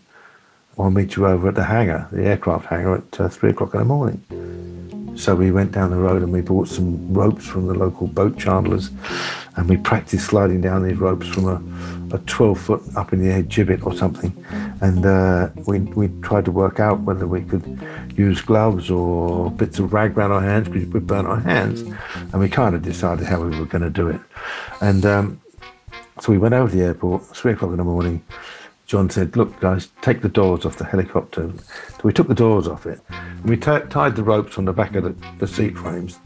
"I'll 0.79 0.91
meet 0.91 1.17
you 1.17 1.27
over 1.27 1.49
at 1.49 1.55
the 1.55 1.65
hangar, 1.65 2.09
the 2.13 2.25
aircraft 2.25 2.67
hangar, 2.67 2.97
at 2.97 3.21
uh, 3.21 3.29
three 3.29 3.51
o'clock 3.51 3.75
in 3.75 3.81
the 3.81 3.87
morning." 3.87 4.23
So 5.17 5.37
we 5.37 5.53
went 5.53 5.71
down 5.73 5.91
the 5.91 5.97
road 5.97 6.23
and 6.23 6.33
we 6.33 6.41
bought 6.41 6.67
some 6.67 7.13
ropes 7.15 7.47
from 7.47 7.69
the 7.69 7.75
local 7.75 8.09
boat 8.09 8.37
chandlers, 8.37 8.91
and 9.57 9.69
we 9.69 9.77
practiced 9.77 10.27
sliding 10.27 10.61
down 10.61 10.83
these 10.83 10.97
ropes 10.97 11.29
from 11.29 11.47
a, 11.47 12.17
a 12.17 12.19
12 12.19 12.61
foot 12.61 12.83
up 12.97 13.13
in 13.13 13.23
the 13.23 13.31
air 13.31 13.43
gibbet 13.43 13.87
or 13.87 13.95
something. 13.95 14.33
And 14.81 15.07
uh, 15.07 15.51
we, 15.67 15.81
we 15.81 16.09
tried 16.23 16.45
to 16.47 16.51
work 16.51 16.81
out 16.81 17.01
whether 17.01 17.29
we 17.29 17.43
could 17.43 17.81
use 18.17 18.41
gloves 18.41 18.91
or 18.91 19.53
bits 19.53 19.79
of 19.79 19.93
rag 19.93 20.19
around 20.19 20.33
our 20.33 20.43
hands 20.43 20.69
because 20.69 20.89
we 20.89 21.01
burn 21.01 21.27
our 21.27 21.41
hands. 21.41 21.83
And 21.83 22.41
we 22.41 22.49
kind 22.49 22.75
of 22.75 22.83
decided 22.83 23.27
how 23.27 23.41
we 23.41 23.57
were 23.57 23.67
going 23.67 23.83
to 23.83 23.91
do 23.91 24.09
it. 24.09 24.21
And 24.81 25.07
um, 25.07 25.41
so 26.21 26.33
we 26.33 26.39
went 26.39 26.55
over 26.55 26.71
to 26.71 26.77
the 26.77 26.83
airport, 26.83 27.25
three 27.37 27.53
o'clock 27.53 27.71
in 27.71 27.77
the 27.77 27.85
morning. 27.85 28.25
John 28.95 29.11
said, 29.11 29.37
Look, 29.37 29.59
guys, 29.59 29.89
take 30.03 30.23
the 30.23 30.29
doors 30.29 30.65
off 30.65 30.79
the 30.79 30.85
helicopter. 30.85 31.53
So 31.59 32.01
we 32.05 32.13
took 32.13 32.29
the 32.29 32.35
doors 32.35 32.69
off 32.69 32.87
it. 32.87 33.01
And 33.09 33.45
we 33.45 33.57
t- 33.57 33.81
tied 33.91 34.15
the 34.15 34.23
ropes 34.23 34.57
on 34.57 34.67
the 34.67 34.73
back 34.73 34.95
of 34.95 35.03
the, 35.03 35.17
the 35.41 35.49
seat 35.49 35.77
frames. 35.77 36.21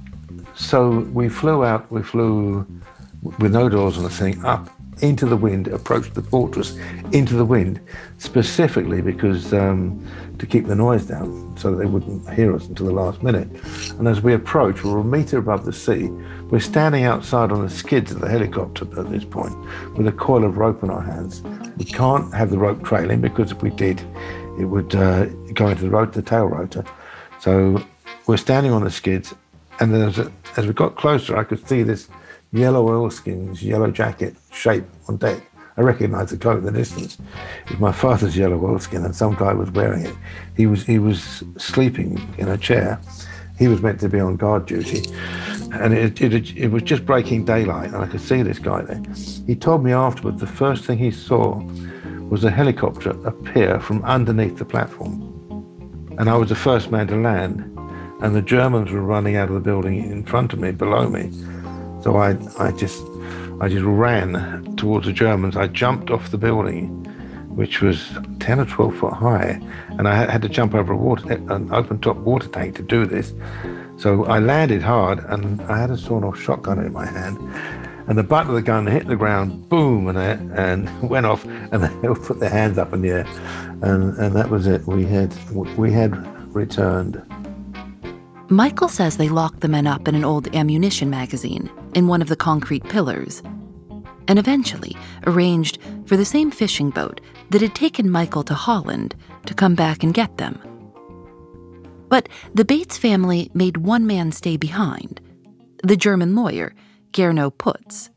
So 0.55 1.01
we 1.15 1.31
flew 1.31 1.65
out, 1.65 1.91
we 1.91 2.03
flew 2.03 2.67
with 3.39 3.55
no 3.55 3.71
doors 3.71 3.97
on 3.97 4.03
the 4.03 4.11
thing 4.11 4.45
up 4.45 4.69
into 5.03 5.27
the 5.27 5.37
wind, 5.37 5.69
approached 5.69 6.15
the 6.15 6.23
fortress 6.23 6.77
into 7.13 7.35
the 7.35 7.45
wind, 7.45 7.81
specifically 8.19 9.01
because 9.01 9.53
um, 9.53 10.05
to 10.39 10.47
keep 10.47 10.67
the 10.67 10.75
noise 10.75 11.05
down 11.07 11.55
so 11.59 11.71
that 11.71 11.77
they 11.77 11.87
wouldn't 11.87 12.29
hear 12.31 12.55
us 12.55 12.67
until 12.67 12.87
the 12.87 12.93
last 12.93 13.23
minute. 13.23 13.49
And 13.99 14.07
as 14.07 14.21
we 14.21 14.35
approach, 14.35 14.85
we're 14.85 14.99
a 14.99 15.05
meter 15.05 15.39
above 15.39 15.65
the 15.65 15.73
sea. 15.73 16.09
We're 16.51 16.61
standing 16.61 17.05
outside 17.05 17.51
on 17.53 17.63
the 17.63 17.71
skids 17.71 18.13
of 18.13 18.21
the 18.21 18.29
helicopter 18.29 18.85
at 18.99 19.11
this 19.11 19.25
point 19.25 19.57
with 19.97 20.07
a 20.07 20.13
coil 20.13 20.45
of 20.45 20.57
rope 20.57 20.83
in 20.83 20.91
our 20.91 21.03
hands. 21.03 21.43
We 21.77 21.85
can't 21.85 22.33
have 22.35 22.51
the 22.51 22.59
rope 22.59 22.85
trailing 22.85 23.21
because 23.21 23.53
if 23.53 23.63
we 23.63 23.71
did, 23.71 24.01
it 24.59 24.65
would 24.65 24.95
uh, 24.95 25.27
go 25.55 25.69
into 25.69 25.83
the, 25.83 25.91
rot- 25.91 26.13
the 26.13 26.23
tail 26.23 26.47
rotor. 26.47 26.85
So 27.41 27.83
we're 28.27 28.37
standing 28.37 28.73
on 28.73 28.85
the 28.85 28.91
skids, 28.91 29.35
and 29.81 29.95
then 29.95 30.09
as, 30.09 30.31
as 30.57 30.67
we 30.67 30.73
got 30.73 30.97
closer, 30.97 31.37
I 31.37 31.45
could 31.45 31.67
see 31.69 31.83
this 31.83 32.09
yellow 32.53 32.89
oilskins, 32.89 33.63
yellow 33.63 33.91
jacket 33.91 34.37
shape 34.53 34.85
on 35.09 35.17
deck. 35.17 35.43
I 35.77 35.83
recognised 35.83 36.31
the 36.31 36.39
coat 36.39 36.59
in 36.59 36.65
the 36.65 36.73
distance. 36.73 37.19
It 37.67 37.71
was 37.73 37.81
my 37.81 37.93
father's 37.93 38.37
yellow 38.37 38.59
oilskin, 38.65 39.05
and 39.05 39.15
some 39.15 39.37
guy 39.37 39.53
was 39.53 39.71
wearing 39.71 40.07
it. 40.07 40.15
He 40.57 40.67
was 40.67 40.85
he 40.85 40.99
was 40.99 41.45
sleeping 41.57 42.19
in 42.37 42.49
a 42.49 42.59
chair. 42.59 43.01
He 43.59 43.69
was 43.69 43.81
meant 43.81 44.01
to 44.01 44.09
be 44.09 44.21
on 44.21 44.37
guard 44.37 44.67
duty, 44.67 45.03
and 45.73 45.93
it, 45.93 46.21
it, 46.21 46.57
it 46.57 46.69
was 46.69 46.83
just 46.83 47.05
breaking 47.05 47.45
daylight, 47.45 47.93
and 47.93 47.97
I 47.97 48.07
could 48.07 48.21
see 48.21 48.43
this 48.43 48.59
guy 48.59 48.83
there. 48.83 49.03
He 49.47 49.57
told 49.57 49.85
me 49.85 49.93
afterwards 49.93 50.41
the 50.41 50.47
first 50.47 50.85
thing 50.85 50.99
he 50.99 51.11
saw 51.11 51.61
was 52.29 52.45
a 52.45 52.51
helicopter 52.51 53.11
appear 53.27 53.81
from 53.81 54.05
underneath 54.05 54.59
the 54.59 54.65
platform. 54.65 55.25
And 56.19 56.29
I 56.29 56.37
was 56.37 56.51
the 56.51 56.55
first 56.55 56.91
man 56.91 57.07
to 57.09 57.17
land, 57.17 57.61
and 58.23 58.35
the 58.35 58.43
Germans 58.43 58.91
were 58.91 59.03
running 59.03 59.37
out 59.37 59.49
of 59.49 59.55
the 59.55 59.61
building 59.61 59.99
in 59.99 60.25
front 60.25 60.53
of 60.53 60.59
me, 60.59 60.73
below 60.73 61.09
me. 61.09 61.31
So 62.03 62.17
I, 62.17 62.37
I 62.59 62.73
just, 62.73 63.03
I 63.61 63.69
just 63.69 63.85
ran 63.85 64.77
towards 64.77 65.07
the 65.07 65.13
Germans. 65.13 65.57
I 65.57 65.67
jumped 65.67 66.11
off 66.11 66.31
the 66.31 66.39
building, 66.39 66.89
which 67.55 67.81
was 67.81 68.09
10 68.41 68.61
or 68.61 68.65
12 68.67 68.97
foot 68.97 69.13
high, 69.13 69.61
and 69.91 70.07
I 70.07 70.31
had 70.31 70.43
to 70.43 70.49
jump 70.49 70.75
over 70.75 70.93
a 70.93 70.97
water, 70.97 71.33
an 71.33 71.73
open 71.73 71.99
top 72.01 72.17
water 72.19 72.49
tank 72.49 72.77
to 72.77 72.83
do 72.83 73.05
this. 73.05 73.35
So 73.97 74.25
I 74.27 74.39
landed 74.39 74.81
hard, 74.81 75.19
and 75.29 75.61
I 75.63 75.81
had 75.81 75.91
a 75.91 75.97
sawn-off 75.97 76.41
shotgun 76.41 76.79
in 76.79 76.93
my 76.93 77.05
hand, 77.05 77.37
and 78.07 78.17
the 78.17 78.23
butt 78.23 78.47
of 78.47 78.55
the 78.55 78.63
gun 78.63 78.87
hit 78.87 79.07
the 79.07 79.17
ground, 79.17 79.69
boom, 79.69 80.09
and 80.09 80.17
it, 80.17 80.59
and 80.59 80.89
went 81.11 81.27
off, 81.27 81.45
and 81.45 81.83
they 81.83 82.09
put 82.15 82.39
their 82.39 82.49
hands 82.49 82.79
up 82.79 82.93
in 82.93 83.03
the 83.03 83.11
air, 83.11 83.27
and 83.83 84.17
and 84.19 84.35
that 84.37 84.49
was 84.49 84.67
it. 84.67 84.87
We 84.87 85.05
had 85.05 85.35
we 85.77 85.93
had 85.93 86.15
returned. 86.55 87.21
Michael 88.51 88.89
says 88.89 89.19
they 89.19 89.29
locked 89.29 89.61
the 89.61 89.69
men 89.69 89.87
up 89.87 90.09
in 90.09 90.15
an 90.15 90.25
old 90.25 90.55
ammunition 90.57 91.11
magazine 91.11 91.71
in 91.95 92.09
one 92.09 92.23
of 92.23 92.29
the 92.29 92.37
concrete 92.37 92.83
pillars, 92.89 93.43
and 94.27 94.39
eventually 94.39 94.97
arranged 95.27 95.79
for 96.07 96.17
the 96.17 96.25
same 96.25 96.51
fishing 96.51 96.89
boat 96.89 97.21
that 97.51 97.61
had 97.61 97.75
taken 97.75 98.11
Michael 98.11 98.43
to 98.45 98.55
Holland 98.55 99.15
to 99.45 99.53
come 99.53 99.75
back 99.75 100.03
and 100.03 100.15
get 100.15 100.39
them. 100.39 100.59
But 102.09 102.31
the 102.55 102.65
Bates 102.65 102.97
family 102.97 103.51
made 103.53 103.77
one 103.77 104.07
man 104.07 104.33
stay 104.33 104.57
behind 104.57 105.21
the 105.85 105.97
German 105.97 106.35
lawyer 106.35 106.75
Gernot 107.13 107.59
Putz. 107.59 108.09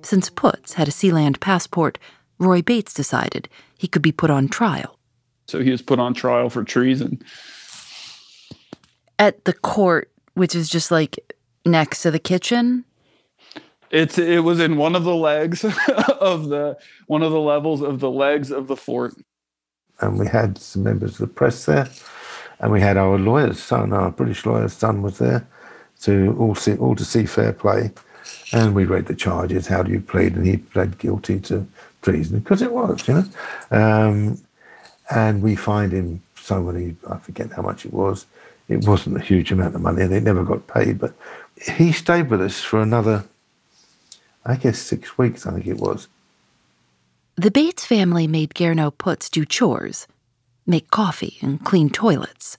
Since 0.00 0.30
Putz 0.30 0.72
had 0.72 0.88
a 0.88 0.92
Sealand 0.92 1.40
passport, 1.40 1.98
Roy 2.38 2.62
Bates 2.62 2.94
decided 2.94 3.50
he 3.78 3.86
could 3.86 4.02
be 4.02 4.12
put 4.12 4.30
on 4.30 4.48
trial. 4.48 4.98
So 5.46 5.60
he 5.60 5.70
was 5.70 5.82
put 5.82 5.98
on 5.98 6.14
trial 6.14 6.48
for 6.48 6.64
treason. 6.64 7.22
At 9.22 9.44
the 9.44 9.52
court, 9.52 10.10
which 10.34 10.52
is 10.52 10.68
just 10.68 10.90
like 10.90 11.36
next 11.64 12.02
to 12.02 12.10
the 12.10 12.18
kitchen? 12.18 12.84
It's 13.92 14.18
it 14.18 14.42
was 14.42 14.58
in 14.58 14.76
one 14.76 14.96
of 14.96 15.04
the 15.04 15.14
legs 15.14 15.64
of 16.20 16.48
the 16.48 16.76
one 17.06 17.22
of 17.22 17.30
the 17.30 17.38
levels 17.38 17.82
of 17.82 18.00
the 18.00 18.10
legs 18.10 18.50
of 18.50 18.66
the 18.66 18.74
fort. 18.74 19.14
And 20.00 20.18
we 20.18 20.26
had 20.26 20.58
some 20.58 20.82
members 20.82 21.12
of 21.12 21.18
the 21.18 21.26
press 21.28 21.66
there, 21.66 21.88
and 22.58 22.72
we 22.72 22.80
had 22.80 22.96
our 22.96 23.16
lawyer's 23.16 23.62
son, 23.62 23.92
our 23.92 24.10
British 24.10 24.44
lawyer's 24.44 24.72
son 24.72 25.02
was 25.02 25.18
there 25.18 25.46
to 26.00 26.36
all 26.36 26.56
see 26.56 26.74
all 26.74 26.96
to 26.96 27.04
see 27.04 27.24
fair 27.24 27.52
play. 27.52 27.92
And 28.52 28.74
we 28.74 28.86
read 28.86 29.06
the 29.06 29.14
charges. 29.14 29.68
How 29.68 29.84
do 29.84 29.92
you 29.92 30.00
plead? 30.00 30.34
And 30.34 30.44
he 30.44 30.56
pled 30.56 30.98
guilty 30.98 31.38
to 31.42 31.68
treason 32.02 32.40
because 32.40 32.60
it 32.60 32.72
was, 32.72 33.06
you 33.06 33.14
know. 33.14 33.26
Um, 33.70 34.38
and 35.14 35.42
we 35.42 35.54
fined 35.54 35.92
him 35.92 36.22
so 36.34 36.60
many. 36.60 36.96
I 37.08 37.18
forget 37.18 37.52
how 37.52 37.62
much 37.62 37.86
it 37.86 37.92
was. 37.92 38.26
It 38.72 38.86
wasn't 38.86 39.16
a 39.16 39.20
huge 39.20 39.52
amount 39.52 39.74
of 39.74 39.80
money, 39.80 40.02
and 40.02 40.12
they 40.12 40.20
never 40.20 40.44
got 40.44 40.66
paid. 40.66 40.98
But 40.98 41.14
he 41.60 41.92
stayed 41.92 42.30
with 42.30 42.40
us 42.40 42.60
for 42.60 42.80
another, 42.80 43.24
I 44.44 44.56
guess, 44.56 44.78
six 44.78 45.18
weeks. 45.18 45.46
I 45.46 45.52
think 45.52 45.66
it 45.66 45.78
was. 45.78 46.08
The 47.36 47.50
Bates 47.50 47.86
family 47.86 48.26
made 48.26 48.54
Gernot 48.54 48.98
Putz 48.98 49.30
do 49.30 49.44
chores, 49.44 50.06
make 50.66 50.90
coffee, 50.90 51.38
and 51.40 51.64
clean 51.64 51.90
toilets. 51.90 52.58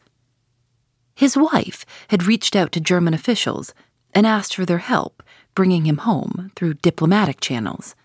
His 1.15 1.37
wife 1.37 1.85
had 2.07 2.23
reached 2.23 2.55
out 2.55 2.71
to 2.71 2.79
German 2.79 3.13
officials 3.13 3.73
and 4.13 4.25
asked 4.25 4.55
for 4.55 4.65
their 4.65 4.79
help 4.79 5.21
bringing 5.55 5.85
him 5.85 5.97
home 5.97 6.51
through 6.55 6.75
diplomatic 6.75 7.39
channels. 7.39 7.95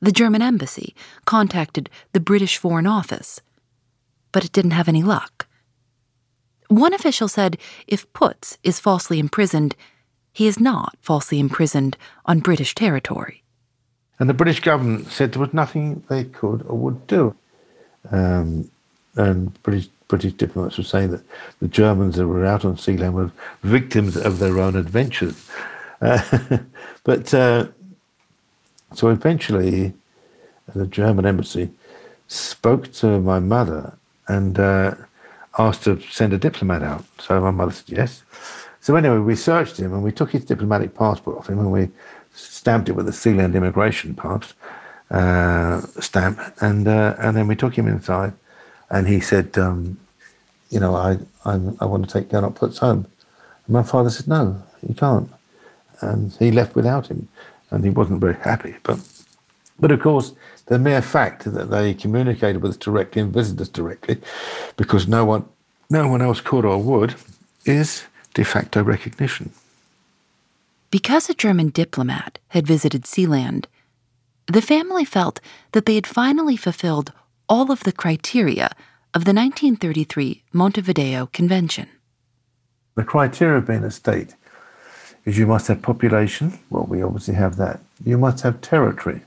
The 0.00 0.12
German 0.12 0.42
embassy 0.42 0.94
contacted 1.24 1.90
the 2.12 2.20
British 2.20 2.56
Foreign 2.56 2.86
Office, 2.86 3.40
but 4.32 4.44
it 4.44 4.52
didn't 4.52 4.72
have 4.72 4.88
any 4.88 5.02
luck. 5.02 5.46
One 6.68 6.94
official 6.94 7.28
said 7.28 7.58
if 7.86 8.10
Putz 8.12 8.56
is 8.62 8.80
falsely 8.80 9.18
imprisoned, 9.18 9.76
he 10.32 10.46
is 10.46 10.58
not 10.58 10.96
falsely 11.00 11.38
imprisoned 11.38 11.96
on 12.26 12.40
British 12.40 12.74
territory. 12.74 13.42
And 14.18 14.28
the 14.28 14.34
British 14.34 14.60
government 14.60 15.08
said 15.08 15.32
there 15.32 15.40
was 15.40 15.54
nothing 15.54 16.04
they 16.08 16.24
could 16.24 16.62
or 16.66 16.76
would 16.78 17.06
do. 17.06 17.34
Um, 18.10 18.70
and 19.16 19.62
British 19.62 19.88
British 20.08 20.34
diplomats 20.34 20.76
were 20.76 20.84
saying 20.84 21.10
that 21.10 21.22
the 21.60 21.68
Germans 21.68 22.16
that 22.16 22.28
were 22.28 22.44
out 22.44 22.64
on 22.64 22.76
Sealand 22.76 23.12
were 23.12 23.32
victims 23.62 24.16
of 24.16 24.38
their 24.38 24.58
own 24.58 24.76
adventures. 24.76 25.48
Uh, 26.00 26.20
but 27.04 27.32
uh, 27.32 27.68
so 28.94 29.08
eventually, 29.08 29.94
the 30.74 30.86
German 30.86 31.26
embassy 31.26 31.70
spoke 32.28 32.92
to 32.92 33.20
my 33.20 33.38
mother 33.38 33.96
and 34.28 34.58
uh, 34.58 34.94
asked 35.58 35.84
to 35.84 36.00
send 36.10 36.32
a 36.32 36.38
diplomat 36.38 36.82
out. 36.82 37.04
So 37.18 37.40
my 37.40 37.50
mother 37.50 37.72
said 37.72 37.88
yes. 37.88 38.22
So 38.80 38.96
anyway, 38.96 39.18
we 39.18 39.36
searched 39.36 39.78
him 39.78 39.92
and 39.92 40.02
we 40.02 40.12
took 40.12 40.30
his 40.30 40.44
diplomatic 40.44 40.94
passport 40.94 41.38
off 41.38 41.48
him 41.48 41.58
and 41.58 41.72
we 41.72 41.88
stamped 42.34 42.88
it 42.88 42.92
with 42.92 43.06
the 43.06 43.12
Sealand 43.12 43.54
immigration 43.54 44.14
pass 44.14 44.54
uh, 45.10 45.80
stamp, 46.00 46.40
and 46.60 46.88
uh, 46.88 47.14
and 47.18 47.36
then 47.36 47.46
we 47.46 47.56
took 47.56 47.76
him 47.76 47.86
inside 47.86 48.32
and 48.90 49.06
he 49.06 49.20
said, 49.20 49.56
um, 49.58 49.98
you 50.70 50.80
know, 50.80 50.94
I, 50.94 51.18
I, 51.44 51.54
I 51.80 51.84
want 51.84 52.08
to 52.08 52.12
take 52.12 52.28
Gernot 52.28 52.54
Putz 52.54 52.78
home. 52.78 53.06
And 53.66 53.74
my 53.74 53.82
father 53.82 54.10
said, 54.10 54.28
no, 54.28 54.62
you 54.86 54.94
can't. 54.94 55.30
And 56.00 56.32
he 56.34 56.50
left 56.50 56.74
without 56.74 57.06
him, 57.08 57.28
and 57.70 57.84
he 57.84 57.90
wasn't 57.90 58.20
very 58.20 58.34
happy. 58.34 58.76
But, 58.82 58.98
but 59.78 59.90
of 59.90 60.00
course, 60.00 60.32
the 60.66 60.78
mere 60.78 61.02
fact 61.02 61.44
that 61.44 61.70
they 61.70 61.94
communicated 61.94 62.62
with 62.62 62.72
us 62.72 62.76
directly 62.76 63.22
and 63.22 63.32
visited 63.32 63.60
us 63.60 63.68
directly, 63.68 64.18
because 64.76 65.06
no 65.06 65.24
one, 65.24 65.44
no 65.90 66.08
one 66.08 66.22
else 66.22 66.40
could 66.40 66.64
or 66.64 66.78
would, 66.78 67.14
is 67.64 68.04
de 68.34 68.44
facto 68.44 68.82
recognition. 68.82 69.52
Because 70.90 71.28
a 71.28 71.34
German 71.34 71.70
diplomat 71.70 72.38
had 72.48 72.66
visited 72.66 73.02
Sealand, 73.02 73.66
the 74.46 74.62
family 74.62 75.04
felt 75.04 75.40
that 75.72 75.86
they 75.86 75.94
had 75.94 76.06
finally 76.06 76.56
fulfilled 76.56 77.12
all 77.48 77.72
of 77.72 77.80
the 77.80 77.92
criteria 77.92 78.66
of 79.12 79.24
the 79.24 79.32
1933 79.32 80.42
Montevideo 80.52 81.26
Convention. 81.26 81.88
The 82.94 83.04
criteria 83.04 83.58
of 83.58 83.66
being 83.66 83.84
a 83.84 83.90
state 83.90 84.34
is 85.24 85.38
you 85.38 85.46
must 85.46 85.68
have 85.68 85.82
population, 85.82 86.58
well, 86.70 86.84
we 86.84 87.02
obviously 87.02 87.34
have 87.34 87.56
that. 87.56 87.80
You 88.04 88.18
must 88.18 88.42
have 88.42 88.60
territory, 88.60 89.22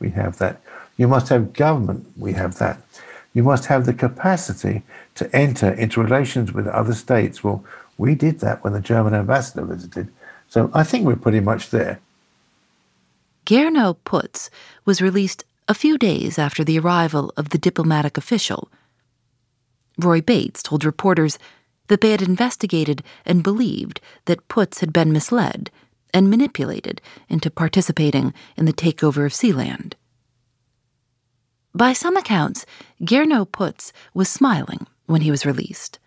we 0.00 0.10
have 0.10 0.38
that. 0.38 0.60
You 0.96 1.08
must 1.08 1.28
have 1.28 1.52
government, 1.52 2.06
we 2.16 2.32
have 2.32 2.58
that. 2.58 2.80
You 3.34 3.42
must 3.42 3.66
have 3.66 3.86
the 3.86 3.94
capacity 3.94 4.82
to 5.14 5.34
enter 5.34 5.70
into 5.70 6.02
relations 6.02 6.52
with 6.52 6.66
other 6.66 6.94
states. 6.94 7.44
Well, 7.44 7.64
we 7.96 8.14
did 8.14 8.40
that 8.40 8.64
when 8.64 8.72
the 8.72 8.80
German 8.80 9.14
ambassador 9.14 9.64
visited. 9.64 10.08
So 10.48 10.70
I 10.74 10.82
think 10.82 11.06
we're 11.06 11.16
pretty 11.16 11.40
much 11.40 11.70
there. 11.70 12.00
Gernot 13.44 13.96
Putz 14.04 14.50
was 14.84 15.02
released 15.02 15.44
a 15.68 15.74
few 15.74 15.98
days 15.98 16.38
after 16.38 16.64
the 16.64 16.78
arrival 16.78 17.32
of 17.36 17.50
the 17.50 17.58
diplomatic 17.58 18.16
official. 18.16 18.70
Roy 19.98 20.20
Bates 20.20 20.62
told 20.62 20.84
reporters 20.84 21.38
that 21.88 22.00
they 22.00 22.10
had 22.10 22.22
investigated 22.22 23.02
and 23.26 23.42
believed 23.42 24.00
that 24.26 24.46
Putz 24.48 24.80
had 24.80 24.92
been 24.92 25.12
misled 25.12 25.70
and 26.12 26.30
manipulated 26.30 27.00
into 27.28 27.50
participating 27.50 28.32
in 28.56 28.64
the 28.64 28.72
takeover 28.72 29.26
of 29.26 29.32
Sealand. 29.32 29.94
By 31.74 31.92
some 31.92 32.16
accounts, 32.16 32.66
Gernot 33.02 33.52
Putz 33.52 33.92
was 34.14 34.28
smiling 34.28 34.86
when 35.06 35.20
he 35.20 35.30
was 35.30 35.46
released. 35.46 35.98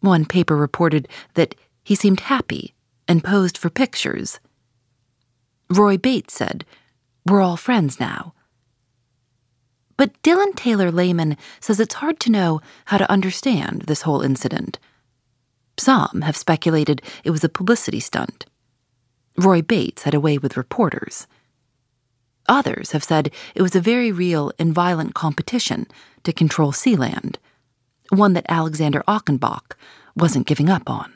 One 0.00 0.24
paper 0.24 0.56
reported 0.56 1.08
that 1.34 1.54
he 1.82 1.94
seemed 1.94 2.20
happy 2.20 2.74
and 3.08 3.24
posed 3.24 3.58
for 3.58 3.70
pictures. 3.70 4.38
Roy 5.70 5.96
Bates 5.96 6.34
said, 6.34 6.64
We're 7.26 7.40
all 7.40 7.56
friends 7.56 7.98
now. 7.98 8.34
But 9.96 10.22
Dylan 10.22 10.54
Taylor 10.54 10.92
Lehman 10.92 11.36
says 11.60 11.80
it's 11.80 11.94
hard 11.94 12.20
to 12.20 12.30
know 12.30 12.60
how 12.84 12.98
to 12.98 13.10
understand 13.10 13.82
this 13.82 14.02
whole 14.02 14.22
incident. 14.22 14.78
Some 15.76 16.22
have 16.22 16.36
speculated 16.36 17.02
it 17.24 17.30
was 17.30 17.42
a 17.42 17.48
publicity 17.48 18.00
stunt. 18.00 18.46
Roy 19.38 19.62
Bates 19.62 20.02
had 20.02 20.14
a 20.14 20.20
way 20.20 20.36
with 20.36 20.56
reporters. 20.56 21.28
Others 22.48 22.90
have 22.90 23.04
said 23.04 23.30
it 23.54 23.62
was 23.62 23.76
a 23.76 23.80
very 23.80 24.10
real 24.10 24.50
and 24.58 24.74
violent 24.74 25.14
competition 25.14 25.86
to 26.24 26.32
control 26.32 26.72
Sealand, 26.72 27.36
one 28.10 28.32
that 28.32 28.46
Alexander 28.48 29.04
Achenbach 29.06 29.76
wasn't 30.16 30.46
giving 30.46 30.68
up 30.68 30.90
on. 30.90 31.12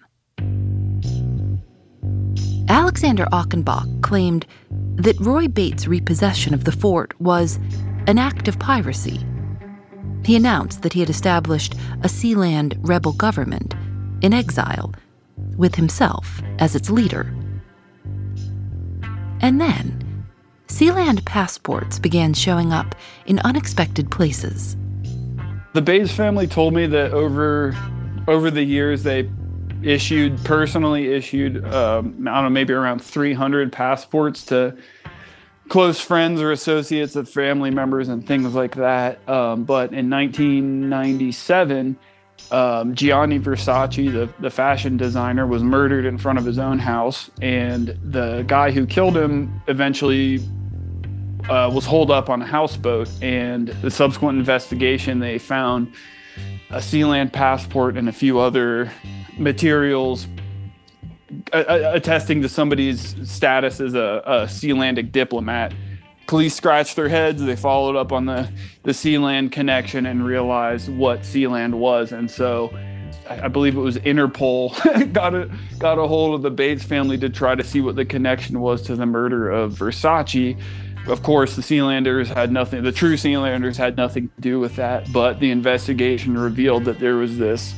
Alexander 2.69 3.25
Achenbach 3.33 4.03
claimed 4.03 4.47
that 4.71 5.19
Roy 5.19 5.49
Bates' 5.49 5.89
repossession 5.89 6.55
of 6.55 6.65
the 6.65 6.73
fort 6.73 7.21
was 7.21 7.59
an 8.07 8.19
act 8.19 8.47
of 8.47 8.59
piracy. 8.61 9.27
He 10.25 10.37
announced 10.37 10.83
that 10.83 10.93
he 10.93 11.01
had 11.01 11.11
established 11.11 11.75
a 12.05 12.09
Sealand 12.09 12.77
rebel 12.83 13.13
government 13.13 13.75
in 14.21 14.33
exile 14.33 14.95
with 15.57 15.75
himself 15.75 16.41
as 16.61 16.77
its 16.77 16.89
leader. 16.89 17.35
And 19.43 19.61
then, 19.61 20.25
Sealand 20.69 21.25
passports 21.25 21.99
began 21.99 22.33
showing 22.33 22.73
up 22.73 22.95
in 23.27 23.41
unexpected 23.41 24.11
places. 24.11 24.77
The 25.75 25.83
Bates 25.83 26.13
family 26.13 26.47
told 26.47 26.75
me 26.75 26.87
that 26.87 27.13
over 27.13 27.77
over 28.29 28.51
the 28.51 28.63
years 28.63 29.03
they 29.03 29.29
issued 29.83 30.43
personally 30.45 31.13
issued 31.13 31.65
um, 31.75 32.27
I 32.29 32.35
don't 32.35 32.45
know 32.45 32.51
maybe 32.51 32.73
around 32.73 33.01
300 33.01 33.73
passports 33.73 34.45
to 34.47 34.77
close 35.69 36.01
friends 36.01 36.41
or 36.41 36.53
associates 36.53 37.17
of 37.17 37.29
family 37.29 37.71
members 37.71 38.09
and 38.09 38.27
things 38.27 38.55
like 38.55 38.77
that. 38.77 39.27
Um, 39.29 39.65
but 39.65 39.93
in 39.93 40.11
1997, 40.11 41.99
um, 42.51 42.95
Gianni 42.95 43.39
Versace, 43.39 44.13
the, 44.13 44.29
the 44.41 44.51
fashion 44.51 44.97
designer, 44.97 45.47
was 45.47 45.63
murdered 45.63 46.05
in 46.05 46.19
front 46.19 46.39
of 46.39 46.45
his 46.45 46.59
own 46.59 46.79
house, 46.79 47.31
and 47.41 47.99
the 48.03 48.45
guy 48.47 48.71
who 48.71 48.87
killed 48.87 49.17
him 49.17 49.63
eventually 49.69 50.41
uh, 51.49 51.71
was 51.73 51.85
holed 51.85 52.11
up 52.11 52.29
on 52.29 52.43
a 52.43 52.47
houseboat. 52.47 53.11
And 53.23 53.69
the 53.69 53.91
subsequent 53.91 54.39
investigation, 54.39 55.19
they 55.19 55.39
found 55.39 55.93
a 56.71 56.79
Sealand 56.79 57.33
passport 57.33 57.97
and 57.97 58.09
a 58.09 58.13
few 58.13 58.39
other 58.39 58.91
materials 59.39 60.27
attesting 61.53 62.43
to 62.43 62.49
somebody's 62.49 63.17
status 63.31 63.81
as 63.81 63.95
a, 63.95 64.23
a 64.27 64.33
Sealandic 64.45 65.13
diplomat. 65.13 65.73
Police 66.27 66.55
scratched 66.55 66.97
their 66.97 67.09
heads. 67.09 67.43
They 67.43 67.57
followed 67.57 67.97
up 67.97 68.13
on 68.13 68.27
the, 68.27 68.49
the 68.85 68.93
Sealand 68.93 69.53
connection 69.53 70.07
and 70.07 70.25
realized 70.25 70.89
what 70.89 71.21
Sealand 71.21 71.75
was. 71.75 72.13
And 72.13 72.31
so 72.31 72.73
I 73.29 73.49
believe 73.49 73.77
it 73.77 73.81
was 73.81 73.99
Interpol 73.99 75.13
got 75.13 75.35
a 75.35 75.51
got 75.79 75.99
a 75.99 76.07
hold 76.07 76.35
of 76.35 76.43
the 76.43 76.51
Bates 76.51 76.83
family 76.83 77.19
to 77.19 77.29
try 77.29 77.55
to 77.55 77.65
see 77.65 77.81
what 77.81 77.97
the 77.97 78.05
connection 78.05 78.61
was 78.61 78.83
to 78.83 78.97
the 78.97 79.07
murder 79.07 79.51
of 79.51 79.73
Versace. 79.73 80.59
Of 81.07 81.23
course, 81.23 81.57
the 81.57 81.63
Sealanders 81.63 82.29
had 82.29 82.53
nothing. 82.53 82.85
The 82.85 82.93
true 82.93 83.17
Sealanders 83.17 83.77
had 83.77 83.97
nothing 83.97 84.29
to 84.29 84.41
do 84.41 84.61
with 84.61 84.77
that. 84.77 85.13
But 85.13 85.41
the 85.41 85.51
investigation 85.51 86.39
revealed 86.39 86.85
that 86.85 87.01
there 87.01 87.17
was 87.17 87.39
this 87.39 87.75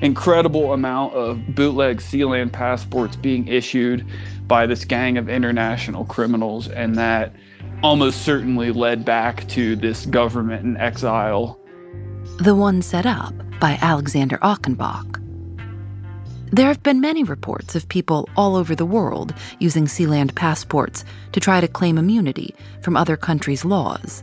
incredible 0.00 0.72
amount 0.72 1.14
of 1.14 1.54
bootleg 1.54 1.98
Sealand 1.98 2.52
passports 2.52 3.16
being 3.16 3.48
issued 3.48 4.06
by 4.46 4.66
this 4.66 4.84
gang 4.84 5.18
of 5.18 5.28
international 5.28 6.04
criminals, 6.04 6.68
and 6.68 6.96
that 6.96 7.34
almost 7.82 8.22
certainly 8.22 8.72
led 8.72 9.04
back 9.04 9.46
to 9.48 9.76
this 9.76 10.06
government 10.06 10.64
in 10.64 10.76
exile. 10.76 11.58
The 12.38 12.54
one 12.54 12.82
set 12.82 13.06
up 13.06 13.34
by 13.60 13.78
Alexander 13.80 14.38
Achenbach. 14.38 15.20
There 16.52 16.68
have 16.68 16.82
been 16.82 17.00
many 17.00 17.24
reports 17.24 17.74
of 17.74 17.88
people 17.88 18.28
all 18.36 18.54
over 18.54 18.74
the 18.74 18.86
world 18.86 19.34
using 19.58 19.86
Sealand 19.86 20.34
passports 20.34 21.04
to 21.32 21.40
try 21.40 21.60
to 21.60 21.66
claim 21.66 21.98
immunity 21.98 22.54
from 22.80 22.96
other 22.96 23.16
countries' 23.16 23.64
laws. 23.64 24.22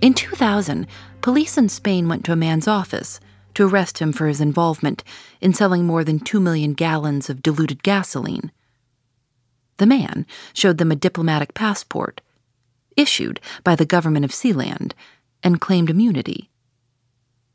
In 0.00 0.14
2000, 0.14 0.88
police 1.20 1.56
in 1.56 1.68
Spain 1.68 2.08
went 2.08 2.24
to 2.24 2.32
a 2.32 2.36
man's 2.36 2.66
office 2.66 3.20
to 3.54 3.66
arrest 3.66 3.98
him 3.98 4.12
for 4.12 4.26
his 4.28 4.40
involvement 4.40 5.04
in 5.40 5.54
selling 5.54 5.86
more 5.86 6.04
than 6.04 6.18
2 6.18 6.40
million 6.40 6.72
gallons 6.72 7.28
of 7.30 7.42
diluted 7.42 7.82
gasoline. 7.82 8.50
The 9.78 9.86
man 9.86 10.26
showed 10.52 10.78
them 10.78 10.92
a 10.92 10.96
diplomatic 10.96 11.54
passport, 11.54 12.20
issued 12.96 13.40
by 13.64 13.74
the 13.74 13.86
government 13.86 14.24
of 14.24 14.30
Sealand, 14.30 14.92
and 15.42 15.60
claimed 15.60 15.90
immunity. 15.90 16.50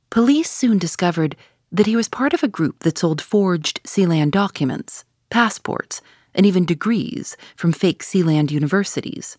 Police 0.09 0.49
soon 0.49 0.77
discovered 0.77 1.35
that 1.71 1.85
he 1.85 1.95
was 1.95 2.07
part 2.07 2.33
of 2.33 2.43
a 2.43 2.47
group 2.47 2.79
that 2.79 2.97
sold 2.97 3.21
forged 3.21 3.81
Sealand 3.83 4.31
documents, 4.31 5.05
passports, 5.29 6.01
and 6.33 6.45
even 6.45 6.65
degrees 6.65 7.35
from 7.55 7.73
fake 7.73 8.03
Sealand 8.03 8.51
universities. 8.51 9.37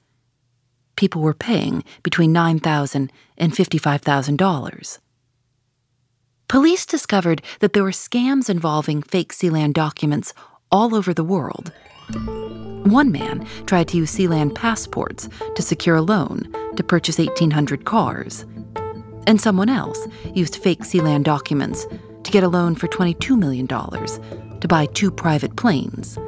People 0.96 1.22
were 1.22 1.34
paying 1.34 1.84
between 2.02 2.34
$9,000 2.34 3.10
and 3.36 3.52
$55,000. 3.52 4.98
Police 6.48 6.86
discovered 6.86 7.42
that 7.60 7.74
there 7.74 7.82
were 7.82 7.90
scams 7.90 8.48
involving 8.48 9.02
fake 9.02 9.34
Sealand 9.34 9.74
documents 9.74 10.32
all 10.72 10.94
over 10.94 11.12
the 11.12 11.22
world. 11.22 11.72
One 12.84 13.12
man 13.12 13.46
tried 13.66 13.88
to 13.88 13.98
use 13.98 14.16
Sealand 14.16 14.54
passports 14.54 15.28
to 15.56 15.60
secure 15.60 15.96
a 15.96 16.02
loan 16.02 16.50
to 16.76 16.82
purchase 16.82 17.18
1,800 17.18 17.84
cars. 17.84 18.46
And 19.26 19.38
someone 19.38 19.68
else 19.68 20.08
used 20.34 20.56
fake 20.56 20.80
Sealand 20.80 21.24
documents 21.24 21.86
to 22.22 22.30
get 22.30 22.44
a 22.44 22.48
loan 22.48 22.74
for 22.76 22.88
$22 22.88 23.38
million 23.38 23.68
to 23.68 24.68
buy 24.68 24.86
two 24.86 25.10
private 25.10 25.54
planes. 25.56 26.18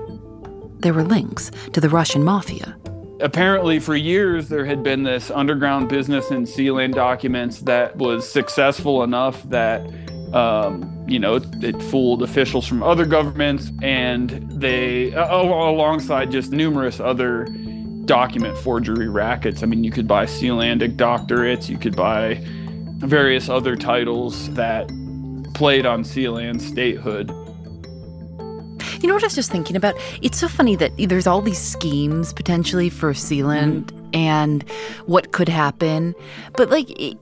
There 0.81 0.93
were 0.93 1.05
links 1.05 1.51
to 1.73 1.81
the 1.81 1.89
Russian 1.89 2.23
mafia. 2.23 2.77
Apparently, 3.21 3.79
for 3.79 3.95
years, 3.97 4.49
there 4.49 4.65
had 4.65 4.83
been 4.83 5.03
this 5.03 5.31
underground 5.31 5.89
business 5.89 6.31
in 6.31 6.45
Sealand 6.45 6.95
documents 6.95 7.61
that 7.61 7.97
was 7.97 8.31
successful 8.31 9.03
enough 9.03 9.43
that 9.45 9.83
um, 10.33 11.05
you 11.09 11.19
know, 11.19 11.41
it 11.61 11.83
fooled 11.85 12.23
officials 12.23 12.67
from 12.67 12.83
other 12.83 13.05
governments, 13.05 13.73
and 13.83 14.31
they, 14.61 15.13
alongside 15.13 16.31
just 16.31 16.53
numerous 16.53 17.01
other 17.01 17.47
document 18.05 18.57
forgery 18.59 19.09
rackets. 19.09 19.63
I 19.63 19.67
mean, 19.67 19.83
you 19.83 19.91
could 19.91 20.07
buy 20.07 20.27
Sealandic 20.27 20.97
doctorates, 20.97 21.69
you 21.69 21.79
could 21.79 21.97
buy 21.97 22.41
various 22.99 23.49
other 23.49 23.77
titles 23.77 24.53
that 24.55 24.89
played 25.55 25.85
on 25.85 26.05
Sealand 26.05 26.61
statehood. 26.61 27.31
You 29.01 29.09
know 29.09 29.15
what 29.15 29.23
I 29.23 29.27
was 29.27 29.35
just 29.35 29.51
thinking 29.51 29.77
about? 29.77 29.97
It's 30.23 30.39
so 30.39 30.49
funny 30.49 30.77
that 30.77 30.93
there's 30.97 31.27
all 31.27 31.41
these 31.41 31.59
schemes 31.59 32.33
potentially 32.33 32.91
for 32.91 33.13
Sealand 33.13 33.85
mm-hmm. 33.85 34.15
and 34.15 34.69
what 35.07 35.33
could 35.33 35.49
happen, 35.49 36.15
but 36.57 36.71
like. 36.71 36.91
It, 37.01 37.17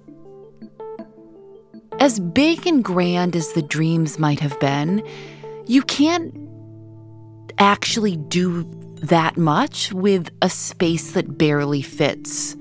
as 2.01 2.21
big 2.21 2.65
and 2.65 2.85
grand 2.85 3.35
as 3.35 3.55
the 3.55 3.63
dreams 3.63 4.21
might 4.21 4.39
have 4.39 4.59
been, 4.61 5.05
you 5.67 5.83
can't 5.83 6.33
actually 7.59 8.17
do 8.17 8.63
that 9.03 9.37
much 9.37 9.93
with 9.93 10.31
a 10.41 10.49
space 10.49 11.13
that 11.13 11.39
barely 11.39 11.83
fits 11.83 12.57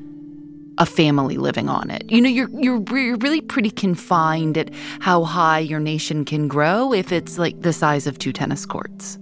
a 0.78 0.86
family 0.86 1.38
living 1.38 1.70
on 1.70 1.90
it. 1.90 2.10
You 2.12 2.22
know, 2.22 2.30
you're 2.30 2.50
you're 2.50 2.84
you're 2.92 3.18
really 3.18 3.42
pretty 3.42 3.72
confined 3.72 4.58
at 4.58 4.74
how 5.00 5.24
high 5.24 5.60
your 5.60 5.80
nation 5.80 6.26
can 6.26 6.48
grow 6.48 6.94
if 6.94 7.12
it's 7.12 7.38
like 7.38 7.62
the 7.62 7.74
size 7.74 8.08
of 8.08 8.18
two 8.20 8.34
tennis 8.34 8.66
courts. 8.66 9.18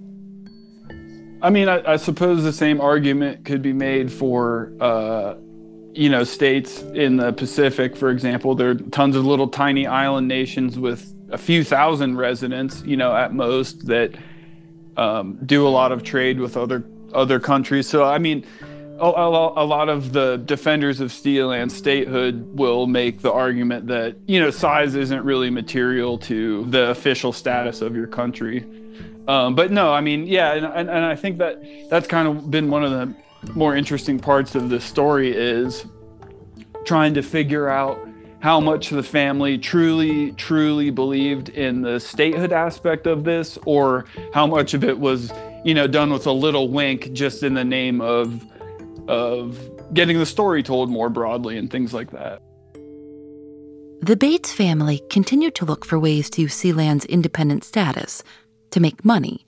I 1.41 1.49
mean, 1.49 1.69
I, 1.69 1.93
I 1.93 1.95
suppose 1.97 2.43
the 2.43 2.53
same 2.53 2.81
argument 2.81 3.45
could 3.45 3.61
be 3.61 3.73
made 3.73 4.11
for 4.11 4.71
uh, 4.79 5.35
you 5.95 6.09
know, 6.09 6.25
states 6.25 6.81
in 6.93 7.15
the 7.15 7.31
Pacific, 7.31 7.95
for 7.95 8.09
example, 8.09 8.53
there 8.53 8.71
are 8.71 8.75
tons 8.75 9.15
of 9.15 9.25
little 9.25 9.47
tiny 9.47 9.87
island 9.87 10.27
nations 10.27 10.77
with 10.77 11.13
a 11.31 11.37
few 11.37 11.63
thousand 11.63 12.17
residents, 12.17 12.83
you 12.85 12.97
know, 12.97 13.15
at 13.15 13.33
most 13.33 13.87
that 13.87 14.13
um, 14.97 15.39
do 15.45 15.65
a 15.65 15.69
lot 15.69 15.93
of 15.93 16.03
trade 16.03 16.39
with 16.39 16.57
other 16.57 16.83
other 17.13 17.39
countries. 17.39 17.87
So, 17.87 18.03
I 18.03 18.17
mean, 18.17 18.45
a, 18.99 19.05
a, 19.05 19.63
a 19.63 19.65
lot 19.65 19.89
of 19.89 20.13
the 20.13 20.37
defenders 20.37 20.99
of 20.99 21.11
Sealand 21.11 21.71
statehood 21.71 22.57
will 22.57 22.87
make 22.87 23.21
the 23.21 23.31
argument 23.31 23.87
that 23.87 24.15
you 24.27 24.39
know 24.39 24.51
size 24.51 24.95
isn't 24.95 25.23
really 25.23 25.49
material 25.49 26.17
to 26.19 26.65
the 26.65 26.89
official 26.89 27.33
status 27.33 27.81
of 27.81 27.95
your 27.95 28.07
country. 28.07 28.65
Um, 29.27 29.55
but 29.55 29.71
no, 29.71 29.91
I 29.91 30.01
mean, 30.01 30.27
yeah, 30.27 30.53
and, 30.53 30.65
and, 30.65 30.89
and 30.89 31.05
I 31.05 31.15
think 31.15 31.39
that 31.39 31.63
that's 31.89 32.07
kind 32.07 32.27
of 32.27 32.51
been 32.51 32.69
one 32.69 32.83
of 32.83 32.91
the 32.91 33.15
more 33.53 33.75
interesting 33.75 34.19
parts 34.19 34.55
of 34.55 34.69
the 34.69 34.79
story 34.79 35.35
is 35.35 35.85
trying 36.85 37.13
to 37.15 37.21
figure 37.21 37.67
out 37.67 37.99
how 38.39 38.59
much 38.59 38.91
the 38.91 39.01
family 39.01 39.57
truly, 39.57 40.31
truly 40.33 40.91
believed 40.91 41.49
in 41.49 41.81
the 41.81 41.99
statehood 41.99 42.53
aspect 42.53 43.07
of 43.07 43.23
this, 43.23 43.57
or 43.65 44.05
how 44.33 44.45
much 44.45 44.75
of 44.75 44.83
it 44.83 44.99
was, 44.99 45.31
you 45.63 45.73
know, 45.73 45.87
done 45.87 46.13
with 46.13 46.27
a 46.27 46.31
little 46.31 46.69
wink 46.69 47.11
just 47.11 47.41
in 47.41 47.55
the 47.55 47.63
name 47.65 48.01
of 48.01 48.45
of 49.07 49.57
getting 49.93 50.19
the 50.19 50.25
story 50.25 50.63
told 50.63 50.89
more 50.89 51.09
broadly 51.09 51.57
and 51.57 51.71
things 51.71 51.93
like 51.93 52.11
that. 52.11 52.41
The 54.01 54.15
Bates 54.15 54.51
family 54.51 55.01
continued 55.09 55.55
to 55.55 55.65
look 55.65 55.85
for 55.85 55.97
ways 55.97 56.29
to 56.31 56.41
use 56.41 56.53
Sealand's 56.55 57.05
independent 57.05 57.63
status 57.63 58.23
to 58.71 58.79
make 58.79 59.05
money 59.05 59.45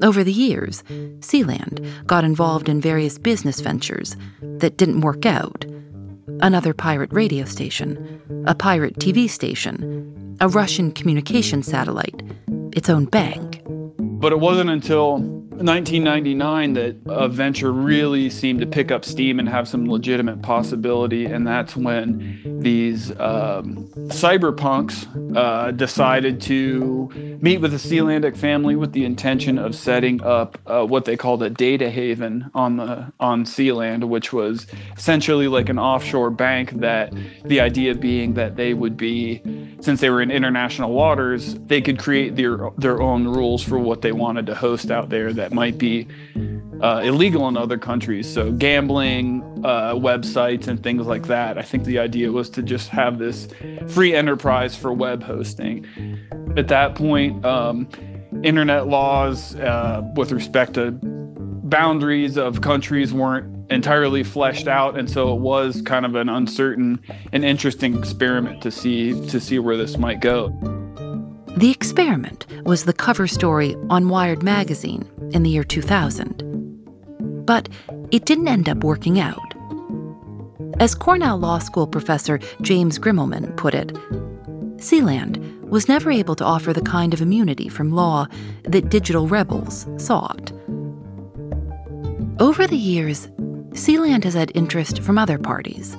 over 0.00 0.22
the 0.22 0.32
years, 0.32 0.84
Sealand 1.20 1.84
got 2.06 2.22
involved 2.22 2.68
in 2.68 2.80
various 2.80 3.18
business 3.18 3.60
ventures 3.60 4.16
that 4.40 4.76
didn't 4.76 5.00
work 5.00 5.26
out. 5.26 5.64
Another 6.40 6.72
pirate 6.72 7.12
radio 7.12 7.44
station, 7.44 8.44
a 8.46 8.54
pirate 8.54 8.96
TV 9.00 9.28
station, 9.28 10.36
a 10.40 10.48
Russian 10.48 10.92
communication 10.92 11.64
satellite, 11.64 12.22
its 12.72 12.88
own 12.88 13.06
bank. 13.06 13.60
But 13.98 14.30
it 14.30 14.38
wasn't 14.38 14.70
until 14.70 15.18
1999 15.64 16.72
that 16.74 16.96
a 17.06 17.28
venture 17.28 17.72
really 17.72 18.30
seemed 18.30 18.60
to 18.60 18.66
pick 18.66 18.90
up 18.92 19.04
steam 19.04 19.38
and 19.38 19.48
have 19.48 19.66
some 19.66 19.90
legitimate 19.90 20.40
possibility, 20.42 21.26
and 21.26 21.46
that's 21.46 21.74
when 21.74 22.60
these 22.62 23.10
um, 23.12 23.88
cyberpunks 24.08 25.36
uh, 25.36 25.70
decided 25.72 26.40
to 26.42 27.38
meet 27.42 27.60
with 27.60 27.72
the 27.72 27.76
Sealandic 27.76 28.36
family 28.36 28.76
with 28.76 28.92
the 28.92 29.04
intention 29.04 29.58
of 29.58 29.74
setting 29.74 30.22
up 30.22 30.58
uh, 30.66 30.84
what 30.84 31.04
they 31.04 31.16
called 31.16 31.42
a 31.42 31.50
data 31.50 31.90
haven 31.90 32.50
on 32.54 32.76
the 32.76 33.12
on 33.18 33.44
Sealand, 33.44 34.04
which 34.04 34.32
was 34.32 34.66
essentially 34.96 35.48
like 35.48 35.68
an 35.68 35.78
offshore 35.78 36.30
bank. 36.30 36.70
That 36.78 37.12
the 37.44 37.60
idea 37.60 37.94
being 37.94 38.34
that 38.34 38.56
they 38.56 38.74
would 38.74 38.96
be, 38.96 39.42
since 39.80 40.00
they 40.00 40.10
were 40.10 40.22
in 40.22 40.30
international 40.30 40.92
waters, 40.92 41.54
they 41.54 41.80
could 41.80 41.98
create 41.98 42.36
their 42.36 42.70
their 42.76 43.02
own 43.02 43.26
rules 43.26 43.62
for 43.62 43.78
what 43.78 44.02
they 44.02 44.12
wanted 44.12 44.46
to 44.46 44.54
host 44.54 44.90
out 44.90 45.08
there 45.08 45.32
that 45.32 45.47
might 45.52 45.78
be 45.78 46.06
uh, 46.80 47.02
illegal 47.04 47.48
in 47.48 47.56
other 47.56 47.78
countries. 47.78 48.32
So, 48.32 48.52
gambling, 48.52 49.42
uh, 49.64 49.94
websites, 49.94 50.68
and 50.68 50.82
things 50.82 51.06
like 51.06 51.26
that. 51.26 51.58
I 51.58 51.62
think 51.62 51.84
the 51.84 51.98
idea 51.98 52.30
was 52.30 52.50
to 52.50 52.62
just 52.62 52.88
have 52.90 53.18
this 53.18 53.48
free 53.88 54.14
enterprise 54.14 54.76
for 54.76 54.92
web 54.92 55.22
hosting. 55.22 55.86
At 56.56 56.68
that 56.68 56.94
point, 56.94 57.44
um, 57.44 57.88
internet 58.42 58.86
laws 58.86 59.56
uh, 59.56 60.02
with 60.14 60.32
respect 60.32 60.74
to 60.74 60.92
boundaries 61.68 62.36
of 62.36 62.60
countries 62.60 63.12
weren't 63.12 63.54
entirely 63.70 64.22
fleshed 64.22 64.66
out 64.66 64.98
and 64.98 65.10
so 65.10 65.34
it 65.34 65.40
was 65.40 65.82
kind 65.82 66.06
of 66.06 66.14
an 66.14 66.28
uncertain 66.28 66.98
and 67.32 67.44
interesting 67.44 67.94
experiment 67.98 68.62
to 68.62 68.70
see 68.70 69.12
to 69.28 69.38
see 69.38 69.58
where 69.58 69.76
this 69.76 69.98
might 69.98 70.20
go 70.20 70.48
the 71.56 71.70
experiment 71.70 72.46
was 72.64 72.84
the 72.84 72.92
cover 72.92 73.26
story 73.26 73.74
on 73.90 74.08
Wired 74.08 74.42
magazine 74.42 75.08
in 75.32 75.42
the 75.42 75.50
year 75.50 75.64
2000. 75.64 77.44
But 77.46 77.68
it 78.10 78.26
didn't 78.26 78.48
end 78.48 78.68
up 78.68 78.84
working 78.84 79.18
out. 79.18 79.54
As 80.78 80.94
Cornell 80.94 81.38
Law 81.38 81.58
School 81.58 81.86
professor 81.86 82.38
James 82.60 82.98
Grimmelmann 82.98 83.56
put 83.56 83.74
it, 83.74 83.92
Sealand 84.76 85.60
was 85.62 85.88
never 85.88 86.10
able 86.10 86.36
to 86.36 86.44
offer 86.44 86.72
the 86.72 86.82
kind 86.82 87.12
of 87.12 87.20
immunity 87.20 87.68
from 87.68 87.90
law 87.90 88.26
that 88.64 88.90
digital 88.90 89.26
rebels 89.26 89.86
sought. 89.96 90.52
Over 92.38 92.66
the 92.66 92.76
years, 92.76 93.26
Sealand 93.70 94.24
has 94.24 94.34
had 94.34 94.52
interest 94.54 95.02
from 95.02 95.18
other 95.18 95.38
parties. 95.38 95.96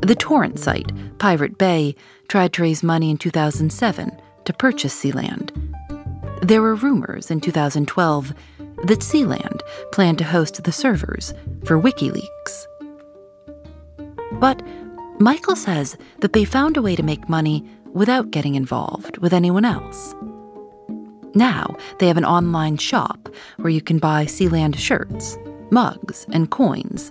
The 0.00 0.16
torrent 0.18 0.58
site, 0.58 0.90
Pirate 1.18 1.58
Bay, 1.58 1.94
tried 2.26 2.52
to 2.54 2.62
raise 2.62 2.82
money 2.82 3.10
in 3.10 3.18
2007 3.18 4.20
to 4.44 4.52
purchase 4.52 4.94
Sealand. 4.94 5.50
There 6.42 6.62
were 6.62 6.74
rumors 6.74 7.30
in 7.30 7.40
2012 7.40 8.34
that 8.84 8.98
Sealand 8.98 9.60
planned 9.92 10.18
to 10.18 10.24
host 10.24 10.62
the 10.62 10.72
servers 10.72 11.34
for 11.64 11.80
WikiLeaks. 11.80 12.66
But 14.32 14.60
Michael 15.20 15.54
says 15.54 15.96
that 16.20 16.32
they 16.32 16.44
found 16.44 16.76
a 16.76 16.82
way 16.82 16.96
to 16.96 17.02
make 17.02 17.28
money 17.28 17.64
without 17.92 18.30
getting 18.30 18.56
involved 18.56 19.18
with 19.18 19.32
anyone 19.32 19.64
else. 19.64 20.14
Now 21.34 21.76
they 21.98 22.08
have 22.08 22.16
an 22.16 22.24
online 22.24 22.76
shop 22.76 23.28
where 23.58 23.70
you 23.70 23.80
can 23.80 23.98
buy 23.98 24.24
Sealand 24.24 24.76
shirts, 24.76 25.38
mugs, 25.70 26.26
and 26.32 26.50
coins, 26.50 27.10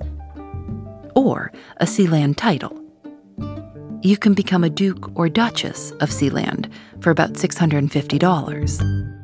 or 1.15 1.51
a 1.77 1.86
Sealand 1.86 2.36
title 2.36 2.77
you 4.03 4.17
can 4.17 4.33
become 4.33 4.63
a 4.63 4.69
Duke 4.69 5.11
or 5.15 5.29
Duchess 5.29 5.91
of 5.91 6.09
Sealand 6.09 6.71
for 7.01 7.11
about 7.11 7.33
$650. 7.33 9.17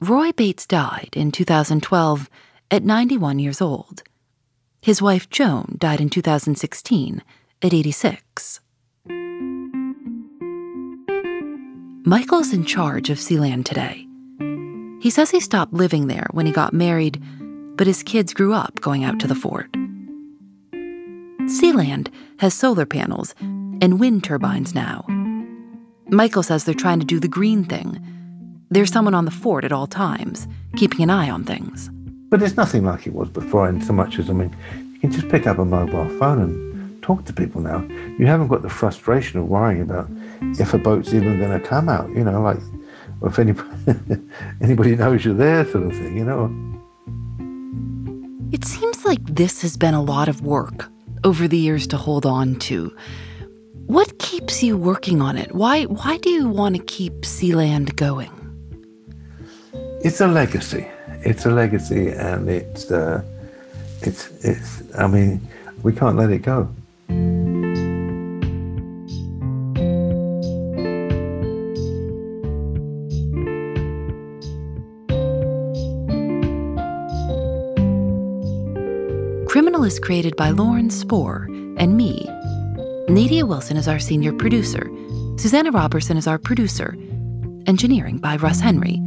Roy 0.00 0.32
Bates 0.32 0.66
died 0.66 1.10
in 1.12 1.30
2012 1.30 2.30
at 2.70 2.82
91 2.82 3.38
years 3.38 3.60
old. 3.60 4.02
His 4.80 5.02
wife 5.02 5.28
Joan 5.28 5.76
died 5.78 6.00
in 6.00 6.08
2016 6.08 7.22
at 7.62 7.74
86. 7.74 8.60
Michael's 12.06 12.54
in 12.54 12.64
charge 12.64 13.10
of 13.10 13.18
Sealand 13.18 13.66
today. 13.66 14.06
He 15.02 15.10
says 15.10 15.30
he 15.30 15.40
stopped 15.40 15.74
living 15.74 16.06
there 16.06 16.28
when 16.30 16.46
he 16.46 16.52
got 16.52 16.72
married, 16.72 17.22
but 17.76 17.86
his 17.86 18.02
kids 18.02 18.32
grew 18.32 18.54
up 18.54 18.80
going 18.80 19.04
out 19.04 19.20
to 19.20 19.26
the 19.26 19.34
fort. 19.34 19.68
Sealand 21.50 22.12
has 22.38 22.54
solar 22.54 22.86
panels 22.86 23.34
and 23.40 23.98
wind 23.98 24.22
turbines 24.22 24.72
now. 24.72 25.04
Michael 26.06 26.44
says 26.44 26.62
they're 26.62 26.74
trying 26.74 27.00
to 27.00 27.04
do 27.04 27.18
the 27.18 27.26
green 27.26 27.64
thing. 27.64 28.00
There's 28.70 28.92
someone 28.92 29.14
on 29.14 29.24
the 29.24 29.32
fort 29.32 29.64
at 29.64 29.72
all 29.72 29.88
times, 29.88 30.46
keeping 30.76 31.00
an 31.00 31.10
eye 31.10 31.28
on 31.28 31.42
things. 31.42 31.90
But 32.28 32.40
it's 32.40 32.56
nothing 32.56 32.84
like 32.84 33.04
it 33.04 33.14
was 33.14 33.28
before, 33.30 33.68
in 33.68 33.82
so 33.82 33.92
much 33.92 34.20
as, 34.20 34.30
I 34.30 34.32
mean, 34.32 34.54
you 34.92 35.00
can 35.00 35.10
just 35.10 35.28
pick 35.28 35.48
up 35.48 35.58
a 35.58 35.64
mobile 35.64 36.08
phone 36.20 36.38
and 36.38 37.02
talk 37.02 37.24
to 37.24 37.32
people 37.32 37.60
now. 37.60 37.80
You 38.16 38.26
haven't 38.26 38.46
got 38.46 38.62
the 38.62 38.70
frustration 38.70 39.40
of 39.40 39.48
worrying 39.48 39.82
about 39.82 40.08
if 40.60 40.72
a 40.72 40.78
boat's 40.78 41.12
even 41.12 41.40
going 41.40 41.60
to 41.60 41.66
come 41.66 41.88
out, 41.88 42.10
you 42.10 42.22
know, 42.22 42.42
like, 42.42 42.60
if 43.24 43.40
anybody, 43.40 43.68
anybody 44.62 44.94
knows 44.94 45.24
you're 45.24 45.34
there, 45.34 45.68
sort 45.68 45.82
of 45.82 45.92
thing, 45.94 46.16
you 46.16 46.24
know. 46.24 46.46
It 48.52 48.64
seems 48.64 49.04
like 49.04 49.24
this 49.24 49.62
has 49.62 49.76
been 49.76 49.94
a 49.94 50.02
lot 50.02 50.28
of 50.28 50.42
work 50.42 50.88
over 51.24 51.48
the 51.48 51.58
years 51.58 51.86
to 51.88 51.96
hold 51.96 52.26
on 52.26 52.56
to. 52.56 52.94
What 53.86 54.18
keeps 54.18 54.62
you 54.62 54.76
working 54.76 55.20
on 55.20 55.36
it? 55.36 55.54
Why 55.54 55.84
why 55.84 56.18
do 56.18 56.30
you 56.30 56.48
want 56.48 56.76
to 56.76 56.82
keep 56.82 57.12
Sealand 57.22 57.96
going? 57.96 58.30
It's 60.02 60.20
a 60.20 60.28
legacy. 60.28 60.86
It's 61.22 61.44
a 61.44 61.50
legacy, 61.50 62.08
and 62.08 62.48
it's 62.48 62.90
uh, 62.90 63.22
it's 64.02 64.30
it's. 64.44 64.82
I 64.96 65.06
mean, 65.06 65.40
we 65.82 65.92
can't 65.92 66.16
let 66.16 66.30
it 66.30 66.42
go. 66.42 66.68
Is 79.90 79.98
created 79.98 80.36
by 80.36 80.50
Lauren 80.50 80.88
Spohr 80.88 81.48
and 81.76 81.96
me. 81.96 82.24
Nadia 83.08 83.44
Wilson 83.44 83.76
is 83.76 83.88
our 83.88 83.98
senior 83.98 84.32
producer. 84.32 84.88
Susanna 85.36 85.72
Robertson 85.72 86.16
is 86.16 86.28
our 86.28 86.38
producer. 86.38 86.96
Engineering 87.66 88.18
by 88.18 88.36
Russ 88.36 88.60
Henry. 88.60 89.02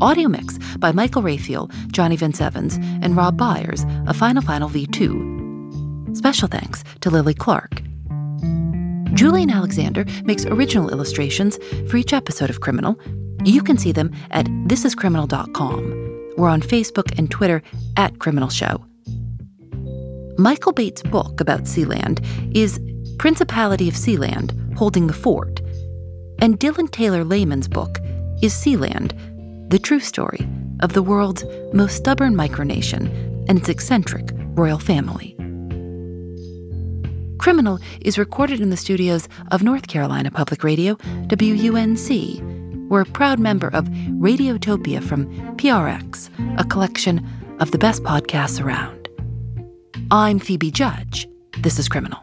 Audio 0.00 0.28
mix 0.28 0.58
by 0.78 0.90
Michael 0.90 1.22
Raphael, 1.22 1.70
Johnny 1.92 2.16
Vince 2.16 2.40
Evans, 2.40 2.78
and 3.00 3.16
Rob 3.16 3.36
Byers 3.36 3.86
of 4.08 4.16
Final 4.16 4.42
Final 4.42 4.68
V2. 4.68 6.16
Special 6.16 6.48
thanks 6.48 6.82
to 7.02 7.08
Lily 7.08 7.34
Clark. 7.34 7.80
Julian 9.14 9.50
Alexander 9.50 10.04
makes 10.24 10.46
original 10.46 10.90
illustrations 10.90 11.60
for 11.88 11.96
each 11.96 12.12
episode 12.12 12.50
of 12.50 12.60
Criminal. 12.60 12.98
You 13.44 13.62
can 13.62 13.78
see 13.78 13.92
them 13.92 14.10
at 14.32 14.46
thisiscriminal.com. 14.66 16.34
We're 16.36 16.48
on 16.48 16.60
Facebook 16.60 17.16
and 17.16 17.30
Twitter 17.30 17.62
at 17.96 18.18
Criminal 18.18 18.48
Show. 18.48 18.84
Michael 20.38 20.72
Bates' 20.72 21.02
book 21.02 21.40
about 21.40 21.62
Sealand 21.62 22.24
is 22.54 22.78
Principality 23.18 23.88
of 23.88 23.94
Sealand 23.94 24.52
Holding 24.76 25.06
the 25.06 25.14
Fort, 25.14 25.62
and 26.40 26.60
Dylan 26.60 26.90
Taylor 26.90 27.24
Lehman's 27.24 27.68
book 27.68 27.98
is 28.42 28.52
Sealand 28.52 29.18
The 29.70 29.78
True 29.78 30.00
Story 30.00 30.46
of 30.80 30.92
the 30.92 31.02
World's 31.02 31.42
Most 31.72 31.96
Stubborn 31.96 32.34
Micronation 32.34 33.06
and 33.48 33.58
Its 33.58 33.70
Eccentric 33.70 34.28
Royal 34.54 34.78
Family. 34.78 35.34
Criminal 37.38 37.78
is 38.02 38.18
recorded 38.18 38.60
in 38.60 38.68
the 38.68 38.76
studios 38.76 39.28
of 39.52 39.62
North 39.62 39.86
Carolina 39.86 40.30
Public 40.30 40.62
Radio, 40.62 40.96
WUNC. 41.28 42.42
We're 42.90 43.00
a 43.00 43.06
proud 43.06 43.38
member 43.38 43.68
of 43.68 43.86
Radiotopia 43.86 45.02
from 45.02 45.28
PRX, 45.56 46.28
a 46.60 46.64
collection 46.64 47.26
of 47.58 47.70
the 47.70 47.78
best 47.78 48.02
podcasts 48.02 48.62
around. 48.62 48.95
I'm 50.10 50.38
Phoebe 50.38 50.70
Judge. 50.70 51.28
This 51.58 51.78
is 51.78 51.88
Criminal. 51.88 52.20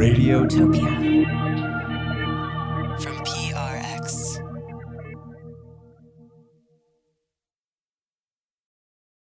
Radiotopia 0.00 1.26
from 3.00 3.16
PRX. 3.24 4.40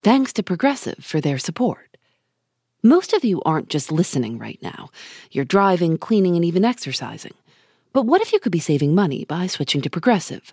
Thanks 0.02 0.32
to 0.34 0.42
Progressive 0.42 0.98
for 1.00 1.20
their 1.20 1.38
support. 1.38 1.96
Most 2.82 3.12
of 3.14 3.24
you 3.24 3.40
aren't 3.42 3.68
just 3.70 3.90
listening 3.90 4.38
right 4.38 4.58
now, 4.62 4.90
you're 5.30 5.44
driving, 5.44 5.96
cleaning, 5.96 6.36
and 6.36 6.44
even 6.44 6.64
exercising. 6.64 7.34
But 7.92 8.06
what 8.06 8.20
if 8.20 8.32
you 8.32 8.38
could 8.38 8.52
be 8.52 8.60
saving 8.60 8.94
money 8.94 9.24
by 9.24 9.46
switching 9.46 9.80
to 9.80 9.90
Progressive? 9.90 10.52